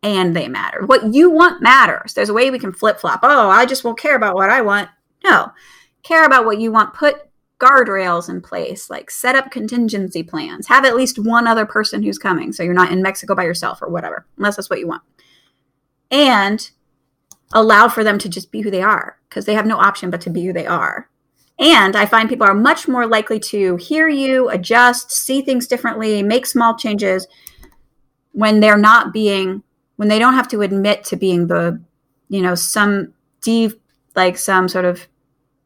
and 0.04 0.36
they 0.36 0.48
matter. 0.48 0.86
What 0.86 1.14
you 1.14 1.30
want 1.30 1.62
matters. 1.62 2.14
There's 2.14 2.30
a 2.30 2.34
way 2.34 2.50
we 2.50 2.60
can 2.60 2.74
flip-flop. 2.74 3.22
Oh 3.24 3.50
i 3.50 3.66
just 3.66 3.84
won't 3.84 4.00
care 4.00 4.16
about 4.16 4.36
what 4.36 4.50
i 4.50 4.62
want. 4.62 4.90
No. 5.24 5.52
Care 6.04 6.26
about 6.26 6.46
what 6.46 6.60
you 6.60 6.72
want. 6.72 6.94
Put 6.94 7.22
guardrails 7.60 8.28
in 8.28 8.42
place 8.42 8.90
like 8.90 9.12
set 9.12 9.36
up 9.36 9.52
contingency 9.52 10.24
plans. 10.24 10.68
Have 10.68 10.84
at 10.84 10.96
least 10.96 11.20
one 11.20 11.48
other 11.48 11.66
person 11.66 12.04
who's 12.04 12.18
coming 12.18 12.52
so 12.52 12.64
you're 12.64 12.74
not 12.74 12.92
in 12.92 13.02
mexico 13.02 13.36
by 13.36 13.44
yourself 13.44 13.82
or 13.82 13.90
whatever 13.90 14.26
unless 14.38 14.58
that's 14.58 14.70
what 14.70 14.80
you 14.80 14.88
want. 14.88 15.04
And 16.10 16.70
allow 17.54 17.88
for 17.88 18.04
them 18.04 18.18
to 18.18 18.28
just 18.28 18.52
be 18.52 18.62
who 18.62 18.72
they 18.72 18.82
are 18.82 19.18
because 19.30 19.46
they 19.46 19.54
have 19.54 19.68
no 19.68 19.78
option 19.78 20.10
but 20.10 20.22
to 20.22 20.30
be 20.30 20.46
who 20.46 20.54
they 20.54 20.66
are 20.66 21.11
and 21.62 21.96
I 21.96 22.08
find 22.08 22.28
people 22.28 22.48
are 22.48 22.56
much 22.56 22.88
more 22.88 23.06
likely 23.06 23.40
to 23.40 23.76
hear 23.76 24.10
you, 24.10 24.50
adjust, 24.50 25.12
see 25.12 25.42
things 25.42 25.68
differently, 25.68 26.24
make 26.24 26.48
small 26.48 26.76
changes 26.76 27.28
when 28.32 28.60
they're 28.60 28.78
not 28.78 29.14
being, 29.14 29.62
when 29.98 30.10
they 30.10 30.18
don't 30.18 30.34
have 30.34 30.48
to 30.50 30.62
admit 30.62 31.04
to 31.06 31.16
being 31.16 31.48
the, 31.48 31.80
you 32.30 32.42
know, 32.42 32.56
some 32.56 33.14
deep, 33.42 33.80
like 34.16 34.40
some 34.40 34.68
sort 34.68 34.86
of 34.86 35.08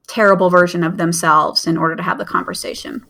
terrible 0.08 0.50
version 0.50 0.84
of 0.84 0.98
themselves 0.98 1.66
in 1.66 1.78
order 1.78 1.96
to 1.96 2.04
have 2.04 2.18
the 2.18 2.26
conversation. 2.26 3.04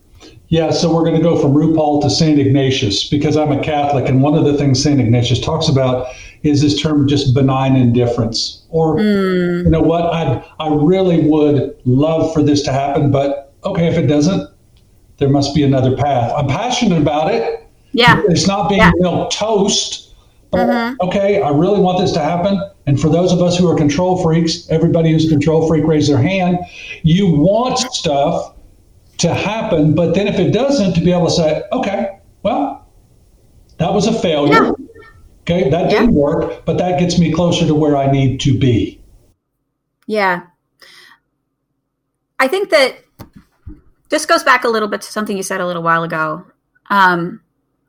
Yeah, 0.48 0.70
so 0.70 0.94
we're 0.94 1.02
going 1.02 1.16
to 1.16 1.22
go 1.22 1.36
from 1.36 1.54
RuPaul 1.54 2.00
to 2.02 2.10
St. 2.10 2.38
Ignatius 2.38 3.08
because 3.08 3.36
I'm 3.36 3.50
a 3.50 3.62
Catholic. 3.62 4.08
And 4.08 4.22
one 4.22 4.34
of 4.34 4.44
the 4.44 4.56
things 4.56 4.80
St. 4.80 5.00
Ignatius 5.00 5.40
talks 5.40 5.68
about 5.68 6.06
is 6.44 6.62
this 6.62 6.80
term 6.80 7.08
just 7.08 7.34
benign 7.34 7.74
indifference. 7.74 8.65
Or, 8.76 8.96
mm. 8.96 9.64
you 9.64 9.70
know 9.70 9.80
what, 9.80 10.04
I, 10.12 10.44
I 10.60 10.74
really 10.74 11.26
would 11.26 11.80
love 11.86 12.34
for 12.34 12.42
this 12.42 12.62
to 12.64 12.72
happen, 12.72 13.10
but 13.10 13.54
okay, 13.64 13.86
if 13.86 13.96
it 13.96 14.06
doesn't, 14.06 14.50
there 15.16 15.30
must 15.30 15.54
be 15.54 15.62
another 15.62 15.96
path. 15.96 16.30
I'm 16.36 16.46
passionate 16.46 17.00
about 17.00 17.32
it. 17.32 17.66
Yeah. 17.92 18.20
It's 18.28 18.46
not 18.46 18.68
being 18.68 18.82
yeah. 18.82 18.92
milk 18.96 19.32
toast. 19.32 20.14
But 20.50 20.58
mm-hmm. 20.68 21.08
okay, 21.08 21.40
I 21.40 21.48
really 21.50 21.80
want 21.80 21.98
this 21.98 22.12
to 22.12 22.20
happen. 22.20 22.60
And 22.86 23.00
for 23.00 23.08
those 23.08 23.32
of 23.32 23.40
us 23.40 23.56
who 23.58 23.66
are 23.70 23.76
control 23.76 24.22
freaks, 24.22 24.68
everybody 24.68 25.10
who's 25.10 25.28
control 25.28 25.66
freak, 25.66 25.84
raise 25.84 26.06
their 26.06 26.18
hand. 26.18 26.58
You 27.02 27.34
want 27.34 27.78
stuff 27.78 28.54
to 29.18 29.32
happen, 29.32 29.94
but 29.94 30.14
then 30.14 30.28
if 30.28 30.38
it 30.38 30.52
doesn't, 30.52 30.92
to 30.94 31.00
be 31.00 31.12
able 31.12 31.26
to 31.26 31.32
say, 31.32 31.62
okay, 31.72 32.18
well, 32.42 32.86
that 33.78 33.92
was 33.92 34.06
a 34.06 34.12
failure. 34.12 34.64
Yeah. 34.64 34.72
Okay, 35.48 35.70
that 35.70 35.88
didn't 35.88 36.12
work, 36.12 36.64
but 36.64 36.76
that 36.78 36.98
gets 36.98 37.20
me 37.20 37.32
closer 37.32 37.64
to 37.66 37.74
where 37.74 37.96
I 37.96 38.10
need 38.10 38.40
to 38.40 38.58
be. 38.58 39.00
Yeah. 40.08 40.46
I 42.40 42.48
think 42.48 42.70
that 42.70 42.96
this 44.08 44.26
goes 44.26 44.42
back 44.42 44.64
a 44.64 44.68
little 44.68 44.88
bit 44.88 45.02
to 45.02 45.12
something 45.12 45.36
you 45.36 45.44
said 45.44 45.60
a 45.60 45.66
little 45.66 45.84
while 45.84 46.02
ago, 46.02 46.44
um, 46.90 47.40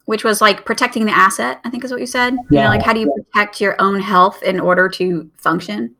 which 0.05 0.23
was 0.23 0.39
like 0.39 0.65
protecting 0.65 1.05
the 1.05 1.11
asset, 1.11 1.59
I 1.65 1.71
think 1.71 1.83
is 1.83 1.89
what 1.89 1.99
you 1.99 2.05
said. 2.05 2.35
Yeah. 2.51 2.59
You 2.61 2.63
know, 2.63 2.69
like 2.69 2.83
how 2.83 2.93
do 2.93 2.99
you 2.99 3.11
protect 3.11 3.59
your 3.59 3.75
own 3.81 4.01
health 4.01 4.43
in 4.43 4.59
order 4.59 4.87
to 4.89 5.27
function? 5.37 5.95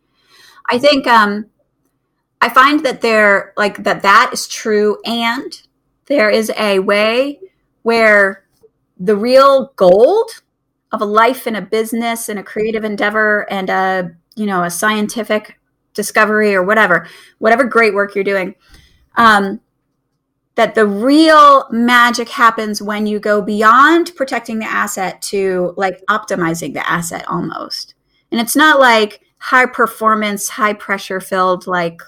I 0.70 0.78
think 0.78 1.08
um, 1.08 1.48
I 2.40 2.50
find 2.50 2.86
that 2.86 3.02
there, 3.02 3.54
like 3.58 3.84
that, 3.84 4.04
that 4.04 4.30
is 4.32 4.48
true, 4.48 5.00
and 5.06 5.60
there 6.06 6.30
is 6.30 6.52
a 6.56 6.78
way 6.80 7.40
where 7.82 8.44
the 9.00 9.16
real 9.16 9.74
gold 9.76 10.42
of 10.98 11.08
a 11.08 11.12
life 11.12 11.48
and 11.48 11.56
a 11.56 11.62
business 11.62 12.30
and 12.30 12.40
a 12.40 12.44
creative 12.44 12.84
endeavor 12.84 13.48
and 13.50 13.70
a 13.70 14.12
you 14.36 14.46
know 14.46 14.64
a 14.64 14.70
scientific 14.70 15.60
discovery 15.94 16.54
or 16.54 16.64
whatever 16.64 17.08
whatever 17.40 17.64
great 17.64 17.94
work 17.94 18.14
you're 18.14 18.24
doing 18.24 18.54
um, 19.16 19.60
that 20.56 20.76
the 20.76 20.86
real 20.86 21.68
magic 21.72 22.30
happens 22.30 22.82
when 22.82 23.06
you 23.06 23.20
go 23.20 23.42
beyond 23.42 24.12
protecting 24.16 24.60
the 24.60 24.66
asset 24.66 25.22
to 25.22 25.74
like 25.78 26.04
optimizing 26.10 26.74
the 26.74 26.90
asset 26.90 27.24
almost. 27.28 27.94
And 28.32 28.42
it's 28.42 28.56
not 28.56 28.80
like 28.80 29.22
high 29.40 29.68
performance 29.68 30.50
high 30.50 30.74
pressure 30.74 31.20
filled 31.20 31.68
like 31.68 32.02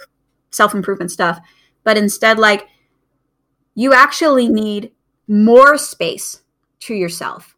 self-improvement 0.51 1.11
stuff 1.11 1.39
but 1.83 1.97
instead 1.97 2.39
like 2.39 2.67
you 3.75 3.93
actually 3.93 4.49
need 4.49 4.91
more 5.27 5.77
space 5.77 6.41
to 6.79 6.95
yourself 6.95 7.55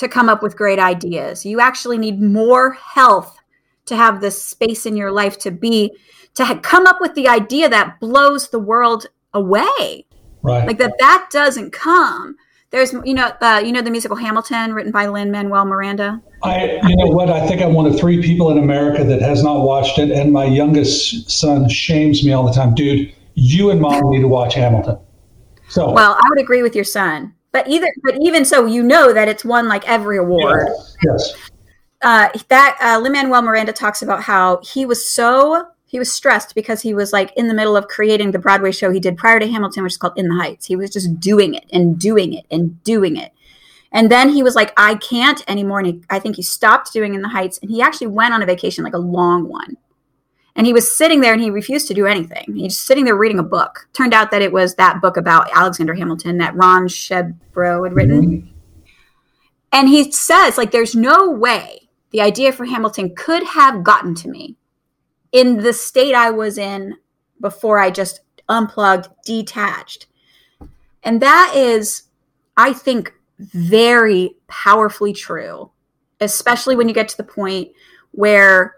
to 0.00 0.08
come 0.08 0.30
up 0.30 0.42
with 0.42 0.56
great 0.56 0.78
ideas. 0.78 1.44
You 1.44 1.60
actually 1.60 1.98
need 1.98 2.20
more 2.20 2.72
health 2.72 3.38
to 3.84 3.94
have 3.96 4.20
this 4.20 4.42
space 4.42 4.86
in 4.86 4.96
your 4.96 5.12
life 5.12 5.38
to 5.40 5.50
be 5.50 5.92
to 6.34 6.58
come 6.62 6.86
up 6.86 7.00
with 7.00 7.14
the 7.14 7.28
idea 7.28 7.68
that 7.68 8.00
blows 8.00 8.48
the 8.48 8.58
world 8.58 9.06
away. 9.34 10.06
Right. 10.42 10.66
Like 10.66 10.78
that 10.78 10.94
that 10.98 11.28
doesn't 11.30 11.72
come. 11.72 12.36
There's 12.70 12.94
you 13.04 13.12
know 13.12 13.30
uh, 13.42 13.60
you 13.62 13.72
know 13.72 13.82
the 13.82 13.90
musical 13.90 14.16
Hamilton 14.16 14.72
written 14.72 14.90
by 14.90 15.06
Lin 15.06 15.30
Manuel 15.30 15.66
Miranda. 15.66 16.22
I 16.42 16.80
you 16.82 16.96
know 16.96 17.08
what 17.08 17.28
I 17.28 17.46
think 17.46 17.60
I'm 17.60 17.74
one 17.74 17.84
of 17.84 17.98
three 17.98 18.22
people 18.22 18.50
in 18.50 18.56
America 18.56 19.04
that 19.04 19.20
has 19.20 19.42
not 19.42 19.64
watched 19.64 19.98
it, 19.98 20.10
and 20.10 20.32
my 20.32 20.46
youngest 20.46 21.30
son 21.30 21.68
shames 21.68 22.24
me 22.24 22.32
all 22.32 22.46
the 22.46 22.52
time, 22.52 22.74
dude. 22.74 23.12
You 23.34 23.70
and 23.70 23.80
mom 23.82 24.00
need 24.10 24.20
to 24.20 24.28
watch 24.28 24.54
Hamilton. 24.54 24.98
So 25.68 25.92
Well, 25.92 26.14
I 26.14 26.28
would 26.30 26.40
agree 26.40 26.62
with 26.62 26.74
your 26.74 26.84
son, 26.84 27.34
but 27.52 27.68
either 27.68 27.92
but 28.02 28.16
even 28.20 28.44
so, 28.44 28.66
you 28.66 28.82
know 28.82 29.12
that 29.12 29.28
it's 29.28 29.44
won 29.44 29.68
like 29.68 29.88
every 29.88 30.18
award. 30.18 30.68
yes, 31.04 31.34
uh, 32.02 32.28
that 32.48 32.78
uh, 32.80 32.98
Lin 33.00 33.12
Manuel 33.12 33.42
Miranda 33.42 33.72
talks 33.72 34.02
about 34.02 34.22
how 34.22 34.60
he 34.62 34.86
was 34.86 35.08
so 35.08 35.66
he 35.90 35.98
was 35.98 36.12
stressed 36.12 36.54
because 36.54 36.82
he 36.82 36.94
was 36.94 37.12
like 37.12 37.32
in 37.36 37.48
the 37.48 37.54
middle 37.54 37.76
of 37.76 37.88
creating 37.88 38.30
the 38.30 38.38
Broadway 38.38 38.70
show 38.70 38.92
he 38.92 39.00
did 39.00 39.16
prior 39.16 39.40
to 39.40 39.48
Hamilton, 39.48 39.82
which 39.82 39.94
is 39.94 39.96
called 39.96 40.12
In 40.16 40.28
the 40.28 40.36
Heights. 40.36 40.66
He 40.66 40.76
was 40.76 40.90
just 40.90 41.18
doing 41.18 41.54
it 41.54 41.64
and 41.72 41.98
doing 41.98 42.32
it 42.32 42.46
and 42.48 42.82
doing 42.84 43.16
it. 43.16 43.32
And 43.90 44.08
then 44.08 44.28
he 44.28 44.40
was 44.40 44.54
like, 44.54 44.72
I 44.76 44.94
can't 44.94 45.42
anymore. 45.48 45.80
And 45.80 45.86
he, 45.88 46.02
I 46.08 46.20
think 46.20 46.36
he 46.36 46.42
stopped 46.42 46.92
doing 46.92 47.14
In 47.14 47.22
the 47.22 47.28
Heights 47.28 47.58
and 47.60 47.68
he 47.68 47.82
actually 47.82 48.06
went 48.06 48.32
on 48.32 48.40
a 48.40 48.46
vacation, 48.46 48.84
like 48.84 48.94
a 48.94 48.98
long 48.98 49.48
one. 49.48 49.76
And 50.60 50.66
he 50.66 50.74
was 50.74 50.94
sitting 50.94 51.22
there 51.22 51.32
and 51.32 51.40
he 51.40 51.48
refused 51.48 51.88
to 51.88 51.94
do 51.94 52.04
anything. 52.04 52.44
He's 52.54 52.74
just 52.74 52.84
sitting 52.84 53.06
there 53.06 53.16
reading 53.16 53.38
a 53.38 53.42
book. 53.42 53.88
Turned 53.94 54.12
out 54.12 54.30
that 54.30 54.42
it 54.42 54.52
was 54.52 54.74
that 54.74 55.00
book 55.00 55.16
about 55.16 55.48
Alexander 55.56 55.94
Hamilton 55.94 56.36
that 56.36 56.54
Ron 56.54 56.86
Chernow 56.86 57.84
had 57.84 57.94
written. 57.94 58.20
Mhm. 58.20 58.48
And 59.72 59.88
he 59.88 60.12
says, 60.12 60.58
like, 60.58 60.70
there's 60.70 60.94
no 60.94 61.30
way 61.30 61.88
the 62.10 62.20
idea 62.20 62.52
for 62.52 62.66
Hamilton 62.66 63.14
could 63.16 63.42
have 63.42 63.82
gotten 63.82 64.14
to 64.16 64.28
me 64.28 64.58
in 65.32 65.62
the 65.62 65.72
state 65.72 66.14
I 66.14 66.30
was 66.30 66.58
in 66.58 66.98
before 67.40 67.78
I 67.78 67.90
just 67.90 68.20
unplugged, 68.46 69.08
detached. 69.24 70.08
And 71.02 71.22
that 71.22 71.54
is, 71.56 72.02
I 72.58 72.74
think, 72.74 73.14
very 73.38 74.36
powerfully 74.46 75.14
true, 75.14 75.70
especially 76.20 76.76
when 76.76 76.86
you 76.86 76.92
get 76.92 77.08
to 77.08 77.16
the 77.16 77.24
point 77.24 77.70
where 78.10 78.76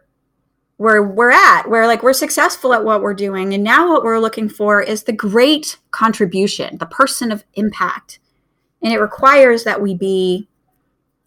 where 0.76 1.02
we're 1.02 1.30
at, 1.30 1.68
where 1.68 1.86
like 1.86 2.02
we're 2.02 2.12
successful 2.12 2.74
at 2.74 2.84
what 2.84 3.02
we're 3.02 3.14
doing. 3.14 3.54
And 3.54 3.62
now 3.62 3.88
what 3.88 4.02
we're 4.02 4.18
looking 4.18 4.48
for 4.48 4.80
is 4.80 5.04
the 5.04 5.12
great 5.12 5.78
contribution, 5.90 6.78
the 6.78 6.86
person 6.86 7.30
of 7.30 7.44
impact. 7.54 8.18
And 8.82 8.92
it 8.92 8.98
requires 8.98 9.64
that 9.64 9.80
we 9.80 9.94
be 9.94 10.48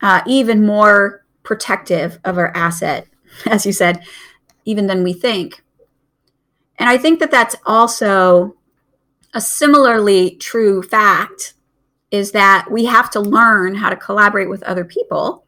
uh, 0.01 0.21
even 0.27 0.65
more 0.65 1.23
protective 1.43 2.19
of 2.25 2.37
our 2.37 2.55
asset, 2.55 3.07
as 3.45 3.65
you 3.65 3.71
said, 3.71 4.03
even 4.65 4.87
than 4.87 5.03
we 5.03 5.13
think. 5.13 5.63
And 6.77 6.89
I 6.89 6.97
think 6.97 7.19
that 7.19 7.31
that's 7.31 7.55
also 7.65 8.57
a 9.33 9.39
similarly 9.39 10.31
true 10.37 10.81
fact 10.81 11.53
is 12.11 12.31
that 12.31 12.67
we 12.71 12.85
have 12.85 13.09
to 13.11 13.19
learn 13.19 13.75
how 13.75 13.89
to 13.89 13.95
collaborate 13.95 14.49
with 14.49 14.63
other 14.63 14.85
people, 14.85 15.45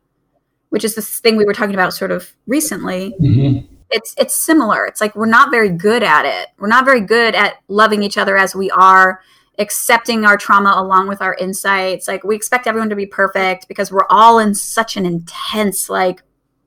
which 0.70 0.84
is 0.84 0.96
this 0.96 1.20
thing 1.20 1.38
we 1.38 1.46
were 1.46 1.54
talking 1.54 1.74
about 1.74 1.94
sort 1.94 2.12
of 2.12 2.34
recently. 2.46 3.16
Mhm. 3.22 3.68
It's 3.90 4.14
it's 4.18 4.34
similar. 4.34 4.86
It's 4.86 5.00
like 5.00 5.16
we're 5.16 5.26
not 5.26 5.52
very 5.52 5.70
good 5.70 6.04
at 6.04 6.26
it. 6.26 6.50
We're 6.60 6.68
not 6.68 6.86
very 6.86 7.02
good 7.02 7.36
at 7.36 7.56
loving 7.68 8.04
each 8.04 8.18
other 8.18 8.38
as 8.38 8.56
we 8.56 8.70
are, 8.72 9.22
accepting 9.60 10.26
our 10.26 10.38
trauma 10.38 10.74
along 10.76 11.08
with 11.08 11.22
our 11.22 11.36
insights. 11.36 12.08
Like 12.08 12.24
we 12.24 12.36
expect 12.36 12.68
everyone 12.68 12.90
to 12.90 12.96
be 12.96 13.06
perfect 13.06 13.68
because 13.68 13.92
we're 13.92 14.08
all 14.10 14.40
in 14.40 14.54
such 14.54 14.98
an 14.98 15.06
intense 15.06 15.90
like 15.90 16.22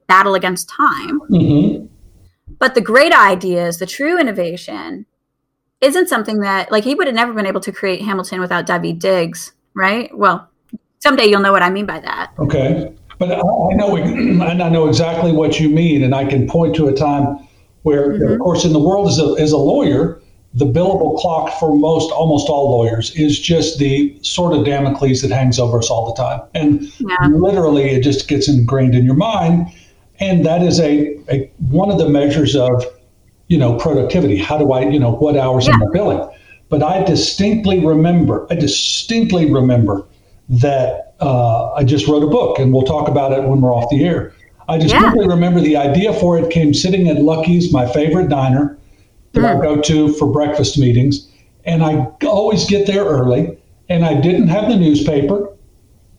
battle 0.07 0.35
against 0.35 0.69
time. 0.69 1.21
Mhm. 1.31 1.89
But 2.59 2.75
the 2.75 2.81
great 2.81 3.13
ideas, 3.13 3.79
the 3.79 3.87
true 3.87 4.19
innovation, 4.19 5.07
isn't 5.81 6.09
something 6.09 6.41
that 6.41 6.71
like 6.71 6.85
he 6.85 6.95
would 6.95 7.07
have 7.07 7.17
never 7.17 7.33
been 7.33 7.47
able 7.47 7.61
to 7.61 7.73
create 7.73 8.03
Hamilton 8.03 8.41
without 8.41 8.67
Daveed 8.67 8.99
Diggs, 8.99 9.53
right? 9.75 10.11
Well, 10.17 10.49
someday 10.99 11.27
you'll 11.27 11.41
know 11.41 11.53
what 11.53 11.63
I 11.63 11.71
mean 11.71 11.87
by 11.87 12.01
that. 12.01 12.33
Okay, 12.39 12.93
but 13.21 13.31
I, 13.31 13.37
I 13.37 13.75
know 13.75 13.95
and 13.97 14.43
I 14.63 14.69
know 14.69 14.89
exactly 14.89 15.31
what 15.31 15.61
you 15.61 15.69
mean, 15.69 16.03
and 16.03 16.13
I 16.13 16.25
can 16.25 16.49
point 16.49 16.75
to 16.77 16.89
a 16.89 16.93
time 16.93 17.39
where, 17.83 18.15
Mhm. 18.19 18.33
of 18.33 18.41
course, 18.41 18.65
in 18.65 18.73
the 18.73 18.81
world 18.81 19.07
as 19.09 19.19
a, 19.21 19.37
as 19.39 19.53
a 19.53 19.59
lawyer, 19.59 20.21
the 20.55 20.67
billable 20.67 21.17
clock 21.19 21.53
for 21.61 21.77
most 21.77 22.11
almost 22.11 22.49
all 22.49 22.71
lawyers 22.71 23.15
is 23.15 23.39
just 23.39 23.79
the 23.79 24.13
sort 24.23 24.53
of 24.57 24.65
Damocles 24.65 25.21
that 25.23 25.31
hangs 25.31 25.61
over 25.61 25.79
us 25.79 25.89
all 25.91 26.13
the 26.13 26.21
time, 26.21 26.41
and 26.55 26.83
Yeah. 26.99 27.29
literally 27.31 27.91
it 27.91 28.01
just 28.01 28.27
gets 28.27 28.49
ingrained 28.49 28.97
in 28.97 29.05
your 29.05 29.15
mind, 29.15 29.67
and 30.19 30.45
that 30.45 30.63
is 30.63 30.81
a, 30.81 31.17
a 31.31 31.49
one 31.71 31.91
of 31.91 31.99
the 31.99 32.09
measures 32.09 32.57
of 32.57 32.85
you 33.49 33.59
know 33.59 33.77
productivity. 33.77 34.37
How 34.39 34.59
do 34.59 34.73
I 34.73 34.89
you 34.89 34.99
know 34.99 35.13
what 35.13 35.37
hours 35.37 35.69
am 35.69 35.81
I 35.83 35.87
billing? 35.93 36.27
But 36.69 36.83
I 36.83 37.03
distinctly 37.05 37.85
remember, 37.85 38.47
I 38.51 38.55
distinctly 38.55 39.45
remember 39.51 40.05
that 40.49 41.10
uh, 41.21 41.73
I 41.73 41.85
just 41.85 42.07
wrote 42.09 42.23
a 42.23 42.27
book, 42.27 42.59
and 42.59 42.73
we'll 42.73 42.83
talk 42.83 43.09
about 43.09 43.33
it 43.33 43.45
when 43.45 43.61
we're 43.61 43.75
off 43.75 43.91
the 43.91 44.05
air. 44.05 44.33
I 44.69 44.79
just 44.79 44.95
Yeah. 44.95 45.13
remember 45.17 45.61
the 45.61 45.77
idea 45.77 46.13
for 46.15 46.39
it 46.39 46.51
came 46.51 46.73
sitting 46.75 47.09
at 47.09 47.23
Lucky's, 47.23 47.73
my 47.73 47.87
favorite 47.87 48.29
diner 48.29 48.79
that 49.33 49.45
I 49.45 49.61
go 49.61 49.77
to 49.81 50.09
for 50.15 50.27
breakfast 50.27 50.79
meetings, 50.79 51.29
and 51.65 51.83
I 51.83 52.07
always 52.27 52.67
get 52.67 52.87
there 52.87 53.05
early. 53.05 53.57
And 53.89 54.05
I 54.05 54.15
didn't 54.15 54.47
have 54.49 54.69
the 54.69 54.77
newspaper, 54.77 55.51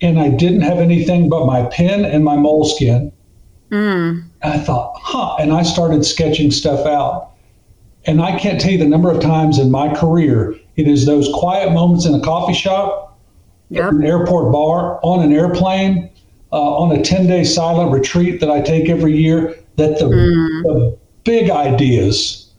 and 0.02 0.20
I 0.20 0.28
didn't 0.28 0.62
have 0.62 0.80
anything 0.80 1.30
but 1.30 1.46
my 1.46 1.64
pen 1.64 2.04
and 2.04 2.26
my 2.26 2.36
moleskin. 2.36 3.14
Mm. 3.72 4.24
I 4.44 4.58
thought, 4.58 4.94
huh. 4.98 5.38
And 5.40 5.54
I 5.54 5.64
started 5.64 6.04
sketching 6.06 6.52
stuff 6.52 6.86
out. 6.86 7.30
And 8.06 8.22
I 8.22 8.38
can't 8.38 8.60
tell 8.60 8.72
you 8.72 8.78
the 8.78 8.88
number 8.88 9.10
of 9.10 9.22
times 9.22 9.58
in 9.58 9.72
my 9.72 9.94
career 9.94 10.56
it 10.76 10.88
is 10.88 11.06
those 11.06 11.30
quiet 11.34 11.72
moments 11.72 12.06
in 12.06 12.14
a 12.14 12.20
coffee 12.20 12.54
shop, 12.54 13.11
Yep. 13.72 13.92
an 13.94 14.04
airport 14.06 14.52
bar, 14.52 15.00
on 15.02 15.24
an 15.24 15.32
airplane, 15.34 16.10
uh, 16.52 16.56
on 16.78 16.92
a 16.98 17.02
10 17.02 17.26
day 17.28 17.44
silent 17.44 17.92
retreat 17.92 18.40
that 18.42 18.52
I 18.52 18.62
take 18.62 18.90
every 18.90 19.16
year 19.16 19.56
that 19.78 19.98
the, 20.00 20.06
Mm. 20.06 20.64
the 20.64 20.98
big 21.24 21.50
ideas 21.50 22.50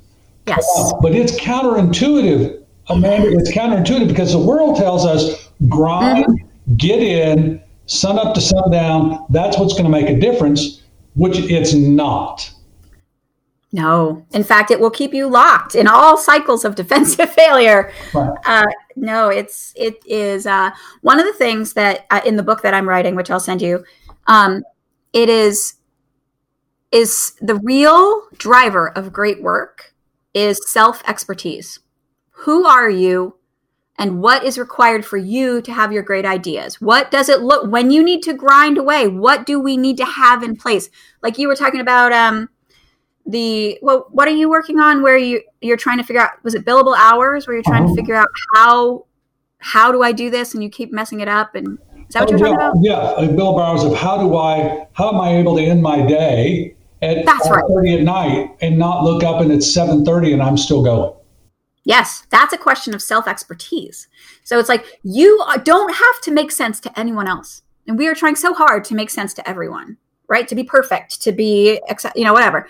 Yes. 0.47 0.65
but 1.03 1.15
it's 1.15 1.39
counterintuitive, 1.39 2.59
Amanda. 2.89 3.29
It's 3.33 3.53
counterintuitive 3.53 4.09
because 4.09 4.33
the 4.33 4.39
world 4.39 4.77
tells 4.77 5.05
us 5.07 5.49
grind, 5.69 6.25
get 6.77 7.01
in, 7.01 7.61
sun 7.87 8.19
up 8.19 8.35
to 8.35 8.41
sundown. 8.41 9.25
That's 9.31 9.59
what's 9.59 9.73
going 9.75 9.85
to 9.85 9.91
make 9.91 10.09
a 10.09 10.19
difference, 10.19 10.81
which 11.15 11.39
it's 11.39 11.75
not. 11.75 12.51
No. 13.73 14.25
In 14.33 14.45
fact, 14.45 14.71
it 14.71 14.81
will 14.81 14.91
keep 14.91 15.15
you 15.15 15.29
locked 15.29 15.75
in 15.75 15.87
all 15.87 16.17
cycles 16.19 16.65
of 16.65 16.75
defensive 16.75 17.31
failure. 17.35 17.91
Right. 18.15 18.31
Uh, 18.45 18.65
no, 18.97 19.29
it's 19.29 19.73
it 19.77 20.03
is 20.07 20.47
uh, 20.47 20.71
one 21.01 21.21
of 21.21 21.27
the 21.27 21.33
things 21.33 21.75
that 21.75 22.07
uh, 22.11 22.21
in 22.25 22.37
the 22.37 22.43
book 22.43 22.63
that 22.63 22.75
I'm 22.75 22.89
writing, 22.89 23.15
which 23.15 23.31
I'll 23.31 23.41
send 23.41 23.63
you. 23.63 23.85
Um, 24.27 24.63
it 25.13 25.29
is 25.29 25.75
is 26.91 27.33
the 27.41 27.57
real 27.57 28.29
driver 28.37 28.91
of 28.91 29.13
great 29.13 29.43
work 29.43 29.95
is 30.35 30.61
self 30.71 31.03
expertise. 31.07 31.81
Who 32.31 32.67
are 32.67 32.91
you? 32.91 33.37
And 33.99 34.21
what 34.21 34.43
is 34.43 34.59
required 34.59 35.05
for 35.05 35.17
you 35.17 35.61
to 35.63 35.73
have 35.73 35.93
your 35.93 36.03
great 36.03 36.25
ideas? 36.25 36.81
What 36.81 37.11
does 37.11 37.29
it 37.29 37.43
look 37.43 37.71
when 37.71 37.91
you 37.91 38.03
need 38.03 38.23
to 38.23 38.33
grind 38.33 38.79
away? 38.79 39.07
What 39.07 39.47
do 39.47 39.61
we 39.61 39.77
need 39.77 39.97
to 39.99 40.05
have 40.05 40.43
in 40.43 40.57
place? 40.57 40.89
Like 41.23 41.39
you 41.39 41.47
were 41.47 41.55
talking 41.55 41.81
about, 41.81 42.11
um, 42.11 42.49
the 43.27 43.79
well 43.83 44.07
what 44.11 44.27
are 44.29 44.33
you 44.33 44.49
working 44.51 44.81
on 44.81 45.03
where 45.03 45.17
you 45.17 45.41
you're 45.61 45.77
trying 45.77 45.99
to 45.99 46.05
figure 46.05 46.21
out 46.21 46.31
was 46.43 46.55
it 46.55 46.65
billable 46.65 46.97
hours 46.97 47.47
where 47.47 47.55
you're 47.55 47.63
trying 47.63 47.87
to 47.87 47.95
figure 47.95 48.15
out 48.17 48.29
how 48.55 49.05
how 49.59 49.93
do 49.93 50.03
i 50.03 50.11
do 50.11 50.29
this 50.29 50.55
and 50.55 50.63
you 50.63 50.69
keep 50.69 50.93
messing 50.93 51.21
it 51.21 51.29
up 51.29 51.55
and 51.55 51.79
is 52.09 52.15
that 52.15 52.29
what 52.29 52.31
you're 52.31 52.39
Oh, 52.41 52.51
yeah, 52.51 52.57
talking 52.57 52.57
about 52.57 52.75
yeah. 52.83 52.95
Uh, 52.97 53.29
billable 53.29 53.61
hours 53.65 53.85
of 53.85 53.95
how 53.95 54.19
do 54.19 54.37
I 54.37 54.87
how 54.93 55.09
am 55.11 55.21
I 55.21 55.37
able 55.37 55.57
to 55.57 55.63
end 55.63 55.81
my 55.83 56.05
day 56.05 56.75
at 57.01 57.25
That's 57.25 57.49
right. 57.49 57.63
5:30 57.65 57.99
at 57.99 58.03
night 58.03 58.57
and 58.61 58.79
not 58.79 59.03
look 59.05 59.23
up 59.25 59.41
and 59.41 59.51
it's 59.53 59.73
7:30 59.75 60.33
and 60.35 60.43
I'm 60.43 60.57
still 60.59 60.83
going. 60.83 61.15
yes 61.85 62.27
that's 62.31 62.53
a 62.53 62.59
question 62.59 62.93
of 62.95 63.01
self 63.03 63.27
expertise 63.29 64.09
so 64.45 64.59
it's 64.59 64.69
like 64.69 64.85
you 65.05 65.43
don't 65.65 65.95
have 65.95 66.21
to 66.23 66.31
make 66.33 66.51
sense 66.53 66.81
to 66.81 66.99
anyone 66.99 67.27
else 67.29 67.63
and 67.87 67.97
we 67.99 68.07
are 68.09 68.15
trying 68.15 68.37
so 68.37 68.53
hard 68.53 68.85
to 68.85 68.95
make 68.95 69.11
sense 69.11 69.33
to 69.35 69.49
everyone 69.49 69.97
right 70.29 70.47
to 70.49 70.55
be 70.55 70.65
perfect 70.65 71.21
to 71.23 71.33
be 71.33 71.81
you 72.15 72.25
know 72.25 72.33
whatever 72.33 72.69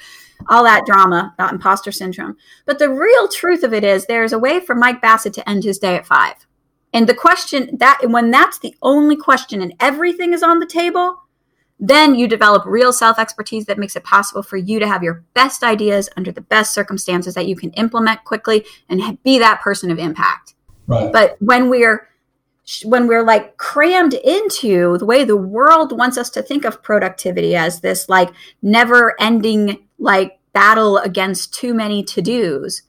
all 0.48 0.64
that 0.64 0.86
drama 0.86 1.34
that 1.38 1.52
imposter 1.52 1.92
syndrome. 1.92 2.36
But 2.66 2.78
the 2.78 2.90
real 2.90 3.28
truth 3.28 3.62
of 3.62 3.72
it 3.72 3.84
is 3.84 4.06
there's 4.06 4.32
a 4.32 4.38
way 4.38 4.60
for 4.60 4.74
mike 4.74 5.00
bassett 5.00 5.34
to 5.34 5.48
end 5.48 5.64
his 5.64 5.78
day 5.78 5.96
at 5.96 6.06
five. 6.06 6.46
And 6.94 7.08
the 7.08 7.14
question 7.14 7.76
that 7.78 8.00
when 8.08 8.30
that's 8.30 8.58
the 8.58 8.76
only 8.82 9.16
question 9.16 9.62
and 9.62 9.74
everything 9.80 10.32
is 10.32 10.42
on 10.42 10.58
the 10.58 10.66
table 10.66 11.22
then 11.84 12.14
you 12.14 12.28
develop 12.28 12.64
real 12.64 12.92
self 12.92 13.18
expertise 13.18 13.66
that 13.66 13.76
makes 13.76 13.96
it 13.96 14.04
possible 14.04 14.42
for 14.42 14.56
you 14.56 14.78
to 14.78 14.86
have 14.86 15.02
your 15.02 15.24
best 15.34 15.64
ideas 15.64 16.08
under 16.16 16.30
the 16.30 16.40
best 16.40 16.72
circumstances 16.72 17.34
that 17.34 17.46
you 17.46 17.56
can 17.56 17.70
implement 17.72 18.24
quickly 18.24 18.64
and 18.88 19.20
be 19.24 19.40
that 19.40 19.60
person 19.60 19.90
of 19.90 19.98
impact. 19.98 20.54
Right. 20.88 21.12
but 21.12 21.36
when 21.40 21.68
we're 21.68 22.08
when 22.84 23.06
we're 23.06 23.24
like 23.24 23.56
crammed 23.56 24.14
into 24.14 24.98
the 24.98 25.06
way 25.06 25.24
the 25.24 25.36
world 25.36 25.96
wants 25.96 26.18
us 26.18 26.28
to 26.30 26.42
think 26.42 26.64
of 26.64 26.82
productivity 26.82 27.56
as 27.56 27.80
this 27.80 28.08
like 28.08 28.30
never 28.62 29.20
ending 29.20 29.78
like 30.02 30.38
battle 30.52 30.98
against 30.98 31.54
too 31.54 31.72
many 31.72 32.02
to-dos 32.02 32.82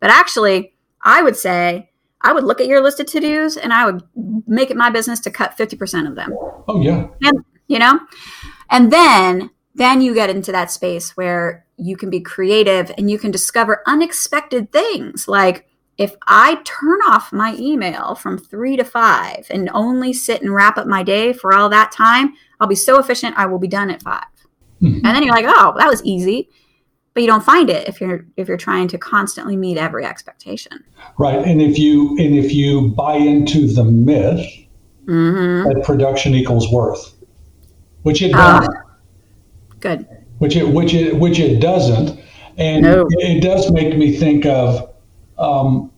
but 0.00 0.10
actually 0.10 0.72
i 1.02 1.22
would 1.22 1.36
say 1.36 1.90
I 2.22 2.32
would 2.32 2.44
look 2.44 2.60
at 2.60 2.66
your 2.66 2.82
list 2.82 3.00
of 3.00 3.06
to 3.06 3.20
dos 3.20 3.56
and 3.56 3.72
I 3.72 3.86
would 3.86 4.02
make 4.46 4.70
it 4.70 4.76
my 4.76 4.90
business 4.90 5.20
to 5.20 5.30
cut 5.30 5.56
50% 5.56 6.08
of 6.08 6.16
them. 6.16 6.32
Oh, 6.68 6.80
yeah. 6.80 7.06
And, 7.22 7.44
you 7.66 7.78
know? 7.78 7.98
And 8.68 8.92
then, 8.92 9.50
then 9.74 10.02
you 10.02 10.12
get 10.12 10.30
into 10.30 10.52
that 10.52 10.70
space 10.70 11.16
where 11.16 11.64
you 11.76 11.96
can 11.96 12.10
be 12.10 12.20
creative 12.20 12.92
and 12.98 13.10
you 13.10 13.18
can 13.18 13.30
discover 13.30 13.82
unexpected 13.86 14.70
things 14.70 15.28
like, 15.28 15.66
if 15.96 16.14
I 16.26 16.62
turn 16.64 17.00
off 17.02 17.30
my 17.30 17.54
email 17.58 18.14
from 18.14 18.38
three 18.38 18.74
to 18.78 18.84
five 18.84 19.46
and 19.50 19.68
only 19.74 20.14
sit 20.14 20.40
and 20.40 20.54
wrap 20.54 20.78
up 20.78 20.86
my 20.86 21.02
day 21.02 21.34
for 21.34 21.52
all 21.52 21.68
that 21.68 21.92
time, 21.92 22.32
I'll 22.58 22.66
be 22.68 22.74
so 22.74 22.98
efficient, 22.98 23.36
I 23.36 23.44
will 23.44 23.58
be 23.58 23.68
done 23.68 23.90
at 23.90 24.02
5 24.02 24.22
mm-hmm. 24.80 25.04
And 25.04 25.04
then 25.04 25.22
you're 25.22 25.34
like, 25.34 25.44
oh, 25.46 25.74
that 25.76 25.90
was 25.90 26.02
easy. 26.02 26.48
But 27.12 27.22
you 27.22 27.26
don't 27.26 27.44
find 27.44 27.68
it 27.68 27.88
if 27.88 28.00
you're 28.00 28.24
if 28.36 28.46
you're 28.46 28.56
trying 28.56 28.88
to 28.88 28.98
constantly 28.98 29.56
meet 29.56 29.76
every 29.76 30.04
expectation. 30.04 30.84
Right. 31.18 31.38
And 31.38 31.60
if 31.60 31.78
you 31.78 32.16
and 32.18 32.36
if 32.36 32.52
you 32.52 32.88
buy 32.88 33.16
into 33.16 33.66
the 33.66 33.84
myth 33.84 34.46
mm-hmm. 35.06 35.68
that 35.68 35.84
production 35.84 36.34
equals 36.34 36.70
worth, 36.72 37.14
which 38.02 38.22
it 38.22 38.32
ah. 38.34 38.60
doesn't. 38.60 38.76
Good. 39.80 40.06
Which 40.38 40.56
it 40.56 40.68
which 40.68 40.94
it 40.94 41.16
which 41.16 41.38
it 41.38 41.60
doesn't. 41.60 42.18
And 42.56 42.82
no. 42.82 43.06
it 43.08 43.42
does 43.42 43.70
make 43.72 43.96
me 43.96 44.16
think 44.16 44.46
of 44.46 44.90
um, 45.38 45.90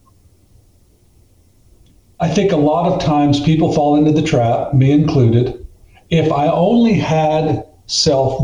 I 2.20 2.28
think 2.28 2.52
a 2.52 2.56
lot 2.56 2.90
of 2.90 3.02
times 3.02 3.40
people 3.40 3.72
fall 3.72 3.96
into 3.96 4.12
the 4.12 4.22
trap, 4.22 4.72
me 4.72 4.92
included. 4.92 5.66
If 6.08 6.30
I 6.30 6.48
only 6.48 6.92
had 6.92 7.66
self 7.86 8.40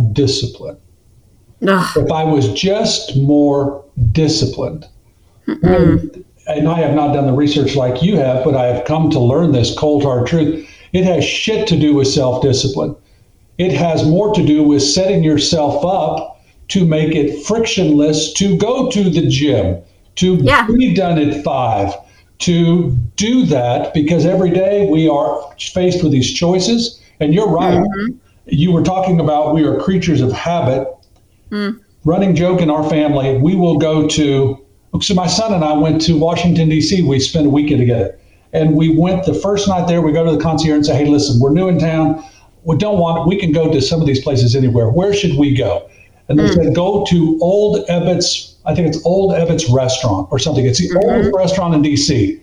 discipline, 1.60 2.06
if 2.06 2.12
I 2.12 2.24
was 2.24 2.52
just 2.52 3.16
more 3.16 3.84
disciplined, 4.12 4.86
and, 5.46 6.24
and 6.46 6.68
I 6.68 6.78
have 6.78 6.94
not 6.94 7.12
done 7.12 7.26
the 7.26 7.32
research 7.32 7.74
like 7.74 8.02
you 8.02 8.16
have, 8.16 8.44
but 8.44 8.54
I 8.54 8.66
have 8.66 8.84
come 8.84 9.10
to 9.10 9.18
learn 9.18 9.52
this 9.52 9.76
cold 9.76 10.02
hard 10.02 10.26
truth. 10.26 10.68
It 10.92 11.04
has 11.04 11.24
shit 11.24 11.66
to 11.68 11.78
do 11.78 11.94
with 11.94 12.08
self 12.08 12.42
discipline. 12.42 12.94
It 13.58 13.72
has 13.72 14.06
more 14.06 14.32
to 14.34 14.46
do 14.46 14.62
with 14.62 14.82
setting 14.82 15.24
yourself 15.24 15.84
up 15.84 16.40
to 16.68 16.86
make 16.86 17.14
it 17.14 17.44
frictionless 17.44 18.32
to 18.34 18.56
go 18.56 18.90
to 18.90 19.10
the 19.10 19.26
gym, 19.26 19.82
to 20.16 20.36
yeah. 20.36 20.66
be 20.66 20.94
done 20.94 21.18
at 21.18 21.42
five, 21.42 21.92
to 22.38 22.90
do 23.16 23.44
that 23.46 23.92
because 23.94 24.24
every 24.24 24.50
day 24.50 24.86
we 24.88 25.08
are 25.08 25.52
faced 25.58 26.02
with 26.02 26.12
these 26.12 26.32
choices. 26.32 27.02
And 27.20 27.34
you're 27.34 27.48
right. 27.48 27.78
Mm-hmm. 27.78 28.16
You 28.46 28.72
were 28.72 28.82
talking 28.82 29.18
about 29.18 29.54
we 29.54 29.64
are 29.64 29.78
creatures 29.80 30.20
of 30.20 30.32
habit. 30.32 30.86
Mm. 31.50 31.80
Running 32.04 32.34
joke 32.34 32.60
in 32.60 32.70
our 32.70 32.88
family, 32.88 33.38
we 33.38 33.54
will 33.54 33.78
go 33.78 34.06
to. 34.08 34.64
So 35.00 35.14
my 35.14 35.26
son 35.26 35.52
and 35.52 35.64
I 35.64 35.72
went 35.72 36.00
to 36.02 36.18
Washington 36.18 36.68
D.C. 36.68 37.02
We 37.02 37.20
spent 37.20 37.46
a 37.46 37.50
weekend 37.50 37.80
together, 37.80 38.18
and 38.52 38.74
we 38.74 38.96
went 38.96 39.24
the 39.24 39.34
first 39.34 39.68
night 39.68 39.86
there. 39.86 40.00
We 40.00 40.12
go 40.12 40.24
to 40.24 40.32
the 40.32 40.42
concierge 40.42 40.76
and 40.76 40.86
say, 40.86 40.96
"Hey, 40.96 41.06
listen, 41.06 41.40
we're 41.40 41.52
new 41.52 41.68
in 41.68 41.78
town. 41.78 42.24
We 42.64 42.76
don't 42.76 42.98
want. 42.98 43.28
We 43.28 43.36
can 43.38 43.52
go 43.52 43.70
to 43.72 43.80
some 43.82 44.00
of 44.00 44.06
these 44.06 44.22
places 44.22 44.56
anywhere. 44.56 44.88
Where 44.88 45.12
should 45.12 45.36
we 45.36 45.54
go?" 45.54 45.88
And 46.28 46.38
they 46.38 46.44
mm. 46.44 46.54
said, 46.54 46.74
"Go 46.74 47.04
to 47.06 47.38
Old 47.42 47.86
Ebbitt's 47.88 48.48
I 48.68 48.74
think 48.74 48.86
it's 48.86 49.04
Old 49.06 49.32
Ebbitt's 49.32 49.70
Restaurant 49.70 50.28
or 50.30 50.38
something. 50.38 50.66
It's 50.66 50.78
the 50.78 50.88
mm-hmm. 50.90 51.08
oldest 51.08 51.34
restaurant 51.34 51.74
in 51.74 51.82
DC. 51.82 52.38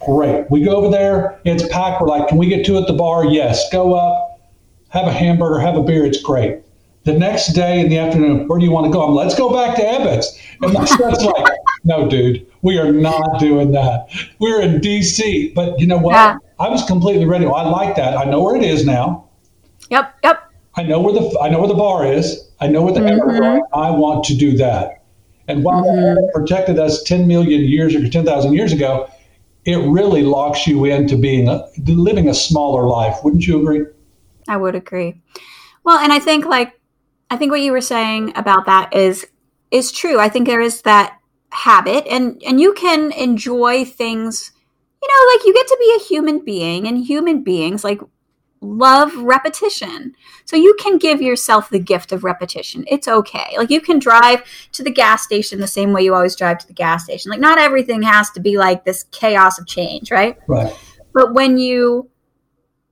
Great. 0.00 0.50
We 0.50 0.62
go 0.64 0.76
over 0.76 0.90
there. 0.90 1.38
It's 1.44 1.66
packed. 1.68 2.00
We're 2.00 2.08
like, 2.08 2.28
can 2.28 2.38
we 2.38 2.48
get 2.48 2.64
two 2.64 2.78
at 2.78 2.86
the 2.86 2.94
bar? 2.94 3.26
Yes. 3.26 3.70
Go 3.70 3.94
up, 3.94 4.40
have 4.88 5.06
a 5.06 5.12
hamburger, 5.12 5.58
have 5.58 5.76
a 5.76 5.82
beer. 5.82 6.06
It's 6.06 6.22
great. 6.22 6.60
The 7.08 7.18
next 7.18 7.54
day 7.54 7.80
in 7.80 7.88
the 7.88 7.96
afternoon, 7.96 8.46
where 8.48 8.58
do 8.58 8.66
you 8.66 8.70
want 8.70 8.84
to 8.84 8.92
go? 8.92 9.00
I'm, 9.00 9.14
let's 9.14 9.34
go 9.34 9.50
back 9.50 9.76
to 9.76 9.82
Ebbitt's. 9.82 10.38
And 10.60 10.74
my 10.74 10.84
son's 10.84 11.24
like, 11.24 11.54
no, 11.82 12.06
dude, 12.06 12.46
we 12.60 12.76
are 12.76 12.92
not 12.92 13.40
doing 13.40 13.72
that. 13.72 14.10
We're 14.40 14.60
in 14.60 14.82
DC. 14.82 15.54
But 15.54 15.80
you 15.80 15.86
know 15.86 15.96
what? 15.96 16.12
Yeah. 16.12 16.36
I 16.58 16.68
was 16.68 16.84
completely 16.84 17.24
ready. 17.24 17.46
Well, 17.46 17.54
I 17.54 17.66
like 17.66 17.96
that. 17.96 18.14
I 18.14 18.24
know 18.24 18.42
where 18.42 18.56
it 18.56 18.62
is 18.62 18.84
now. 18.84 19.26
Yep. 19.88 20.16
Yep. 20.22 20.52
I 20.76 20.82
know 20.82 21.00
where 21.00 21.14
the 21.14 21.38
I 21.40 21.48
know 21.48 21.60
where 21.60 21.68
the 21.68 21.72
bar 21.72 22.04
is. 22.04 22.46
I 22.60 22.66
know 22.66 22.82
where 22.82 22.92
the 22.92 23.00
mm-hmm. 23.00 23.74
I 23.74 23.90
want 23.90 24.22
to 24.26 24.36
do 24.36 24.54
that. 24.58 25.02
And 25.48 25.64
while 25.64 25.82
mm-hmm. 25.82 26.14
that 26.14 26.30
protected 26.34 26.78
us 26.78 27.02
10 27.04 27.26
million 27.26 27.62
years 27.62 27.94
or 27.94 28.06
10,000 28.06 28.52
years 28.52 28.74
ago, 28.74 29.08
it 29.64 29.76
really 29.76 30.24
locks 30.24 30.66
you 30.66 30.84
into 30.84 31.16
being 31.16 31.48
a, 31.48 31.66
living 31.86 32.28
a 32.28 32.34
smaller 32.34 32.84
life. 32.84 33.16
Wouldn't 33.24 33.46
you 33.46 33.62
agree? 33.62 33.86
I 34.46 34.58
would 34.58 34.74
agree. 34.74 35.22
Well, 35.84 35.98
and 36.00 36.12
I 36.12 36.18
think 36.18 36.44
like 36.44 36.77
I 37.30 37.36
think 37.36 37.50
what 37.50 37.60
you 37.60 37.72
were 37.72 37.80
saying 37.80 38.32
about 38.36 38.66
that 38.66 38.94
is 38.94 39.26
is 39.70 39.92
true. 39.92 40.18
I 40.18 40.28
think 40.28 40.46
there 40.46 40.60
is 40.60 40.82
that 40.82 41.18
habit 41.50 42.06
and 42.06 42.42
and 42.46 42.60
you 42.60 42.74
can 42.74 43.10
enjoy 43.12 43.82
things 43.82 44.52
you 45.02 45.08
know 45.08 45.32
like 45.34 45.46
you 45.46 45.54
get 45.54 45.66
to 45.66 45.76
be 45.80 45.96
a 45.96 46.04
human 46.04 46.44
being 46.44 46.86
and 46.86 47.02
human 47.02 47.42
beings 47.42 47.82
like 47.82 48.00
love 48.60 49.14
repetition. 49.16 50.14
So 50.44 50.56
you 50.56 50.74
can 50.78 50.98
give 50.98 51.22
yourself 51.22 51.70
the 51.70 51.78
gift 51.78 52.12
of 52.12 52.24
repetition. 52.24 52.84
It's 52.88 53.08
okay. 53.08 53.54
Like 53.56 53.70
you 53.70 53.80
can 53.80 53.98
drive 53.98 54.42
to 54.72 54.82
the 54.82 54.90
gas 54.90 55.22
station 55.22 55.60
the 55.60 55.66
same 55.66 55.92
way 55.92 56.02
you 56.02 56.14
always 56.14 56.36
drive 56.36 56.58
to 56.58 56.66
the 56.66 56.72
gas 56.72 57.04
station. 57.04 57.30
Like 57.30 57.40
not 57.40 57.58
everything 57.58 58.02
has 58.02 58.30
to 58.32 58.40
be 58.40 58.58
like 58.58 58.84
this 58.84 59.04
chaos 59.10 59.58
of 59.58 59.66
change, 59.66 60.10
right? 60.10 60.36
Right. 60.46 60.74
But 61.14 61.34
when 61.34 61.58
you 61.58 62.10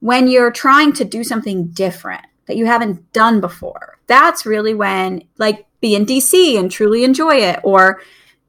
when 0.01 0.29
you're 0.29 0.51
trying 0.51 0.93
to 0.93 1.05
do 1.05 1.25
something 1.25 1.69
different 1.69 2.25
that 2.47 2.57
you 2.57 2.67
haven't 2.67 3.13
done 3.13 3.41
before, 3.41 3.96
that's 4.07 4.47
really 4.47 4.75
when 4.75 5.23
like 5.39 5.67
be 5.81 5.95
in 5.95 6.07
DC 6.07 6.59
and 6.59 6.71
truly 6.71 7.05
enjoy 7.05 7.37
it 7.37 7.61
or 7.63 8.01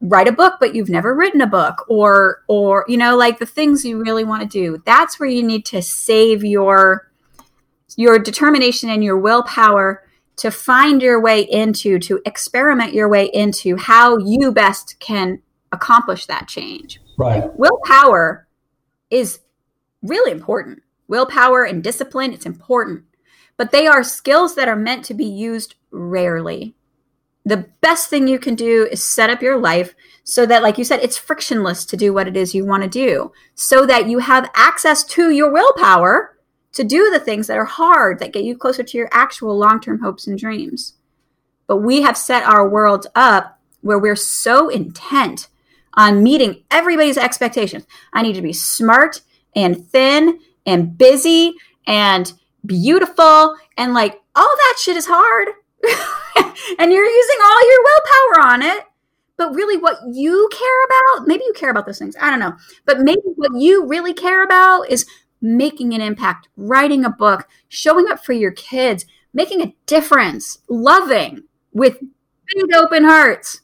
write 0.02 0.28
a 0.28 0.32
book 0.32 0.56
but 0.60 0.76
you've 0.76 0.90
never 0.90 1.16
written 1.16 1.42
a 1.42 1.48
book 1.48 1.84
or 1.90 2.44
or 2.48 2.86
you 2.88 2.98
know 2.98 3.18
like 3.18 3.40
the 3.40 3.46
things 3.46 3.84
you 3.84 4.02
really 4.02 4.24
want 4.24 4.42
to 4.44 4.48
do. 4.48 4.82
That's 4.86 5.20
where 5.20 5.30
you 5.30 5.44
need 5.44 5.66
to 5.68 5.82
save 5.82 6.44
your 6.44 7.12
your 7.96 8.20
determination 8.20 8.90
and 8.90 9.04
your 9.04 9.18
willpower 9.18 10.04
to 10.38 10.52
find 10.52 11.02
your 11.02 11.20
way 11.20 11.42
into 11.42 11.98
to 11.98 12.22
experiment 12.26 12.94
your 12.94 13.10
way 13.10 13.26
into 13.34 13.76
how 13.76 14.18
you 14.18 14.52
best 14.52 15.00
can 15.00 15.42
accomplish 15.72 16.28
that 16.28 16.48
change. 16.48 17.02
Right. 17.18 17.44
Willpower 17.58 18.48
is 19.10 19.40
really 20.04 20.32
important. 20.32 20.84
Willpower 21.08 21.64
and 21.64 21.84
discipline 21.84 22.34
it's 22.34 22.46
important 22.46 23.06
but 23.58 23.72
they 23.72 23.88
are 23.88 24.04
skills 24.04 24.56
that 24.56 24.68
are 24.68 24.76
meant 24.76 25.04
to 25.06 25.14
be 25.14 25.26
used 25.26 25.76
rarely. 25.92 26.76
The 27.44 27.68
best 27.82 28.10
thing 28.10 28.28
you 28.28 28.40
can 28.40 28.56
do 28.56 28.88
is 28.92 29.04
set 29.04 29.30
up 29.30 29.42
your 29.42 29.58
life 29.58 29.96
so 30.24 30.46
that 30.46 30.62
like 30.62 30.78
you 30.78 30.84
said 30.84 31.00
it's 31.02 31.18
frictionless 31.18 31.86
to 31.86 31.98
do 31.98 32.14
what 32.14 32.28
it 32.28 32.36
is 32.36 32.54
you 32.54 32.66
want 32.66 32.84
to 32.84 32.90
do 32.90 33.32
so 33.56 33.86
that 33.86 34.08
you 34.08 34.20
have 34.20 34.52
access 34.54 35.04
to 35.06 35.32
your 35.32 35.52
willpower 35.52 36.38
to 36.74 36.84
do 36.84 37.10
the 37.10 37.20
things 37.20 37.48
that 37.48 37.58
are 37.58 37.66
hard 37.66 38.20
that 38.20 38.34
get 38.34 38.44
you 38.44 38.56
closer 38.56 38.84
to 38.84 38.98
your 38.98 39.10
actual 39.12 39.58
long-term 39.58 40.00
hopes 40.00 40.28
and 40.28 40.38
dreams. 40.38 40.94
But 41.66 41.78
we 41.78 42.02
have 42.02 42.18
set 42.18 42.44
our 42.44 42.68
world 42.68 43.08
up 43.16 43.60
where 43.82 43.98
we're 43.98 44.16
so 44.16 44.70
intent 44.70 45.48
on 45.94 46.22
meeting 46.22 46.64
everybody's 46.70 47.18
expectations. 47.18 47.88
I 48.14 48.22
need 48.22 48.36
to 48.36 48.42
be 48.42 48.54
smart 48.54 49.22
and 49.56 49.88
thin 49.88 50.40
and 50.66 50.98
busy 50.98 51.54
and 51.88 52.32
beautiful 52.68 53.56
and 53.78 53.94
like 53.94 54.22
all 54.36 54.56
that 54.56 54.78
shit 54.80 54.98
is 54.98 55.08
hard 55.10 55.50
and 56.80 56.92
you're 56.92 57.06
using 57.06 57.38
all 57.44 57.72
your 57.72 57.84
willpower 57.84 58.54
on 58.54 58.62
it. 58.62 58.84
But 59.38 59.54
really, 59.54 59.78
what 59.78 60.00
you 60.12 60.50
care 60.52 60.84
about, 60.86 61.28
maybe 61.28 61.44
you 61.44 61.54
care 61.54 61.70
about 61.70 61.86
those 61.86 62.00
things, 62.00 62.16
I 62.20 62.32
don't 62.32 62.40
know. 62.40 62.56
But 62.86 63.02
maybe 63.02 63.22
what 63.36 63.52
you 63.56 63.86
really 63.86 64.14
care 64.14 64.44
about 64.44 64.90
is 64.90 65.06
making 65.42 65.94
an 65.94 66.02
impact, 66.02 66.48
writing 66.58 67.06
a 67.06 67.10
book, 67.12 67.48
showing 67.68 68.08
up 68.10 68.26
for 68.26 68.34
your 68.34 68.52
kids, 68.52 69.06
making 69.34 69.62
a 69.62 69.76
difference, 69.86 70.58
loving 70.68 71.44
with 71.72 72.00
big 72.00 72.74
open 72.74 73.04
hearts. 73.04 73.62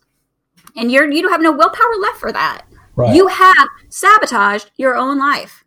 And 0.76 0.92
you're 0.92 1.10
you 1.10 1.24
don't 1.24 1.32
have 1.32 1.42
no 1.42 1.52
willpower 1.52 1.96
left 2.00 2.20
for 2.20 2.32
that. 2.32 2.66
Right. 2.96 3.16
You 3.16 3.28
have 3.28 3.68
sabotaged 3.90 4.70
your 4.78 4.96
own 4.96 5.18
life. 5.18 5.66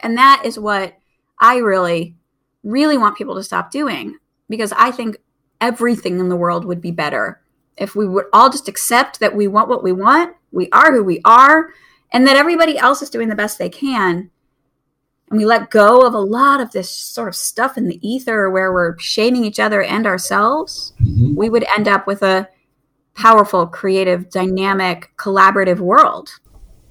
And 0.00 0.16
that 0.16 0.42
is 0.46 0.58
what 0.58 0.94
I 1.38 1.58
really, 1.58 2.16
really 2.62 2.98
want 2.98 3.16
people 3.16 3.34
to 3.34 3.42
stop 3.42 3.70
doing 3.70 4.18
because 4.48 4.72
I 4.72 4.90
think 4.90 5.16
everything 5.60 6.18
in 6.18 6.28
the 6.28 6.36
world 6.36 6.64
would 6.64 6.80
be 6.80 6.90
better 6.90 7.42
if 7.76 7.96
we 7.96 8.06
would 8.06 8.26
all 8.32 8.50
just 8.50 8.68
accept 8.68 9.20
that 9.20 9.34
we 9.34 9.48
want 9.48 9.68
what 9.68 9.82
we 9.82 9.92
want, 9.92 10.36
we 10.50 10.68
are 10.72 10.92
who 10.92 11.02
we 11.02 11.20
are, 11.24 11.70
and 12.12 12.26
that 12.26 12.36
everybody 12.36 12.76
else 12.76 13.02
is 13.02 13.10
doing 13.10 13.28
the 13.28 13.34
best 13.34 13.58
they 13.58 13.68
can. 13.68 14.30
And 15.30 15.38
we 15.38 15.46
let 15.46 15.70
go 15.70 16.00
of 16.00 16.12
a 16.12 16.20
lot 16.20 16.60
of 16.60 16.72
this 16.72 16.90
sort 16.90 17.28
of 17.28 17.34
stuff 17.34 17.78
in 17.78 17.88
the 17.88 18.06
ether 18.06 18.50
where 18.50 18.72
we're 18.72 18.98
shaming 18.98 19.44
each 19.44 19.58
other 19.58 19.82
and 19.82 20.06
ourselves, 20.06 20.92
mm-hmm. 21.00 21.34
we 21.34 21.48
would 21.48 21.64
end 21.76 21.88
up 21.88 22.06
with 22.06 22.22
a 22.22 22.48
powerful, 23.14 23.66
creative, 23.66 24.30
dynamic, 24.30 25.10
collaborative 25.16 25.78
world. 25.78 26.38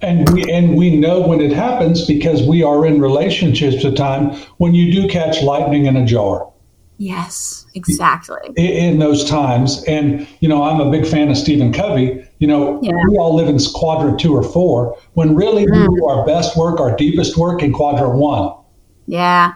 And 0.02 0.28
we 0.30 0.50
and 0.52 0.76
we 0.76 0.96
know 0.96 1.20
when 1.20 1.40
it 1.40 1.52
happens 1.52 2.06
because 2.06 2.42
we 2.42 2.62
are 2.62 2.84
in 2.84 3.00
relationships 3.00 3.84
at 3.84 3.96
time 3.96 4.34
when 4.58 4.74
you 4.74 4.92
do 4.92 5.08
catch 5.08 5.42
lightning 5.42 5.86
in 5.86 5.96
a 5.96 6.04
jar. 6.04 6.50
Yes, 6.98 7.66
exactly. 7.74 8.38
In, 8.56 8.66
in 8.66 8.98
those 8.98 9.28
times. 9.28 9.82
And, 9.88 10.26
you 10.40 10.48
know, 10.48 10.62
I'm 10.62 10.80
a 10.80 10.90
big 10.90 11.06
fan 11.06 11.30
of 11.30 11.36
Stephen 11.36 11.72
Covey. 11.72 12.24
You 12.38 12.46
know, 12.46 12.80
yeah. 12.82 12.92
we 13.08 13.16
all 13.16 13.34
live 13.34 13.48
in 13.48 13.58
quadrant 13.74 14.20
two 14.20 14.34
or 14.34 14.42
four 14.42 14.96
when 15.14 15.34
really 15.34 15.66
mm. 15.66 15.88
we 15.88 15.96
do 15.96 16.06
our 16.06 16.24
best 16.26 16.56
work, 16.56 16.78
our 16.78 16.94
deepest 16.96 17.36
work 17.36 17.62
in 17.62 17.72
quadrant 17.72 18.14
one. 18.14 18.54
Yeah. 19.06 19.54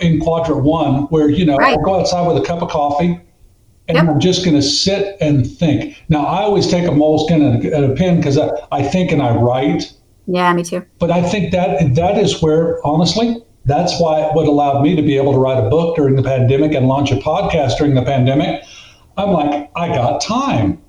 In 0.00 0.20
quadrant 0.20 0.64
one, 0.64 1.02
where, 1.04 1.28
you 1.28 1.44
know, 1.44 1.56
right. 1.56 1.78
I'll 1.78 1.84
go 1.84 2.00
outside 2.00 2.26
with 2.26 2.42
a 2.42 2.46
cup 2.46 2.62
of 2.62 2.70
coffee 2.70 3.20
and 3.96 4.06
yep. 4.06 4.14
I'm 4.14 4.20
just 4.20 4.44
going 4.44 4.56
to 4.56 4.62
sit 4.62 5.16
and 5.20 5.46
think. 5.46 6.02
Now, 6.08 6.24
I 6.24 6.42
always 6.42 6.68
take 6.68 6.86
a 6.86 6.92
moleskin 6.92 7.42
and 7.42 7.64
a, 7.64 7.76
and 7.76 7.92
a 7.92 7.94
pen 7.94 8.16
because 8.16 8.38
I, 8.38 8.50
I 8.70 8.82
think 8.82 9.10
and 9.10 9.20
I 9.20 9.34
write. 9.34 9.92
Yeah, 10.26 10.52
me 10.52 10.62
too. 10.62 10.84
But 10.98 11.10
I 11.10 11.22
think 11.22 11.50
that 11.52 11.94
that 11.96 12.18
is 12.18 12.40
where, 12.40 12.84
honestly, 12.86 13.36
that's 13.64 14.00
why 14.00 14.22
what 14.32 14.46
allowed 14.46 14.82
me 14.82 14.94
to 14.94 15.02
be 15.02 15.16
able 15.16 15.32
to 15.32 15.38
write 15.38 15.58
a 15.58 15.68
book 15.68 15.96
during 15.96 16.14
the 16.14 16.22
pandemic 16.22 16.72
and 16.72 16.86
launch 16.86 17.10
a 17.10 17.16
podcast 17.16 17.78
during 17.78 17.94
the 17.94 18.02
pandemic. 18.02 18.62
I'm 19.16 19.30
like, 19.30 19.70
I 19.74 19.88
got 19.88 20.20
time. 20.20 20.80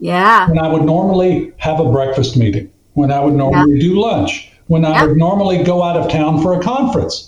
Yeah. 0.00 0.48
When 0.48 0.58
I 0.58 0.68
would 0.68 0.82
normally 0.82 1.52
have 1.58 1.80
a 1.80 1.90
breakfast 1.90 2.36
meeting, 2.36 2.70
when 2.94 3.10
I 3.10 3.20
would 3.20 3.34
normally 3.34 3.74
yeah. 3.74 3.80
do 3.80 4.00
lunch, 4.00 4.52
when 4.66 4.84
I 4.84 5.00
yep. 5.00 5.08
would 5.08 5.16
normally 5.16 5.62
go 5.62 5.82
out 5.82 5.96
of 5.96 6.10
town 6.10 6.42
for 6.42 6.58
a 6.58 6.62
conference. 6.62 7.27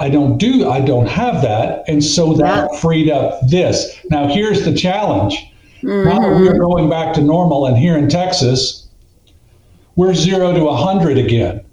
I 0.00 0.08
don't 0.08 0.38
do 0.38 0.68
I 0.68 0.80
don't 0.80 1.06
have 1.06 1.42
that. 1.42 1.84
And 1.86 2.02
so 2.02 2.32
that 2.34 2.74
freed 2.80 3.10
up 3.10 3.38
this. 3.48 3.96
Now 4.10 4.26
here's 4.26 4.64
the 4.64 4.74
challenge. 4.74 5.34
Mm-hmm. 5.82 6.08
Now 6.08 6.20
we're 6.20 6.58
going 6.58 6.88
back 6.90 7.14
to 7.14 7.20
normal 7.20 7.66
and 7.66 7.76
here 7.76 7.96
in 7.96 8.08
Texas, 8.08 8.88
we're 9.96 10.14
zero 10.14 10.52
to 10.52 10.68
a 10.68 10.76
hundred 10.76 11.18
again. 11.18 11.64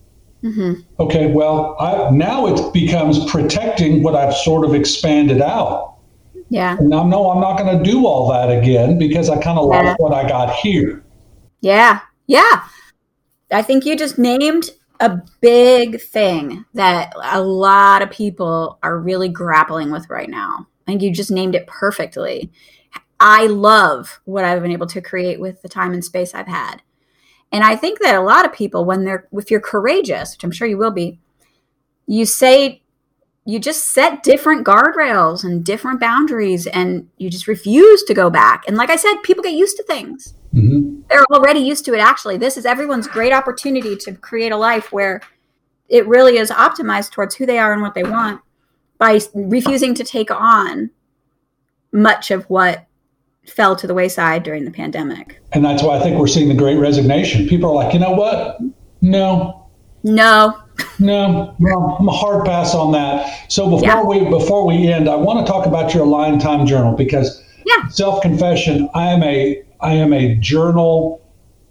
Mm-hmm. 0.43 0.81
Okay, 0.99 1.31
well, 1.31 1.75
I, 1.79 2.11
now 2.11 2.47
it 2.47 2.73
becomes 2.73 3.29
protecting 3.29 4.03
what 4.03 4.15
I've 4.15 4.35
sort 4.35 4.65
of 4.65 4.75
expanded 4.75 5.41
out. 5.41 5.95
Yeah. 6.49 6.77
And 6.77 6.93
I 6.93 7.03
know 7.03 7.29
I'm 7.31 7.41
not 7.41 7.57
going 7.57 7.77
to 7.77 7.83
do 7.83 8.05
all 8.05 8.29
that 8.31 8.49
again 8.49 8.97
because 8.97 9.29
I 9.29 9.41
kind 9.41 9.57
of 9.57 9.69
yeah. 9.71 9.81
like 9.81 9.99
what 9.99 10.13
I 10.13 10.27
got 10.27 10.53
here. 10.55 11.03
Yeah. 11.61 12.01
Yeah. 12.27 12.63
I 13.51 13.61
think 13.61 13.85
you 13.85 13.95
just 13.95 14.17
named 14.17 14.69
a 14.99 15.21
big 15.41 16.01
thing 16.01 16.65
that 16.73 17.13
a 17.23 17.41
lot 17.41 18.01
of 18.01 18.09
people 18.09 18.79
are 18.83 18.97
really 18.97 19.29
grappling 19.29 19.91
with 19.91 20.09
right 20.09 20.29
now. 20.29 20.67
I 20.87 20.91
think 20.91 21.01
you 21.01 21.11
just 21.11 21.31
named 21.31 21.55
it 21.55 21.67
perfectly. 21.67 22.51
I 23.19 23.47
love 23.47 24.21
what 24.25 24.43
I've 24.43 24.61
been 24.61 24.71
able 24.71 24.87
to 24.87 25.01
create 25.01 25.39
with 25.39 25.61
the 25.61 25.69
time 25.69 25.93
and 25.93 26.03
space 26.03 26.33
I've 26.33 26.47
had. 26.47 26.81
And 27.51 27.63
I 27.63 27.75
think 27.75 27.99
that 27.99 28.15
a 28.15 28.21
lot 28.21 28.45
of 28.45 28.53
people, 28.53 28.85
when 28.85 29.03
they're, 29.05 29.27
if 29.31 29.49
you're 29.49 29.59
courageous, 29.59 30.35
which 30.35 30.43
I'm 30.43 30.51
sure 30.51 30.67
you 30.67 30.77
will 30.77 30.91
be, 30.91 31.19
you 32.05 32.25
say, 32.25 32.81
you 33.45 33.59
just 33.59 33.87
set 33.87 34.23
different 34.23 34.67
guardrails 34.67 35.43
and 35.43 35.63
different 35.63 36.01
boundaries 36.01 36.67
and 36.67 37.09
you 37.17 37.29
just 37.29 37.47
refuse 37.47 38.03
to 38.03 38.13
go 38.13 38.29
back. 38.29 38.63
And 38.67 38.75
like 38.75 38.89
I 38.89 38.97
said, 38.97 39.15
people 39.23 39.43
get 39.43 39.53
used 39.53 39.77
to 39.77 39.83
things. 39.83 40.33
Mm-hmm. 40.57 41.01
They're 41.09 41.25
already 41.31 41.59
used 41.59 41.85
to 41.85 41.93
it, 41.93 41.99
actually. 41.99 42.37
This 42.37 42.57
is 42.57 42.65
everyone's 42.65 43.07
great 43.07 43.33
opportunity 43.33 43.95
to 43.97 44.13
create 44.13 44.51
a 44.51 44.57
life 44.57 44.91
where 44.91 45.21
it 45.89 46.05
really 46.07 46.37
is 46.37 46.49
optimized 46.51 47.11
towards 47.11 47.35
who 47.35 47.45
they 47.45 47.59
are 47.59 47.73
and 47.73 47.81
what 47.81 47.93
they 47.93 48.03
want 48.03 48.41
by 48.97 49.19
refusing 49.33 49.93
to 49.95 50.03
take 50.03 50.31
on 50.31 50.89
much 51.91 52.31
of 52.31 52.43
what 52.49 52.85
fell 53.45 53.75
to 53.75 53.87
the 53.87 53.93
wayside 53.93 54.43
during 54.43 54.65
the 54.65 54.71
pandemic. 54.71 55.41
And 55.53 55.63
that's 55.63 55.83
why 55.83 55.97
I 55.97 56.03
think 56.03 56.19
we're 56.19 56.27
seeing 56.27 56.49
the 56.49 56.55
great 56.55 56.77
resignation. 56.77 57.47
People 57.47 57.69
are 57.69 57.75
like, 57.75 57.93
you 57.93 57.99
know 57.99 58.11
what? 58.11 58.59
No. 59.01 59.69
No. 60.03 60.61
no, 60.99 61.55
no, 61.57 61.97
I'm 61.99 62.07
a 62.07 62.11
hard 62.11 62.45
pass 62.45 62.75
on 62.75 62.91
that. 62.91 63.51
So 63.51 63.69
before 63.69 63.87
yeah. 63.87 64.03
we 64.03 64.19
before 64.29 64.65
we 64.65 64.87
end, 64.87 65.09
I 65.09 65.15
want 65.15 65.45
to 65.45 65.51
talk 65.51 65.65
about 65.65 65.93
your 65.93 66.03
Aligned 66.03 66.39
Time 66.39 66.67
Journal 66.67 66.95
because 66.95 67.43
yeah. 67.65 67.87
self 67.87 68.21
confession, 68.21 68.87
I 68.93 69.07
am 69.07 69.23
a 69.23 69.63
I 69.79 69.93
am 69.93 70.13
a 70.13 70.35
journal 70.35 71.21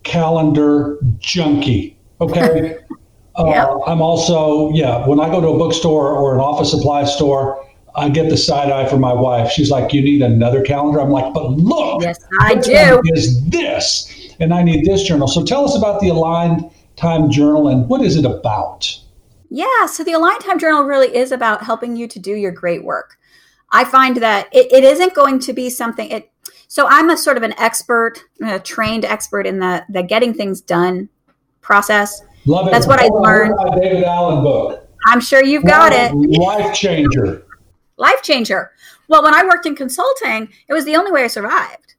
calendar 0.02 0.98
junkie. 1.18 1.98
Okay. 2.20 2.78
uh, 3.36 3.80
I'm 3.86 4.00
also, 4.00 4.70
yeah, 4.72 5.06
when 5.06 5.20
I 5.20 5.28
go 5.28 5.40
to 5.40 5.48
a 5.48 5.58
bookstore 5.58 6.12
or 6.12 6.34
an 6.34 6.40
office 6.40 6.70
supply 6.70 7.04
store, 7.04 7.62
I 7.96 8.08
get 8.10 8.28
the 8.28 8.36
side 8.36 8.70
eye 8.70 8.88
from 8.88 9.00
my 9.00 9.12
wife. 9.12 9.50
She's 9.50 9.70
like, 9.70 9.94
"You 9.94 10.02
need 10.02 10.20
another 10.20 10.62
calendar." 10.62 11.00
I'm 11.00 11.10
like, 11.10 11.32
"But 11.32 11.52
look, 11.52 12.02
yes, 12.02 12.22
I 12.40 12.54
do. 12.54 13.00
Is 13.14 13.42
this?" 13.46 14.34
And 14.38 14.52
I 14.52 14.62
need 14.62 14.84
this 14.84 15.02
journal. 15.02 15.28
So 15.28 15.42
tell 15.42 15.64
us 15.64 15.74
about 15.74 16.00
the 16.00 16.10
Aligned 16.10 16.70
Time 16.96 17.30
Journal 17.30 17.68
and 17.68 17.88
what 17.88 18.02
is 18.02 18.16
it 18.16 18.24
about? 18.24 19.00
Yeah, 19.48 19.86
so 19.86 20.02
the 20.02 20.12
Aligned 20.12 20.40
Time 20.40 20.58
Journal 20.58 20.82
really 20.82 21.14
is 21.14 21.32
about 21.32 21.62
helping 21.62 21.96
you 21.96 22.08
to 22.08 22.18
do 22.18 22.34
your 22.34 22.52
great 22.52 22.84
work. 22.84 23.18
I 23.70 23.84
find 23.84 24.16
that 24.18 24.48
it, 24.52 24.72
it 24.72 24.84
isn't 24.84 25.14
going 25.14 25.38
to 25.40 25.52
be 25.52 25.70
something. 25.70 26.10
It 26.10 26.30
so 26.76 26.86
I'm 26.88 27.08
a 27.08 27.16
sort 27.16 27.38
of 27.38 27.42
an 27.42 27.58
expert, 27.58 28.22
a 28.42 28.60
trained 28.60 29.06
expert 29.06 29.46
in 29.46 29.58
the 29.58 29.82
the 29.88 30.02
getting 30.02 30.34
things 30.34 30.60
done 30.60 31.08
process. 31.62 32.20
Love 32.44 32.68
it. 32.68 32.70
That's 32.70 32.86
what 32.86 33.00
I 33.00 33.06
learned. 33.06 33.54
David 33.80 34.04
Allen 34.04 34.44
book. 34.44 34.86
I'm 35.06 35.20
sure 35.20 35.42
you've 35.42 35.64
got 35.64 35.92
life, 35.92 36.12
it. 36.12 36.38
Life 36.38 36.74
changer 36.74 37.46
life 37.96 38.22
changer. 38.22 38.72
Well, 39.08 39.22
when 39.22 39.34
I 39.34 39.44
worked 39.44 39.64
in 39.66 39.74
consulting, 39.74 40.48
it 40.68 40.74
was 40.74 40.84
the 40.84 40.96
only 40.96 41.12
way 41.12 41.24
I 41.24 41.28
survived. 41.28 41.94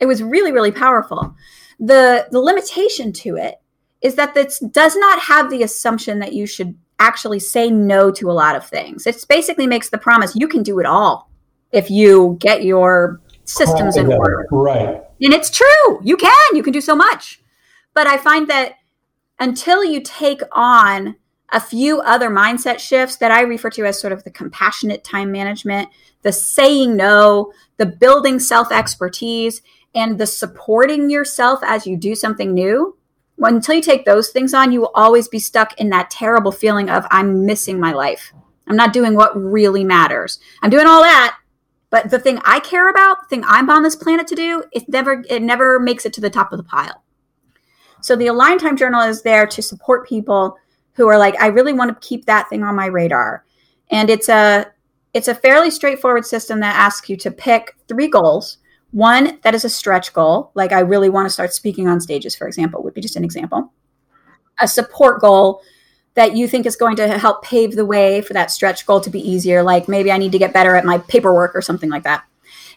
It 0.00 0.06
was 0.06 0.22
really, 0.22 0.50
really 0.50 0.72
powerful. 0.72 1.34
The 1.78 2.26
the 2.30 2.40
limitation 2.40 3.12
to 3.12 3.36
it 3.36 3.56
is 4.00 4.14
that 4.14 4.32
this 4.34 4.58
does 4.58 4.96
not 4.96 5.20
have 5.20 5.50
the 5.50 5.62
assumption 5.62 6.20
that 6.20 6.32
you 6.32 6.46
should 6.46 6.74
actually 6.98 7.38
say 7.38 7.70
no 7.70 8.10
to 8.12 8.30
a 8.30 8.32
lot 8.32 8.56
of 8.56 8.66
things. 8.66 9.06
It 9.06 9.24
basically 9.28 9.66
makes 9.66 9.90
the 9.90 9.98
promise 9.98 10.34
you 10.34 10.48
can 10.48 10.62
do 10.62 10.78
it 10.78 10.86
all 10.86 11.30
if 11.70 11.90
you 11.90 12.36
get 12.40 12.64
your 12.64 13.20
systems 13.44 13.96
in 13.96 14.12
order. 14.12 14.46
Right. 14.50 15.02
And 15.20 15.32
it's 15.32 15.50
true. 15.50 16.00
You 16.02 16.16
can. 16.16 16.32
You 16.54 16.62
can 16.62 16.72
do 16.72 16.80
so 16.80 16.94
much. 16.94 17.40
But 17.94 18.06
I 18.06 18.16
find 18.16 18.48
that 18.48 18.74
until 19.38 19.84
you 19.84 20.00
take 20.00 20.42
on 20.52 21.16
a 21.50 21.60
few 21.60 22.00
other 22.00 22.30
mindset 22.30 22.78
shifts 22.78 23.16
that 23.16 23.30
I 23.30 23.42
refer 23.42 23.70
to 23.70 23.84
as 23.84 24.00
sort 24.00 24.12
of 24.12 24.24
the 24.24 24.30
compassionate 24.30 25.04
time 25.04 25.30
management, 25.30 25.90
the 26.22 26.32
saying 26.32 26.96
no, 26.96 27.52
the 27.76 27.86
building 27.86 28.38
self 28.38 28.72
expertise, 28.72 29.60
and 29.94 30.18
the 30.18 30.26
supporting 30.26 31.10
yourself 31.10 31.60
as 31.62 31.86
you 31.86 31.96
do 31.96 32.14
something 32.14 32.54
new. 32.54 32.96
Until 33.38 33.74
you 33.74 33.82
take 33.82 34.04
those 34.04 34.30
things 34.30 34.54
on, 34.54 34.72
you 34.72 34.80
will 34.80 34.92
always 34.94 35.28
be 35.28 35.38
stuck 35.38 35.78
in 35.78 35.90
that 35.90 36.10
terrible 36.10 36.52
feeling 36.52 36.88
of, 36.88 37.04
I'm 37.10 37.44
missing 37.44 37.78
my 37.78 37.92
life. 37.92 38.32
I'm 38.66 38.76
not 38.76 38.92
doing 38.92 39.14
what 39.14 39.36
really 39.36 39.84
matters. 39.84 40.38
I'm 40.62 40.70
doing 40.70 40.86
all 40.86 41.02
that, 41.02 41.36
but 41.92 42.10
the 42.10 42.18
thing 42.18 42.40
I 42.46 42.58
care 42.58 42.88
about, 42.88 43.20
the 43.20 43.28
thing 43.28 43.44
I'm 43.46 43.68
on 43.68 43.82
this 43.82 43.94
planet 43.94 44.26
to 44.28 44.34
do, 44.34 44.64
it 44.72 44.88
never 44.88 45.22
it 45.28 45.42
never 45.42 45.78
makes 45.78 46.06
it 46.06 46.14
to 46.14 46.22
the 46.22 46.30
top 46.30 46.50
of 46.50 46.56
the 46.56 46.64
pile. 46.64 47.04
So 48.00 48.16
the 48.16 48.28
Aligned 48.28 48.60
Time 48.60 48.78
Journal 48.78 49.02
is 49.02 49.20
there 49.20 49.46
to 49.46 49.62
support 49.62 50.08
people 50.08 50.56
who 50.94 51.06
are 51.06 51.18
like, 51.18 51.40
I 51.40 51.48
really 51.48 51.74
want 51.74 51.90
to 51.90 52.08
keep 52.08 52.24
that 52.24 52.48
thing 52.48 52.62
on 52.62 52.74
my 52.74 52.86
radar. 52.86 53.44
And 53.90 54.08
it's 54.08 54.30
a 54.30 54.72
it's 55.12 55.28
a 55.28 55.34
fairly 55.34 55.70
straightforward 55.70 56.24
system 56.24 56.60
that 56.60 56.74
asks 56.74 57.10
you 57.10 57.16
to 57.18 57.30
pick 57.30 57.76
three 57.88 58.08
goals. 58.08 58.56
One 58.92 59.38
that 59.42 59.54
is 59.54 59.66
a 59.66 59.70
stretch 59.70 60.14
goal, 60.14 60.50
like 60.54 60.72
I 60.72 60.80
really 60.80 61.10
want 61.10 61.26
to 61.26 61.30
start 61.30 61.52
speaking 61.52 61.88
on 61.88 62.00
stages, 62.00 62.34
for 62.34 62.46
example, 62.46 62.82
would 62.82 62.94
be 62.94 63.02
just 63.02 63.16
an 63.16 63.24
example. 63.24 63.70
A 64.60 64.66
support 64.66 65.20
goal 65.20 65.60
that 66.14 66.36
you 66.36 66.46
think 66.46 66.66
is 66.66 66.76
going 66.76 66.96
to 66.96 67.18
help 67.18 67.42
pave 67.42 67.74
the 67.74 67.86
way 67.86 68.20
for 68.20 68.34
that 68.34 68.50
stretch 68.50 68.86
goal 68.86 69.00
to 69.00 69.10
be 69.10 69.20
easier, 69.20 69.62
like 69.62 69.88
maybe 69.88 70.12
I 70.12 70.18
need 70.18 70.32
to 70.32 70.38
get 70.38 70.52
better 70.52 70.74
at 70.76 70.84
my 70.84 70.98
paperwork 70.98 71.54
or 71.54 71.62
something 71.62 71.90
like 71.90 72.02
that. 72.04 72.24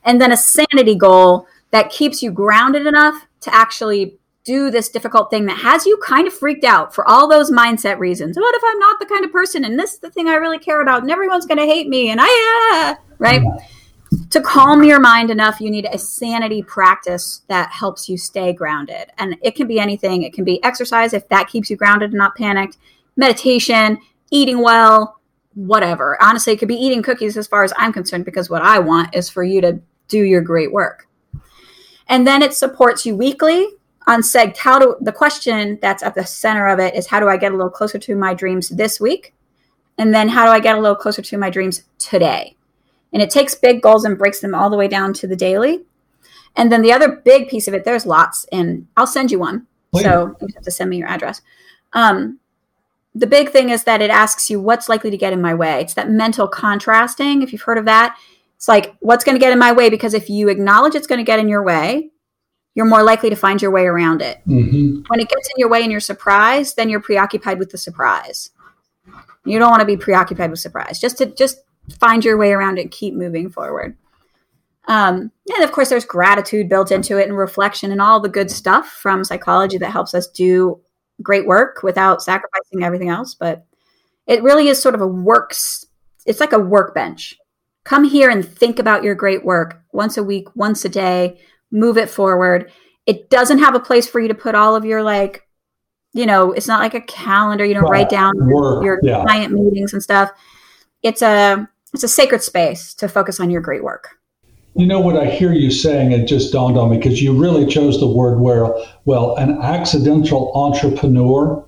And 0.04 0.22
then 0.22 0.32
a 0.32 0.38
sanity 0.38 0.96
goal 0.96 1.48
that 1.72 1.90
keeps 1.90 2.24
you 2.24 2.32
grounded 2.32 2.88
enough 2.88 3.26
to 3.42 3.54
actually 3.54 4.18
do 4.46 4.70
this 4.70 4.90
difficult 4.90 5.32
thing 5.32 5.48
that 5.48 5.58
has 5.58 5.86
you 5.86 5.98
kind 5.98 6.28
of 6.28 6.34
freaked 6.34 6.64
out 6.64 6.94
for 6.94 7.08
all 7.10 7.28
those 7.28 7.52
mindset 7.52 7.98
reasons. 7.98 8.38
What 8.38 8.56
if 8.56 8.62
I'm 8.64 8.80
not 8.80 9.00
the 9.00 9.08
kind 9.08 9.26
of 9.26 9.32
person 9.32 9.66
and 9.66 9.78
this 9.78 9.94
is 9.94 10.00
the 10.00 10.12
thing 10.12 10.28
I 10.28 10.36
really 10.36 10.60
care 10.60 10.82
about 10.82 11.02
and 11.02 11.12
everyone's 11.12 11.48
going 11.48 11.58
to 11.58 11.66
hate 11.66 11.88
me 11.90 12.12
and 12.12 12.20
I, 12.22 12.96
uh, 12.98 13.04
right? 13.18 13.42
To 14.30 14.40
calm 14.40 14.84
your 14.84 15.00
mind 15.00 15.32
enough, 15.32 15.60
you 15.60 15.72
need 15.72 15.88
a 15.92 15.98
sanity 15.98 16.62
practice 16.62 17.42
that 17.48 17.72
helps 17.72 18.08
you 18.08 18.18
stay 18.18 18.54
grounded. 18.54 19.12
And 19.18 19.36
it 19.42 19.56
can 19.56 19.68
be 19.68 19.80
anything. 19.80 20.22
It 20.22 20.32
can 20.32 20.46
be 20.46 20.64
exercise 20.64 21.14
if 21.14 21.28
that 21.30 21.48
keeps 21.50 21.72
you 21.72 21.76
grounded 21.76 22.12
and 22.12 22.20
not 22.20 22.36
panicked, 22.36 22.78
meditation, 23.16 24.00
eating 24.32 24.62
well, 24.62 25.20
whatever. 25.54 26.22
Honestly, 26.22 26.54
it 26.54 26.58
could 26.58 26.68
be 26.68 26.76
eating 26.76 27.02
cookies 27.02 27.38
as 27.38 27.48
far 27.48 27.64
as 27.64 27.74
I'm 27.78 27.94
concerned 27.94 28.26
because 28.26 28.50
what 28.50 28.62
I 28.62 28.80
want 28.80 29.16
is 29.16 29.30
for 29.30 29.44
you 29.44 29.62
to 29.62 29.80
do 30.08 30.20
your 30.20 30.42
great 30.42 30.72
work. 30.72 31.08
And 32.08 32.28
then 32.28 32.42
it 32.42 32.54
supports 32.54 33.06
you 33.06 33.16
weekly 33.16 33.68
on 34.08 34.22
SEG, 34.22 34.58
how 34.58 34.78
do 34.78 34.96
the 35.02 35.12
question 35.12 35.80
that's 35.82 36.04
at 36.04 36.16
the 36.16 36.26
center 36.26 36.68
of 36.68 36.80
it 36.80 36.96
is 36.96 37.08
how 37.08 37.20
do 37.20 37.28
I 37.28 37.38
get 37.38 37.52
a 37.52 37.56
little 37.56 37.72
closer 37.72 37.98
to 37.98 38.16
my 38.16 38.34
dreams 38.34 38.70
this 38.70 39.00
week? 39.00 39.34
And 39.98 40.14
then 40.14 40.30
how 40.30 40.46
do 40.46 40.52
I 40.52 40.60
get 40.60 40.78
a 40.78 40.82
little 40.82 40.96
closer 40.96 41.22
to 41.22 41.38
my 41.38 41.50
dreams 41.50 41.84
today? 41.98 42.56
And 43.14 43.22
it 43.22 43.30
takes 43.30 43.56
big 43.56 43.82
goals 43.82 44.06
and 44.06 44.18
breaks 44.18 44.42
them 44.42 44.54
all 44.54 44.70
the 44.70 44.78
way 44.78 44.88
down 44.88 45.14
to 45.14 45.28
the 45.28 45.36
daily. 45.36 45.86
And 46.56 46.72
then 46.72 46.82
the 46.82 46.92
other 46.92 47.22
big 47.24 47.50
piece 47.50 47.68
of 47.68 47.74
it, 47.74 47.84
there's 47.84 48.06
lots, 48.06 48.46
and 48.52 48.88
I'll 48.96 49.08
send 49.08 49.32
you 49.32 49.40
one. 49.40 49.68
Please. 49.92 50.04
So 50.04 50.36
you 50.42 50.48
have 50.54 50.64
to 50.64 50.72
send 50.72 50.90
me 50.90 50.98
your 50.98 51.08
address. 51.08 51.42
Um, 51.94 52.40
the 53.16 53.28
big 53.28 53.50
thing 53.50 53.70
is 53.70 53.86
that 53.86 54.02
it 54.02 54.10
asks 54.10 54.50
you 54.50 54.60
what's 54.60 54.90
likely 54.90 55.10
to 55.10 55.18
get 55.18 55.32
in 55.32 55.42
my 55.42 55.54
way. 55.54 55.82
It's 55.82 55.94
that 55.94 56.10
mental 56.10 56.48
contrasting. 56.48 57.42
If 57.42 57.54
you've 57.54 57.62
heard 57.62 57.78
of 57.78 57.86
that, 57.86 58.18
it's 58.58 58.68
like 58.68 58.96
what's 59.00 59.24
going 59.24 59.36
to 59.36 59.40
get 59.40 59.54
in 59.54 59.60
my 59.60 59.72
way 59.72 59.90
because 59.90 60.14
if 60.14 60.30
you 60.30 60.50
acknowledge 60.50 60.96
it's 60.96 61.08
going 61.08 61.20
to 61.20 61.24
get 61.24 61.40
in 61.40 61.48
your 61.48 61.64
way, 61.64 62.12
you're 62.74 62.86
more 62.86 63.04
likely 63.04 63.30
to 63.30 63.36
find 63.38 63.62
your 63.62 63.72
way 63.72 63.86
around 63.86 64.22
it. 64.22 64.40
Mm-hmm. 64.46 65.04
When 65.08 65.20
it 65.22 65.30
gets 65.30 65.50
in 65.50 65.56
your 65.58 65.70
way 65.70 65.82
and 65.82 65.92
you're 65.92 66.02
surprised, 66.02 66.76
then 66.76 66.90
you're 66.90 67.00
preoccupied 67.00 67.58
with 67.58 67.70
the 67.70 67.78
surprise. 67.78 68.50
You 69.46 69.60
don't 69.60 69.70
want 69.70 69.80
to 69.80 69.86
be 69.86 69.96
preoccupied 69.96 70.52
with 70.52 70.60
surprise. 70.60 71.00
Just 71.00 71.18
to 71.20 71.28
just 71.28 71.60
find 72.00 72.26
your 72.26 72.38
way 72.38 72.52
around 72.52 72.80
it 72.80 72.82
and 72.82 72.92
keep 72.92 73.14
moving 73.14 73.50
forward. 73.50 73.96
Um, 74.88 75.32
and 75.54 75.64
of 75.64 75.72
course, 75.72 75.90
there's 75.90 76.06
gratitude 76.06 76.68
built 76.68 76.92
into 76.92 77.18
it 77.18 77.28
and 77.28 77.38
reflection 77.38 77.92
and 77.92 78.02
all 78.02 78.20
the 78.20 78.30
good 78.30 78.52
stuff 78.52 78.88
from 78.88 79.24
psychology 79.24 79.78
that 79.78 79.92
helps 79.92 80.14
us 80.14 80.28
do 80.28 80.82
great 81.22 81.46
work 81.46 81.82
without 81.84 82.22
sacrificing 82.22 82.84
everything 82.84 83.10
else. 83.10 83.34
But 83.34 83.66
it 84.28 84.44
really 84.44 84.68
is 84.68 84.82
sort 84.82 84.96
of 84.96 85.02
a 85.02 85.08
works, 85.08 85.86
it's 86.26 86.40
like 86.40 86.54
a 86.54 86.60
workbench. 86.60 87.36
Come 87.84 88.04
here 88.04 88.30
and 88.30 88.44
think 88.44 88.80
about 88.80 89.04
your 89.04 89.14
great 89.14 89.46
work 89.46 89.82
once 89.92 90.18
a 90.18 90.24
week, 90.24 90.56
once 90.56 90.84
a 90.86 90.90
day, 90.90 91.40
move 91.72 91.98
it 91.98 92.10
forward. 92.10 92.72
It 93.06 93.30
doesn't 93.30 93.60
have 93.60 93.76
a 93.76 93.80
place 93.80 94.08
for 94.08 94.20
you 94.20 94.28
to 94.28 94.34
put 94.34 94.56
all 94.56 94.76
of 94.76 94.86
your 94.86 95.04
like, 95.04 95.48
you 96.14 96.26
know, 96.26 96.52
it's 96.52 96.68
not 96.68 96.80
like 96.80 96.96
a 96.96 97.02
calendar, 97.02 97.64
you 97.66 97.76
know, 97.76 97.82
write 97.82 98.10
down 98.10 98.34
Work, 98.36 98.84
your 98.84 99.00
yeah. 99.04 99.22
client 99.22 99.54
meetings 99.54 99.94
and 99.94 100.02
stuff. 100.02 100.32
It's 101.04 101.22
a 101.22 101.70
it's 101.94 102.04
a 102.04 102.08
sacred 102.08 102.42
space 102.42 102.94
to 102.96 103.08
focus 103.08 103.40
on 103.40 103.50
your 103.50 103.62
great 103.62 103.84
work. 103.84 104.10
You 104.78 104.86
know 104.86 105.00
what 105.00 105.16
I 105.18 105.26
hear 105.26 105.54
you 105.54 105.72
saying? 105.72 106.12
It 106.12 106.28
just 106.28 106.52
dawned 106.52 106.78
on 106.78 106.90
me 106.92 106.98
because 106.98 107.22
you 107.22 107.32
really 107.34 107.66
chose 107.66 108.00
the 108.00 108.08
word 108.08 108.40
well. 108.42 108.86
Well, 109.06 109.36
an 109.38 109.62
accidental 109.62 110.52
entrepreneur. 110.54 111.64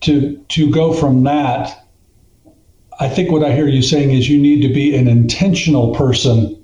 To 0.00 0.36
to 0.48 0.70
go 0.70 0.92
from 0.92 1.22
that, 1.24 1.86
I 3.00 3.08
think 3.08 3.30
what 3.30 3.42
I 3.42 3.54
hear 3.54 3.66
you 3.68 3.80
saying 3.80 4.10
is 4.10 4.28
you 4.28 4.38
need 4.38 4.60
to 4.66 4.68
be 4.74 4.94
an 4.94 5.08
intentional 5.08 5.94
person 5.94 6.62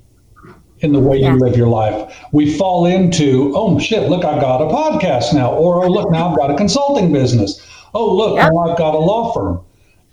in 0.81 0.91
the 0.93 0.99
way 0.99 1.17
Yeah. 1.17 1.33
you 1.33 1.39
live 1.39 1.57
your 1.57 1.67
life. 1.67 1.95
We 2.31 2.53
fall 2.55 2.85
into, 2.85 3.51
oh 3.55 3.79
shit, 3.79 4.09
look, 4.09 4.25
I've 4.25 4.41
got 4.41 4.61
a 4.61 4.65
podcast 4.67 5.33
now, 5.33 5.53
or 5.53 5.83
oh 5.83 5.87
look, 5.89 6.11
now 6.11 6.29
I've 6.29 6.37
got 6.37 6.51
a 6.51 6.55
consulting 6.55 7.11
business. 7.11 7.59
Oh 7.95 8.13
look, 8.13 8.35
Yep. 8.35 8.51
now 8.53 8.59
I've 8.69 8.77
got 8.77 8.93
a 8.93 8.99
law 8.99 9.31
firm. 9.33 9.59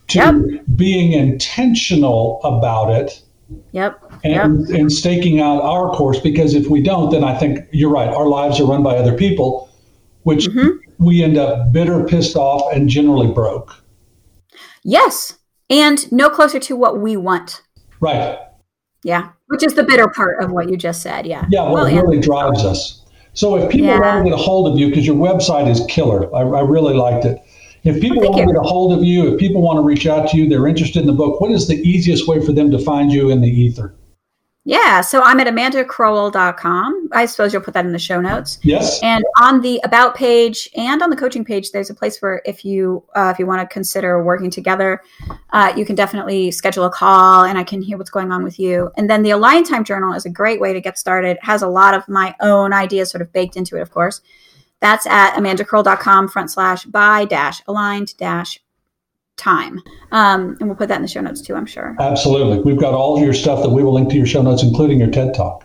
To 0.09 0.19
Yep. 0.19 0.65
being 0.77 1.13
intentional 1.13 2.41
about 2.45 2.91
it 2.91 3.21
Yep. 3.73 4.13
and, 4.25 4.67
and 4.69 4.93
staking 4.93 5.41
out 5.41 5.63
our 5.63 5.91
course 5.93 6.21
because 6.21 6.55
if 6.55 6.69
we 6.69 6.83
don't 6.83 7.11
then 7.11 7.25
i 7.25 7.35
think 7.37 7.61
you're 7.73 7.91
right 7.91 8.09
our 8.09 8.27
lives 8.29 8.61
are 8.61 8.67
run 8.67 8.83
by 8.83 8.97
other 8.97 9.15
people 9.17 9.71
which 10.25 10.49
Mhm. 10.49 10.79
we 10.99 11.23
end 11.23 11.39
up 11.39 11.73
bitter 11.73 12.05
pissed 12.05 12.37
off 12.37 12.71
and 12.75 12.89
generally 12.89 13.33
broke 13.33 13.83
Yes. 14.85 15.39
And 15.71 16.11
no 16.11 16.31
closer 16.31 16.59
to 16.61 16.77
what 16.77 17.01
we 17.01 17.17
want. 17.17 17.63
right 18.01 18.39
Yeah. 19.05 19.29
Which 19.49 19.63
is 19.63 19.75
the 19.75 19.83
bitter 19.83 20.09
part 20.09 20.43
of 20.43 20.51
what 20.51 20.69
you 20.71 20.77
just 20.77 21.03
said. 21.03 21.27
Yeah. 21.27 21.45
yeah 21.51 21.63
what 21.65 21.73
Well, 21.73 21.85
and- 21.87 22.03
really 22.03 22.21
drives 22.21 22.65
us 22.65 23.03
so 23.35 23.57
if 23.57 23.71
people 23.71 23.89
Yeah. 23.89 24.01
want 24.01 24.25
to 24.25 24.31
get 24.31 24.39
a 24.39 24.43
hold 24.43 24.73
of 24.73 24.79
you 24.79 24.89
because 24.89 25.07
your 25.07 25.17
website 25.17 25.69
is 25.71 25.81
killer 25.89 26.35
I, 26.35 26.41
I 26.41 26.61
really 26.61 26.95
liked 26.95 27.25
it 27.25 27.39
if 27.85 28.01
people 28.01 28.21
Thank 28.21 28.35
want 28.35 28.49
to 28.49 28.55
get 28.55 28.57
a 28.57 28.69
hold 28.69 28.93
of 28.93 29.05
you 29.05 29.33
if 29.33 29.41
people 29.41 29.63
want 29.63 29.77
to 29.77 29.83
reach 29.83 30.07
out 30.07 30.29
to 30.31 30.37
you 30.37 30.49
they're 30.49 30.67
interested 30.67 31.01
in 31.01 31.07
the 31.07 31.13
book 31.13 31.41
what 31.41 31.51
is 31.51 31.67
the 31.67 31.77
easiest 31.77 32.27
way 32.29 32.45
for 32.45 32.53
them 32.53 32.71
to 32.71 32.79
find 32.79 33.13
you 33.13 33.31
in 33.31 33.41
the 33.41 33.49
ether 33.49 33.95
Yeah. 34.69 35.01
So 35.01 35.23
I'm 35.23 35.41
at 35.41 35.47
amandacrowell.com. 35.47 37.09
I 37.13 37.25
suppose 37.25 37.55
you'll 37.55 37.63
put 37.63 37.73
that 37.73 37.87
in 37.87 37.93
the 37.93 37.99
show 37.99 38.21
notes. 38.21 38.59
yes 38.63 39.01
And 39.03 39.25
on 39.41 39.63
the 39.63 39.81
about 39.83 40.15
page 40.15 40.69
and 40.77 41.03
on 41.03 41.09
the 41.09 41.17
coaching 41.17 41.43
page, 41.43 41.71
there's 41.71 41.89
a 41.89 41.95
place 41.95 42.21
where 42.21 42.43
if 42.45 42.67
you 42.67 43.03
uh, 43.15 43.31
if 43.33 43.39
you 43.39 43.47
want 43.47 43.63
to 43.63 43.73
consider 43.73 44.23
working 44.23 44.51
together, 44.51 45.01
uh, 45.55 45.73
you 45.75 45.87
can 45.87 45.97
definitely 45.97 46.51
schedule 46.51 46.85
a 46.85 46.91
call 46.91 47.45
and 47.45 47.57
I 47.57 47.65
can 47.65 47.81
hear 47.81 47.97
what's 47.97 48.11
going 48.11 48.31
on 48.31 48.45
with 48.45 48.59
you. 48.59 48.91
And 48.99 49.09
then 49.09 49.23
the 49.23 49.31
Align 49.31 49.65
Time 49.65 49.85
Journal 49.85 50.13
is 50.13 50.27
a 50.27 50.31
great 50.31 50.61
way 50.61 50.75
to 50.75 50.83
get 50.83 50.99
started. 50.99 51.31
It 51.31 51.45
has 51.45 51.63
a 51.63 51.69
lot 51.69 51.95
of 51.95 52.07
my 52.07 52.35
own 52.41 52.75
ideas 52.75 53.11
sort 53.11 53.23
of 53.23 53.33
baked 53.33 53.57
into 53.57 53.79
it, 53.79 53.81
of 53.81 53.91
course. 53.91 54.21
That's 54.81 55.07
at 55.07 55.35
amandacrowell.com 55.35 56.29
front 56.29 56.51
slash 56.51 56.85
by 56.85 57.25
dash 57.25 57.63
aligned 57.67 58.17
dash 58.17 58.61
time. 59.37 59.81
Um, 60.13 60.57
and 60.61 60.69
we'll 60.69 60.77
put 60.77 60.89
that 60.89 60.97
in 60.97 61.03
the 61.03 61.09
show 61.09 61.21
notes 61.21 61.41
too, 61.41 61.55
I'm 61.55 61.67
sure. 61.67 61.97
absolutely 62.01 62.61
we've 62.61 62.81
got 62.81 62.93
all 62.93 63.17
of 63.17 63.23
your 63.23 63.35
stuff 63.35 63.63
that 63.63 63.71
we 63.71 63.85
will 63.85 63.95
link 63.95 64.11
to 64.11 64.17
your 64.17 64.27
show 64.27 64.43
notes 64.43 64.65
including 64.65 64.99
your 64.99 65.11
ted 65.11 65.33
talk 65.33 65.65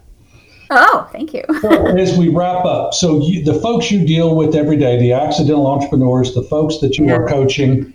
Oh, 0.76 1.08
thank 1.12 1.34
you. 1.34 1.44
So 1.62 1.88
as 1.98 2.18
we 2.18 2.30
wrap 2.30 2.66
up, 2.66 2.94
so 2.94 3.22
you, 3.22 3.44
the 3.44 3.54
folks 3.54 3.92
you 3.92 4.06
deal 4.06 4.36
with 4.36 4.56
every 4.56 4.78
day, 4.78 5.00
the 5.00 5.14
accidental 5.14 5.68
entrepreneurs, 5.68 6.34
the 6.34 6.44
folks 6.44 6.80
that 6.80 6.98
you 6.98 7.14
are 7.14 7.28
coaching, 7.28 7.94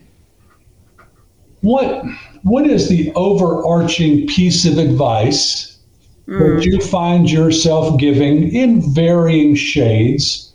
what 1.61 2.05
what 2.43 2.67
is 2.67 2.89
the 2.89 3.13
overarching 3.15 4.27
piece 4.29 4.65
of 4.65 4.79
advice 4.79 5.79
that 6.27 6.65
you 6.65 6.79
find 6.81 7.31
yourself 7.31 7.99
giving 7.99 8.55
in 8.55 8.95
varying 8.95 9.55
shades 9.55 10.48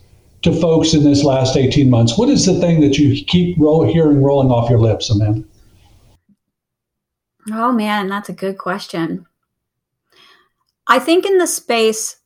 to 0.44 0.52
folks 0.60 0.94
in 0.94 1.02
this 1.02 1.24
last 1.24 1.56
18 1.56 1.90
months? 1.90 2.16
What 2.16 2.28
is 2.28 2.46
the 2.46 2.60
thing 2.60 2.80
that 2.80 2.98
you 2.98 3.24
keep 3.24 3.58
roll, 3.58 3.84
hearing 3.90 4.22
rolling 4.22 4.50
off 4.50 4.70
your 4.70 4.78
lips, 4.78 5.10
Amanda? 5.10 5.44
Oh 7.50 7.72
man, 7.72 8.08
that's 8.08 8.28
a 8.28 8.34
good 8.34 8.56
question. 8.58 9.26
I 10.86 10.98
think 10.98 11.26
in 11.26 11.38
the 11.38 11.46
space, 11.46 12.16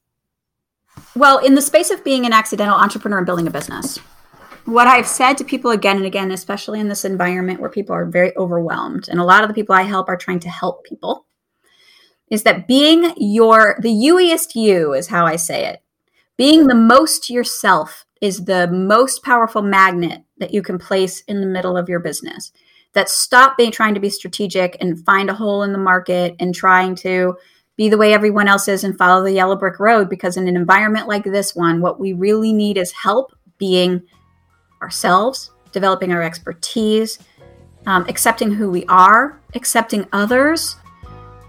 well, 1.14 1.38
in 1.38 1.54
the 1.54 1.62
space 1.62 1.90
of 1.90 2.04
being 2.04 2.26
an 2.26 2.32
accidental 2.32 2.76
entrepreneur 2.76 3.18
and 3.18 3.26
building 3.26 3.46
a 3.46 3.52
business, 3.52 3.98
what 4.64 4.86
I've 4.86 5.06
said 5.06 5.38
to 5.38 5.44
people 5.44 5.70
again 5.70 5.96
and 5.96 6.06
again, 6.06 6.30
especially 6.30 6.78
in 6.78 6.88
this 6.88 7.04
environment 7.04 7.60
where 7.60 7.70
people 7.70 7.94
are 7.94 8.04
very 8.04 8.36
overwhelmed, 8.36 9.08
and 9.08 9.18
a 9.18 9.24
lot 9.24 9.42
of 9.42 9.48
the 9.48 9.54
people 9.54 9.74
I 9.74 9.82
help 9.82 10.08
are 10.08 10.16
trying 10.16 10.40
to 10.40 10.50
help 10.50 10.84
people, 10.84 11.26
is 12.30 12.42
that 12.42 12.68
being 12.68 13.14
your, 13.16 13.78
the 13.80 13.88
youiest 13.88 14.54
you 14.54 14.92
is 14.92 15.08
how 15.08 15.24
I 15.24 15.36
say 15.36 15.66
it. 15.66 15.82
Being 16.36 16.66
the 16.66 16.74
most 16.74 17.30
yourself 17.30 18.04
is 18.20 18.44
the 18.44 18.68
most 18.68 19.22
powerful 19.22 19.62
magnet 19.62 20.22
that 20.38 20.52
you 20.52 20.62
can 20.62 20.78
place 20.78 21.20
in 21.22 21.40
the 21.40 21.46
middle 21.46 21.76
of 21.76 21.88
your 21.88 22.00
business. 22.00 22.52
That 22.94 23.08
stop 23.08 23.56
being 23.56 23.70
trying 23.70 23.94
to 23.94 24.00
be 24.00 24.10
strategic 24.10 24.76
and 24.80 25.04
find 25.04 25.30
a 25.30 25.34
hole 25.34 25.62
in 25.62 25.72
the 25.72 25.78
market 25.78 26.34
and 26.40 26.54
trying 26.54 26.94
to 26.96 27.36
be 27.76 27.88
the 27.88 27.98
way 27.98 28.12
everyone 28.12 28.48
else 28.48 28.66
is 28.66 28.82
and 28.82 28.98
follow 28.98 29.22
the 29.22 29.32
yellow 29.32 29.56
brick 29.56 29.78
road 29.78 30.08
because 30.10 30.36
in 30.36 30.48
an 30.48 30.56
environment 30.56 31.06
like 31.06 31.22
this 31.22 31.54
one 31.54 31.80
what 31.80 32.00
we 32.00 32.12
really 32.12 32.52
need 32.52 32.76
is 32.76 32.90
help 32.90 33.32
being 33.56 34.02
ourselves 34.82 35.52
developing 35.70 36.10
our 36.10 36.22
expertise 36.22 37.20
um, 37.86 38.04
accepting 38.08 38.50
who 38.50 38.70
we 38.70 38.84
are 38.86 39.40
accepting 39.54 40.06
others. 40.12 40.76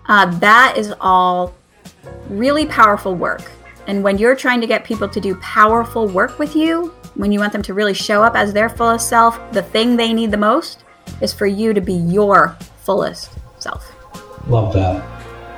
Uh, 0.07 0.25
that 0.39 0.75
is 0.77 0.93
all 1.01 1.53
really 2.29 2.65
powerful 2.65 3.13
work 3.13 3.51
and 3.89 4.03
when 4.03 4.19
you're 4.19 4.35
trying 4.35 4.61
to 4.61 4.67
get 4.67 4.83
people 4.83 5.09
to 5.09 5.19
do 5.19 5.33
powerful 5.37 6.07
work 6.07 6.37
with 6.37 6.55
you 6.55 6.93
when 7.15 7.31
you 7.31 7.39
want 7.39 7.51
them 7.51 7.63
to 7.63 7.73
really 7.73 7.93
show 7.93 8.21
up 8.21 8.35
as 8.35 8.53
their 8.53 8.69
fullest 8.69 9.09
self 9.09 9.39
the 9.51 9.63
thing 9.63 9.97
they 9.97 10.13
need 10.13 10.29
the 10.29 10.37
most 10.37 10.83
is 11.21 11.33
for 11.33 11.47
you 11.47 11.73
to 11.73 11.81
be 11.81 11.93
your 11.93 12.55
fullest 12.83 13.31
self. 13.59 13.91
Love 14.47 14.73
that. 14.73 15.03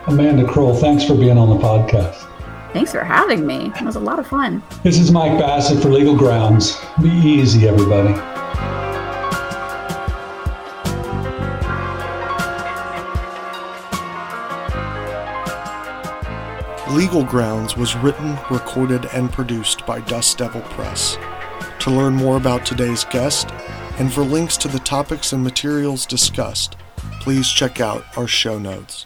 Amanda 0.07 0.47
Crowell, 0.47 0.75
thanks 0.75 1.03
for 1.03 1.13
being 1.13 1.37
on 1.37 1.49
the 1.49 1.63
podcast. 1.63 2.27
Thanks 2.73 2.91
for 2.91 3.03
having 3.03 3.45
me. 3.45 3.71
It 3.75 3.81
was 3.83 3.97
a 3.97 3.99
lot 3.99 4.17
of 4.17 4.27
fun. 4.27 4.63
This 4.81 4.97
is 4.97 5.11
Mike 5.11 5.37
Bassett 5.37 5.81
for 5.81 5.89
Legal 5.89 6.15
Grounds. 6.15 6.77
Be 7.01 7.09
easy, 7.09 7.67
everybody. 7.67 8.13
Legal 16.93 17.23
Grounds 17.23 17.77
was 17.77 17.95
written, 17.95 18.37
recorded, 18.49 19.05
and 19.13 19.31
produced 19.31 19.85
by 19.85 20.01
Dust 20.01 20.37
Devil 20.37 20.59
Press. 20.61 21.17
To 21.79 21.89
learn 21.89 22.13
more 22.13 22.35
about 22.35 22.65
today's 22.65 23.05
guest 23.05 23.49
and 23.97 24.11
for 24.11 24.23
links 24.23 24.57
to 24.57 24.67
the 24.67 24.79
topics 24.79 25.31
and 25.31 25.41
materials 25.41 26.05
discussed, 26.05 26.75
please 27.21 27.49
check 27.49 27.79
out 27.79 28.03
our 28.17 28.27
show 28.27 28.59
notes. 28.59 29.05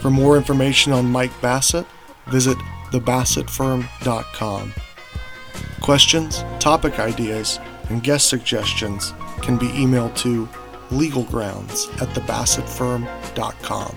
For 0.00 0.10
more 0.10 0.36
information 0.36 0.92
on 0.92 1.10
Mike 1.10 1.32
Bassett, 1.40 1.86
visit 2.28 2.56
thebassettfirm.com. 2.92 4.72
Questions, 5.80 6.44
topic 6.60 7.00
ideas, 7.00 7.58
and 7.88 8.04
guest 8.04 8.28
suggestions 8.28 9.12
can 9.40 9.56
be 9.56 9.66
emailed 9.70 10.14
to 10.18 10.48
legalgrounds 10.90 11.92
at 12.00 12.08
thebassettfirm.com. 12.10 13.96